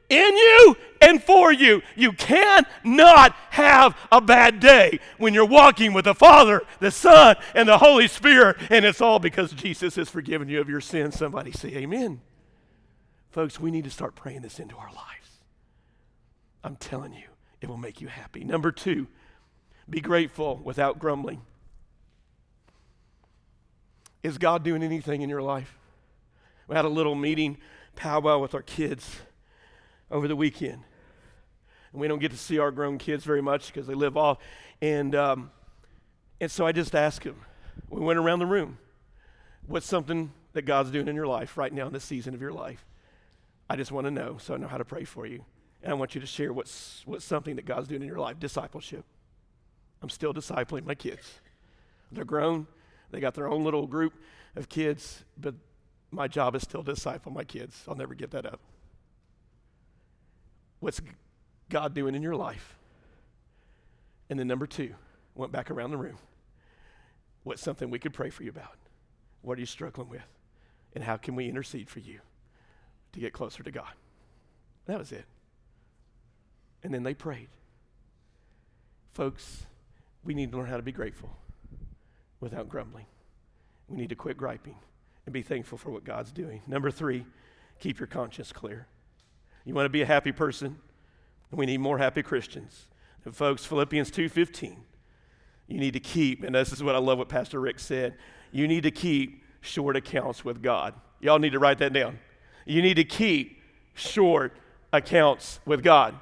in 0.08 0.36
you, 0.36 0.76
and 1.00 1.22
for 1.22 1.52
you. 1.52 1.82
You 1.94 2.12
cannot 2.12 3.36
have 3.50 3.96
a 4.10 4.20
bad 4.20 4.58
day 4.58 4.98
when 5.18 5.34
you're 5.34 5.44
walking 5.44 5.92
with 5.92 6.04
the 6.04 6.14
Father, 6.14 6.62
the 6.80 6.90
Son, 6.90 7.36
and 7.54 7.68
the 7.68 7.78
Holy 7.78 8.08
Spirit, 8.08 8.56
and 8.70 8.84
it's 8.84 9.00
all 9.00 9.20
because 9.20 9.52
Jesus 9.52 9.94
has 9.94 10.08
forgiven 10.08 10.48
you 10.48 10.60
of 10.60 10.68
your 10.68 10.80
sins. 10.80 11.16
Somebody 11.16 11.52
say, 11.52 11.68
Amen. 11.76 12.20
Folks, 13.30 13.60
we 13.60 13.70
need 13.70 13.84
to 13.84 13.90
start 13.90 14.16
praying 14.16 14.42
this 14.42 14.58
into 14.58 14.76
our 14.76 14.92
lives. 14.92 15.38
I'm 16.64 16.76
telling 16.76 17.12
you, 17.12 17.28
it 17.60 17.68
will 17.68 17.76
make 17.76 18.00
you 18.00 18.08
happy. 18.08 18.44
Number 18.44 18.72
two, 18.72 19.06
be 19.88 20.00
grateful 20.00 20.60
without 20.62 20.98
grumbling. 20.98 21.42
Is 24.22 24.38
God 24.38 24.62
doing 24.62 24.82
anything 24.82 25.22
in 25.22 25.28
your 25.28 25.42
life? 25.42 25.78
We 26.68 26.76
had 26.76 26.84
a 26.84 26.88
little 26.88 27.14
meeting, 27.14 27.58
powwow 27.96 28.38
with 28.38 28.54
our 28.54 28.62
kids 28.62 29.20
over 30.10 30.28
the 30.28 30.36
weekend. 30.36 30.82
And 31.92 32.00
we 32.00 32.08
don't 32.08 32.18
get 32.18 32.30
to 32.30 32.36
see 32.36 32.58
our 32.58 32.70
grown 32.70 32.98
kids 32.98 33.24
very 33.24 33.42
much 33.42 33.68
because 33.68 33.86
they 33.86 33.94
live 33.94 34.16
off. 34.16 34.38
And, 34.80 35.14
um, 35.14 35.50
and 36.40 36.50
so 36.50 36.66
I 36.66 36.72
just 36.72 36.94
asked 36.94 37.24
them, 37.24 37.40
we 37.88 38.00
went 38.00 38.18
around 38.18 38.38
the 38.38 38.46
room, 38.46 38.78
what's 39.66 39.86
something 39.86 40.32
that 40.52 40.62
God's 40.62 40.90
doing 40.90 41.08
in 41.08 41.16
your 41.16 41.26
life 41.26 41.56
right 41.56 41.72
now 41.72 41.86
in 41.86 41.92
this 41.92 42.04
season 42.04 42.34
of 42.34 42.40
your 42.40 42.52
life? 42.52 42.84
I 43.68 43.76
just 43.76 43.90
want 43.90 44.06
to 44.06 44.10
know 44.10 44.36
so 44.38 44.54
I 44.54 44.58
know 44.58 44.68
how 44.68 44.78
to 44.78 44.84
pray 44.84 45.04
for 45.04 45.26
you. 45.26 45.44
And 45.82 45.92
I 45.92 45.94
want 45.94 46.14
you 46.14 46.20
to 46.20 46.26
share 46.26 46.52
what's, 46.52 47.02
what's 47.06 47.24
something 47.24 47.56
that 47.56 47.64
God's 47.64 47.88
doing 47.88 48.02
in 48.02 48.08
your 48.08 48.18
life 48.18 48.38
discipleship. 48.38 49.04
I'm 50.02 50.10
still 50.10 50.34
discipling 50.34 50.84
my 50.84 50.94
kids. 50.94 51.40
They're 52.12 52.24
grown, 52.24 52.66
they 53.10 53.20
got 53.20 53.34
their 53.34 53.48
own 53.48 53.64
little 53.64 53.86
group 53.86 54.14
of 54.56 54.68
kids, 54.68 55.24
but 55.38 55.54
my 56.10 56.26
job 56.26 56.54
is 56.56 56.62
still 56.62 56.82
to 56.82 56.94
disciple 56.94 57.32
my 57.32 57.44
kids. 57.44 57.84
I'll 57.88 57.94
never 57.94 58.14
give 58.14 58.30
that 58.30 58.46
up. 58.46 58.60
What's 60.80 61.00
God 61.68 61.94
doing 61.94 62.14
in 62.14 62.22
your 62.22 62.36
life? 62.36 62.76
And 64.28 64.38
then 64.38 64.48
number 64.48 64.66
two, 64.66 64.94
went 65.34 65.52
back 65.52 65.70
around 65.70 65.90
the 65.90 65.96
room. 65.96 66.18
What's 67.42 67.62
something 67.62 67.90
we 67.90 67.98
could 67.98 68.12
pray 68.12 68.30
for 68.30 68.42
you 68.42 68.50
about? 68.50 68.76
What 69.42 69.56
are 69.56 69.60
you 69.60 69.66
struggling 69.66 70.08
with? 70.08 70.26
And 70.94 71.04
how 71.04 71.16
can 71.16 71.36
we 71.36 71.48
intercede 71.48 71.88
for 71.88 72.00
you 72.00 72.20
to 73.12 73.20
get 73.20 73.32
closer 73.32 73.62
to 73.62 73.70
God? 73.70 73.92
That 74.86 74.98
was 74.98 75.12
it. 75.12 75.24
And 76.82 76.94
then 76.94 77.02
they 77.02 77.14
prayed. 77.14 77.48
Folks, 79.12 79.66
we 80.24 80.34
need 80.34 80.52
to 80.52 80.58
learn 80.58 80.66
how 80.66 80.76
to 80.76 80.82
be 80.82 80.92
grateful 80.92 81.30
without 82.40 82.68
grumbling. 82.68 83.06
We 83.88 83.96
need 83.96 84.08
to 84.10 84.14
quit 84.14 84.36
griping 84.36 84.76
and 85.26 85.32
be 85.32 85.42
thankful 85.42 85.78
for 85.78 85.90
what 85.90 86.04
God's 86.04 86.32
doing. 86.32 86.62
Number 86.66 86.90
three, 86.90 87.26
keep 87.80 87.98
your 87.98 88.06
conscience 88.06 88.52
clear. 88.52 88.86
You 89.64 89.74
want 89.74 89.86
to 89.86 89.90
be 89.90 90.02
a 90.02 90.06
happy 90.06 90.32
person? 90.32 90.78
We 91.50 91.66
need 91.66 91.78
more 91.78 91.98
happy 91.98 92.22
Christians. 92.22 92.86
And 93.24 93.34
folks, 93.34 93.64
Philippians 93.64 94.10
2:15. 94.10 94.84
You 95.66 95.78
need 95.78 95.92
to 95.92 96.00
keep, 96.00 96.42
and 96.42 96.54
this 96.54 96.72
is 96.72 96.82
what 96.82 96.94
I 96.94 96.98
love 96.98 97.18
what 97.18 97.28
Pastor 97.28 97.60
Rick 97.60 97.78
said. 97.78 98.16
You 98.50 98.66
need 98.66 98.82
to 98.82 98.90
keep 98.90 99.44
short 99.60 99.96
accounts 99.96 100.44
with 100.44 100.62
God. 100.62 100.94
Y'all 101.20 101.38
need 101.38 101.52
to 101.52 101.58
write 101.58 101.78
that 101.78 101.92
down. 101.92 102.18
You 102.64 102.82
need 102.82 102.94
to 102.94 103.04
keep 103.04 103.60
short 103.94 104.56
accounts 104.92 105.60
with 105.64 105.82
God. 105.82 106.18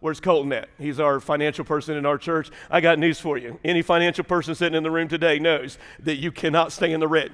Where's 0.00 0.20
Colton 0.20 0.52
at? 0.52 0.68
He's 0.78 1.00
our 1.00 1.18
financial 1.18 1.64
person 1.64 1.96
in 1.96 2.06
our 2.06 2.18
church. 2.18 2.50
I 2.70 2.80
got 2.80 2.98
news 2.98 3.18
for 3.18 3.36
you. 3.36 3.58
Any 3.64 3.82
financial 3.82 4.24
person 4.24 4.54
sitting 4.54 4.76
in 4.76 4.84
the 4.84 4.90
room 4.90 5.08
today 5.08 5.38
knows 5.38 5.76
that 6.00 6.16
you 6.16 6.30
cannot 6.30 6.72
stay 6.72 6.92
in 6.92 7.00
the 7.00 7.08
red. 7.08 7.32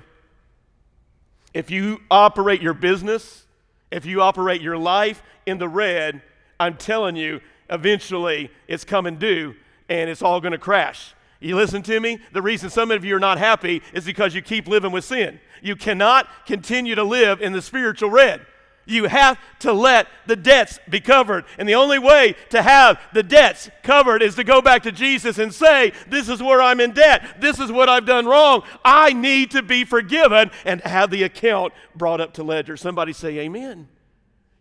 If 1.53 1.71
you 1.71 2.01
operate 2.11 2.63
your 2.63 2.75
business, 2.75 3.45
if 3.91 4.07
you 4.07 4.23
operate 4.23 4.63
your 4.63 4.79
life 4.79 5.23
in 5.47 5.59
the 5.59 5.69
red, 5.69 6.23
I'm 6.59 6.77
telling 6.77 7.17
you, 7.17 7.41
eventually 7.69 8.51
it's 8.67 8.85
coming 8.85 9.17
due 9.17 9.55
and 9.89 10.09
it's 10.09 10.23
all 10.23 10.41
going 10.41 10.53
to 10.53 10.59
crash. 10.59 11.15
You 11.41 11.57
listen 11.57 11.83
to 11.83 12.01
me? 12.01 12.19
The 12.33 12.41
reason 12.41 12.71
some 12.71 12.91
of 12.91 13.05
you 13.05 13.15
are 13.17 13.21
not 13.21 13.37
happy 13.37 13.83
is 13.93 14.07
because 14.07 14.35
you 14.35 14.41
keep 14.41 14.67
living 14.67 14.91
with 14.91 15.05
sin. 15.05 15.39
You 15.61 15.77
cannot 15.77 16.27
continue 16.47 16.95
to 16.95 17.05
live 17.05 17.43
in 17.43 17.53
the 17.53 17.61
spiritual 17.61 18.11
red. 18.11 18.47
You 18.87 19.05
have 19.05 19.39
to 19.61 19.73
let 19.73 20.09
the 20.27 20.37
debts 20.37 20.79
be 20.89 21.01
covered. 21.01 21.45
And 21.59 21.69
the 21.69 21.75
only 21.75 21.99
way 21.99 22.37
to 22.51 22.63
have 22.63 23.01
the 23.13 23.23
debts 23.23 23.71
covered 23.83 24.23
is 24.23 24.35
to 24.35 24.45
go 24.45 24.61
back 24.61 24.83
to 24.83 24.93
Jesus 24.93 25.39
and 25.39 25.53
say, 25.55 25.93
This 26.09 26.29
is 26.29 26.43
where 26.43 26.61
I'm 26.61 26.81
in 26.81 26.93
debt. 26.93 27.41
This 27.41 27.59
is 27.59 27.73
what 27.73 27.89
I've 27.89 28.07
done 28.07 28.27
wrong. 28.27 28.63
I 28.85 29.13
need 29.13 29.51
to 29.53 29.63
be 29.63 29.85
forgiven 29.85 30.51
and 30.65 30.81
have 30.83 31.11
the 31.11 31.23
account 31.23 31.73
brought 31.95 32.21
up 32.21 32.35
to 32.35 32.43
ledger. 32.43 32.77
Somebody 32.77 33.13
say, 33.13 33.39
Amen. 33.39 33.89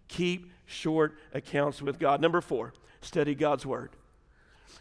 Keep 0.07 0.51
short 0.65 1.17
accounts 1.33 1.81
with 1.81 1.99
God. 1.99 2.21
Number 2.21 2.39
four, 2.39 2.73
study 3.01 3.35
God's 3.35 3.65
Word. 3.65 3.91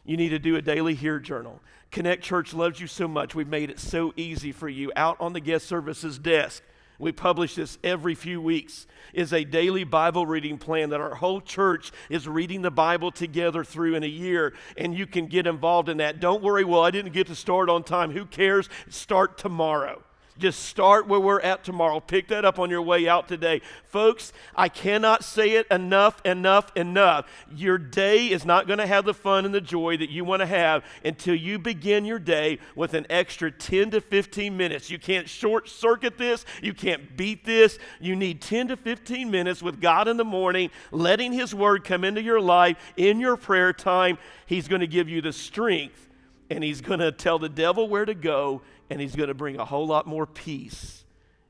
You 0.04 0.16
need 0.16 0.30
to 0.30 0.38
do 0.38 0.56
a 0.56 0.62
daily 0.62 0.94
hear 0.94 1.18
journal. 1.18 1.60
Connect 1.90 2.22
Church 2.22 2.54
loves 2.54 2.80
you 2.80 2.86
so 2.86 3.06
much. 3.06 3.34
We've 3.34 3.46
made 3.46 3.70
it 3.70 3.78
so 3.78 4.12
easy 4.16 4.52
for 4.52 4.68
you 4.68 4.92
out 4.96 5.16
on 5.20 5.32
the 5.32 5.40
guest 5.40 5.66
services 5.66 6.18
desk 6.18 6.62
we 6.98 7.12
publish 7.12 7.54
this 7.54 7.78
every 7.82 8.14
few 8.14 8.40
weeks, 8.40 8.86
is 9.12 9.32
a 9.32 9.44
daily 9.44 9.84
Bible 9.84 10.26
reading 10.26 10.58
plan 10.58 10.90
that 10.90 11.00
our 11.00 11.14
whole 11.14 11.40
church 11.40 11.92
is 12.08 12.28
reading 12.28 12.62
the 12.62 12.70
Bible 12.70 13.10
together 13.10 13.64
through 13.64 13.94
in 13.94 14.02
a 14.02 14.08
year, 14.08 14.54
and 14.76 14.96
you 14.96 15.06
can 15.06 15.26
get 15.26 15.46
involved 15.46 15.88
in 15.88 15.96
that. 15.98 16.20
Don't 16.20 16.42
worry, 16.42 16.64
well, 16.64 16.82
I 16.82 16.90
didn't 16.90 17.12
get 17.12 17.26
to 17.26 17.34
start 17.34 17.68
on 17.68 17.82
time. 17.82 18.12
Who 18.12 18.24
cares? 18.24 18.68
Start 18.88 19.38
tomorrow. 19.38 20.02
Just 20.42 20.64
start 20.64 21.06
where 21.06 21.20
we're 21.20 21.38
at 21.38 21.62
tomorrow. 21.62 22.00
Pick 22.00 22.26
that 22.26 22.44
up 22.44 22.58
on 22.58 22.68
your 22.68 22.82
way 22.82 23.08
out 23.08 23.28
today. 23.28 23.60
Folks, 23.84 24.32
I 24.56 24.68
cannot 24.68 25.22
say 25.22 25.52
it 25.52 25.68
enough, 25.70 26.20
enough, 26.24 26.76
enough. 26.76 27.26
Your 27.54 27.78
day 27.78 28.26
is 28.26 28.44
not 28.44 28.66
going 28.66 28.80
to 28.80 28.86
have 28.88 29.04
the 29.04 29.14
fun 29.14 29.44
and 29.44 29.54
the 29.54 29.60
joy 29.60 29.96
that 29.98 30.10
you 30.10 30.24
want 30.24 30.40
to 30.40 30.46
have 30.46 30.84
until 31.04 31.36
you 31.36 31.60
begin 31.60 32.04
your 32.04 32.18
day 32.18 32.58
with 32.74 32.94
an 32.94 33.06
extra 33.08 33.52
10 33.52 33.92
to 33.92 34.00
15 34.00 34.56
minutes. 34.56 34.90
You 34.90 34.98
can't 34.98 35.28
short 35.28 35.68
circuit 35.68 36.18
this, 36.18 36.44
you 36.60 36.74
can't 36.74 37.16
beat 37.16 37.44
this. 37.44 37.78
You 38.00 38.16
need 38.16 38.40
10 38.40 38.66
to 38.66 38.76
15 38.76 39.30
minutes 39.30 39.62
with 39.62 39.80
God 39.80 40.08
in 40.08 40.16
the 40.16 40.24
morning, 40.24 40.70
letting 40.90 41.32
His 41.32 41.54
Word 41.54 41.84
come 41.84 42.02
into 42.02 42.20
your 42.20 42.40
life 42.40 42.78
in 42.96 43.20
your 43.20 43.36
prayer 43.36 43.72
time. 43.72 44.18
He's 44.46 44.66
going 44.66 44.80
to 44.80 44.88
give 44.88 45.08
you 45.08 45.22
the 45.22 45.32
strength 45.32 46.08
and 46.50 46.64
He's 46.64 46.80
going 46.80 46.98
to 46.98 47.12
tell 47.12 47.38
the 47.38 47.48
devil 47.48 47.88
where 47.88 48.04
to 48.04 48.14
go 48.14 48.62
and 48.92 49.00
He's 49.00 49.16
going 49.16 49.28
to 49.28 49.34
bring 49.34 49.58
a 49.58 49.64
whole 49.64 49.86
lot 49.86 50.06
more 50.06 50.26
peace 50.26 51.06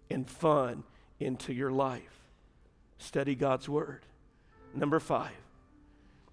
and 0.08 0.30
fun 0.30 0.84
into 1.18 1.52
your 1.52 1.72
life. 1.72 2.28
Study 2.98 3.34
God's 3.34 3.68
Word. 3.68 4.06
Number 4.72 5.00
five 5.00 5.32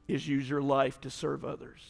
is 0.07 0.28
use 0.28 0.47
your 0.47 0.62
life 0.62 1.01
to 1.01 1.10
serve 1.10 1.43
others. 1.43 1.82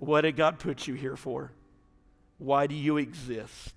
What 0.00 0.20
did 0.20 0.36
God 0.36 0.58
put 0.58 0.86
you 0.86 0.92
here 0.92 1.16
for? 1.16 1.52
Why 2.36 2.66
do 2.66 2.74
you 2.74 2.98
exist? 2.98 3.72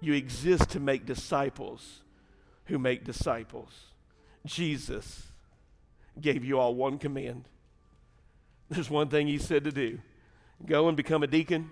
You 0.00 0.14
exist 0.14 0.70
to 0.70 0.80
make 0.80 1.04
disciples 1.04 2.00
who 2.64 2.78
make 2.78 3.04
disciples. 3.04 3.68
Jesus 4.46 5.24
gave 6.18 6.42
you 6.42 6.58
all 6.58 6.74
one 6.74 6.96
command. 6.96 7.44
There's 8.70 8.88
one 8.88 9.08
thing 9.08 9.26
he 9.26 9.36
said 9.36 9.64
to 9.64 9.72
do 9.72 9.98
go 10.64 10.88
and 10.88 10.96
become 10.96 11.22
a 11.22 11.26
deacon 11.26 11.70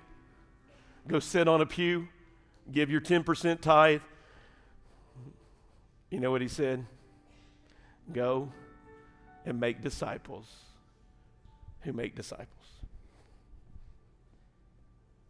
go 1.08 1.18
sit 1.18 1.48
on 1.48 1.60
a 1.60 1.66
pew, 1.66 2.08
give 2.70 2.90
your 2.90 3.00
10% 3.00 3.60
tithe. 3.60 4.00
You 6.10 6.20
know 6.20 6.30
what 6.30 6.42
he 6.42 6.48
said? 6.48 6.84
Go 8.12 8.52
and 9.44 9.58
make 9.58 9.80
disciples 9.80 10.46
who 11.80 11.92
make 11.92 12.14
disciples. 12.14 12.48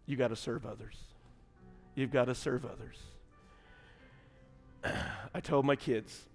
You 0.07 0.17
got 0.17 0.29
to 0.29 0.37
serve 0.37 0.67
others. 0.67 0.97
You've 1.95 2.11
got 2.11 2.27
to 2.27 2.35
serve 2.35 2.65
others. 2.65 2.99
I 5.35 5.41
told 5.41 5.65
my 5.65 5.77
kids, 5.77 6.27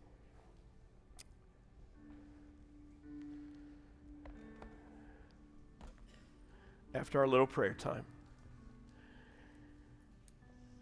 after 6.95 7.19
our 7.19 7.27
little 7.27 7.47
prayer 7.47 7.73
time, 7.73 8.05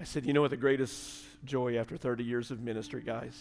I 0.06 0.08
said, 0.08 0.24
You 0.28 0.34
know 0.34 0.42
what 0.42 0.52
the 0.52 0.58
greatest 0.58 1.24
joy 1.46 1.78
after 1.80 1.98
30 1.98 2.24
years 2.24 2.52
of 2.52 2.62
ministry, 2.62 3.02
guys? 3.02 3.36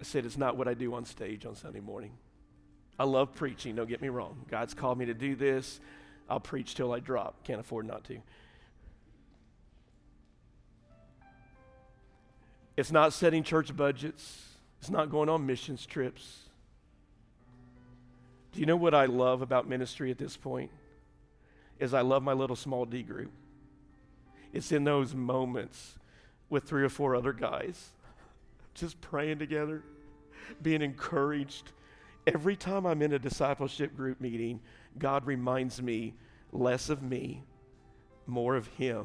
I 0.00 0.04
said, 0.04 0.24
It's 0.24 0.38
not 0.38 0.56
what 0.56 0.66
I 0.66 0.72
do 0.72 0.94
on 0.94 1.04
stage 1.04 1.44
on 1.44 1.54
Sunday 1.54 1.80
morning. 1.80 2.12
I 2.98 3.04
love 3.04 3.34
preaching, 3.34 3.76
don't 3.76 3.90
get 3.90 4.00
me 4.00 4.08
wrong. 4.08 4.46
God's 4.48 4.72
called 4.72 4.96
me 4.96 5.04
to 5.04 5.12
do 5.12 5.36
this. 5.36 5.80
I'll 6.30 6.40
preach 6.40 6.74
till 6.74 6.94
I 6.94 7.00
drop. 7.00 7.44
Can't 7.44 7.60
afford 7.60 7.86
not 7.86 8.04
to. 8.04 8.16
It's 12.74 12.90
not 12.90 13.12
setting 13.12 13.42
church 13.42 13.76
budgets. 13.76 14.46
It's 14.80 14.88
not 14.88 15.10
going 15.10 15.28
on 15.28 15.44
missions 15.44 15.84
trips. 15.84 16.38
Do 18.52 18.60
you 18.60 18.66
know 18.66 18.76
what 18.76 18.94
I 18.94 19.04
love 19.04 19.42
about 19.42 19.68
ministry 19.68 20.10
at 20.10 20.16
this 20.16 20.38
point? 20.38 20.70
Is 21.78 21.92
I 21.92 22.00
love 22.00 22.22
my 22.22 22.32
little 22.32 22.56
small 22.56 22.86
D 22.86 23.02
group. 23.02 23.30
It's 24.56 24.72
in 24.72 24.84
those 24.84 25.14
moments 25.14 25.96
with 26.48 26.64
three 26.64 26.82
or 26.82 26.88
four 26.88 27.14
other 27.14 27.34
guys 27.34 27.90
just 28.72 28.98
praying 29.02 29.38
together, 29.38 29.82
being 30.62 30.80
encouraged. 30.80 31.72
Every 32.26 32.56
time 32.56 32.86
I'm 32.86 33.02
in 33.02 33.12
a 33.12 33.18
discipleship 33.18 33.94
group 33.94 34.18
meeting, 34.18 34.60
God 34.98 35.26
reminds 35.26 35.82
me 35.82 36.14
less 36.52 36.88
of 36.88 37.02
me, 37.02 37.42
more 38.26 38.56
of 38.56 38.66
Him. 38.68 39.04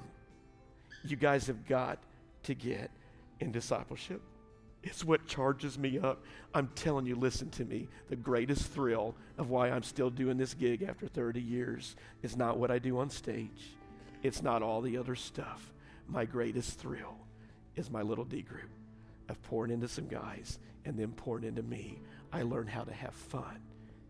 You 1.03 1.17
guys 1.17 1.47
have 1.47 1.67
got 1.67 1.99
to 2.43 2.53
get 2.53 2.89
in 3.41 3.51
discipleship. 3.51 4.21
It's 4.83 5.03
what 5.03 5.27
charges 5.27 5.77
me 5.77 5.99
up. 5.99 6.23
I'm 6.53 6.69
telling 6.75 7.05
you, 7.05 7.15
listen 7.15 7.49
to 7.51 7.65
me. 7.65 7.89
The 8.07 8.15
greatest 8.15 8.67
thrill 8.71 9.15
of 9.37 9.49
why 9.49 9.69
I'm 9.69 9.83
still 9.83 10.09
doing 10.09 10.37
this 10.37 10.53
gig 10.53 10.81
after 10.81 11.07
30 11.07 11.41
years 11.41 11.97
is 12.23 12.37
not 12.37 12.57
what 12.57 12.71
I 12.71 12.79
do 12.79 12.99
on 12.99 13.09
stage, 13.09 13.75
it's 14.23 14.41
not 14.41 14.61
all 14.61 14.81
the 14.81 14.97
other 14.97 15.15
stuff. 15.15 15.71
My 16.07 16.25
greatest 16.25 16.79
thrill 16.79 17.17
is 17.75 17.89
my 17.89 18.01
little 18.01 18.25
D 18.25 18.41
group 18.41 18.69
of 19.29 19.41
pouring 19.43 19.71
into 19.71 19.87
some 19.87 20.07
guys 20.07 20.59
and 20.85 20.97
then 20.97 21.11
pouring 21.11 21.43
into 21.43 21.63
me. 21.63 21.99
I 22.33 22.41
learn 22.43 22.67
how 22.67 22.83
to 22.83 22.93
have 22.93 23.13
fun 23.13 23.59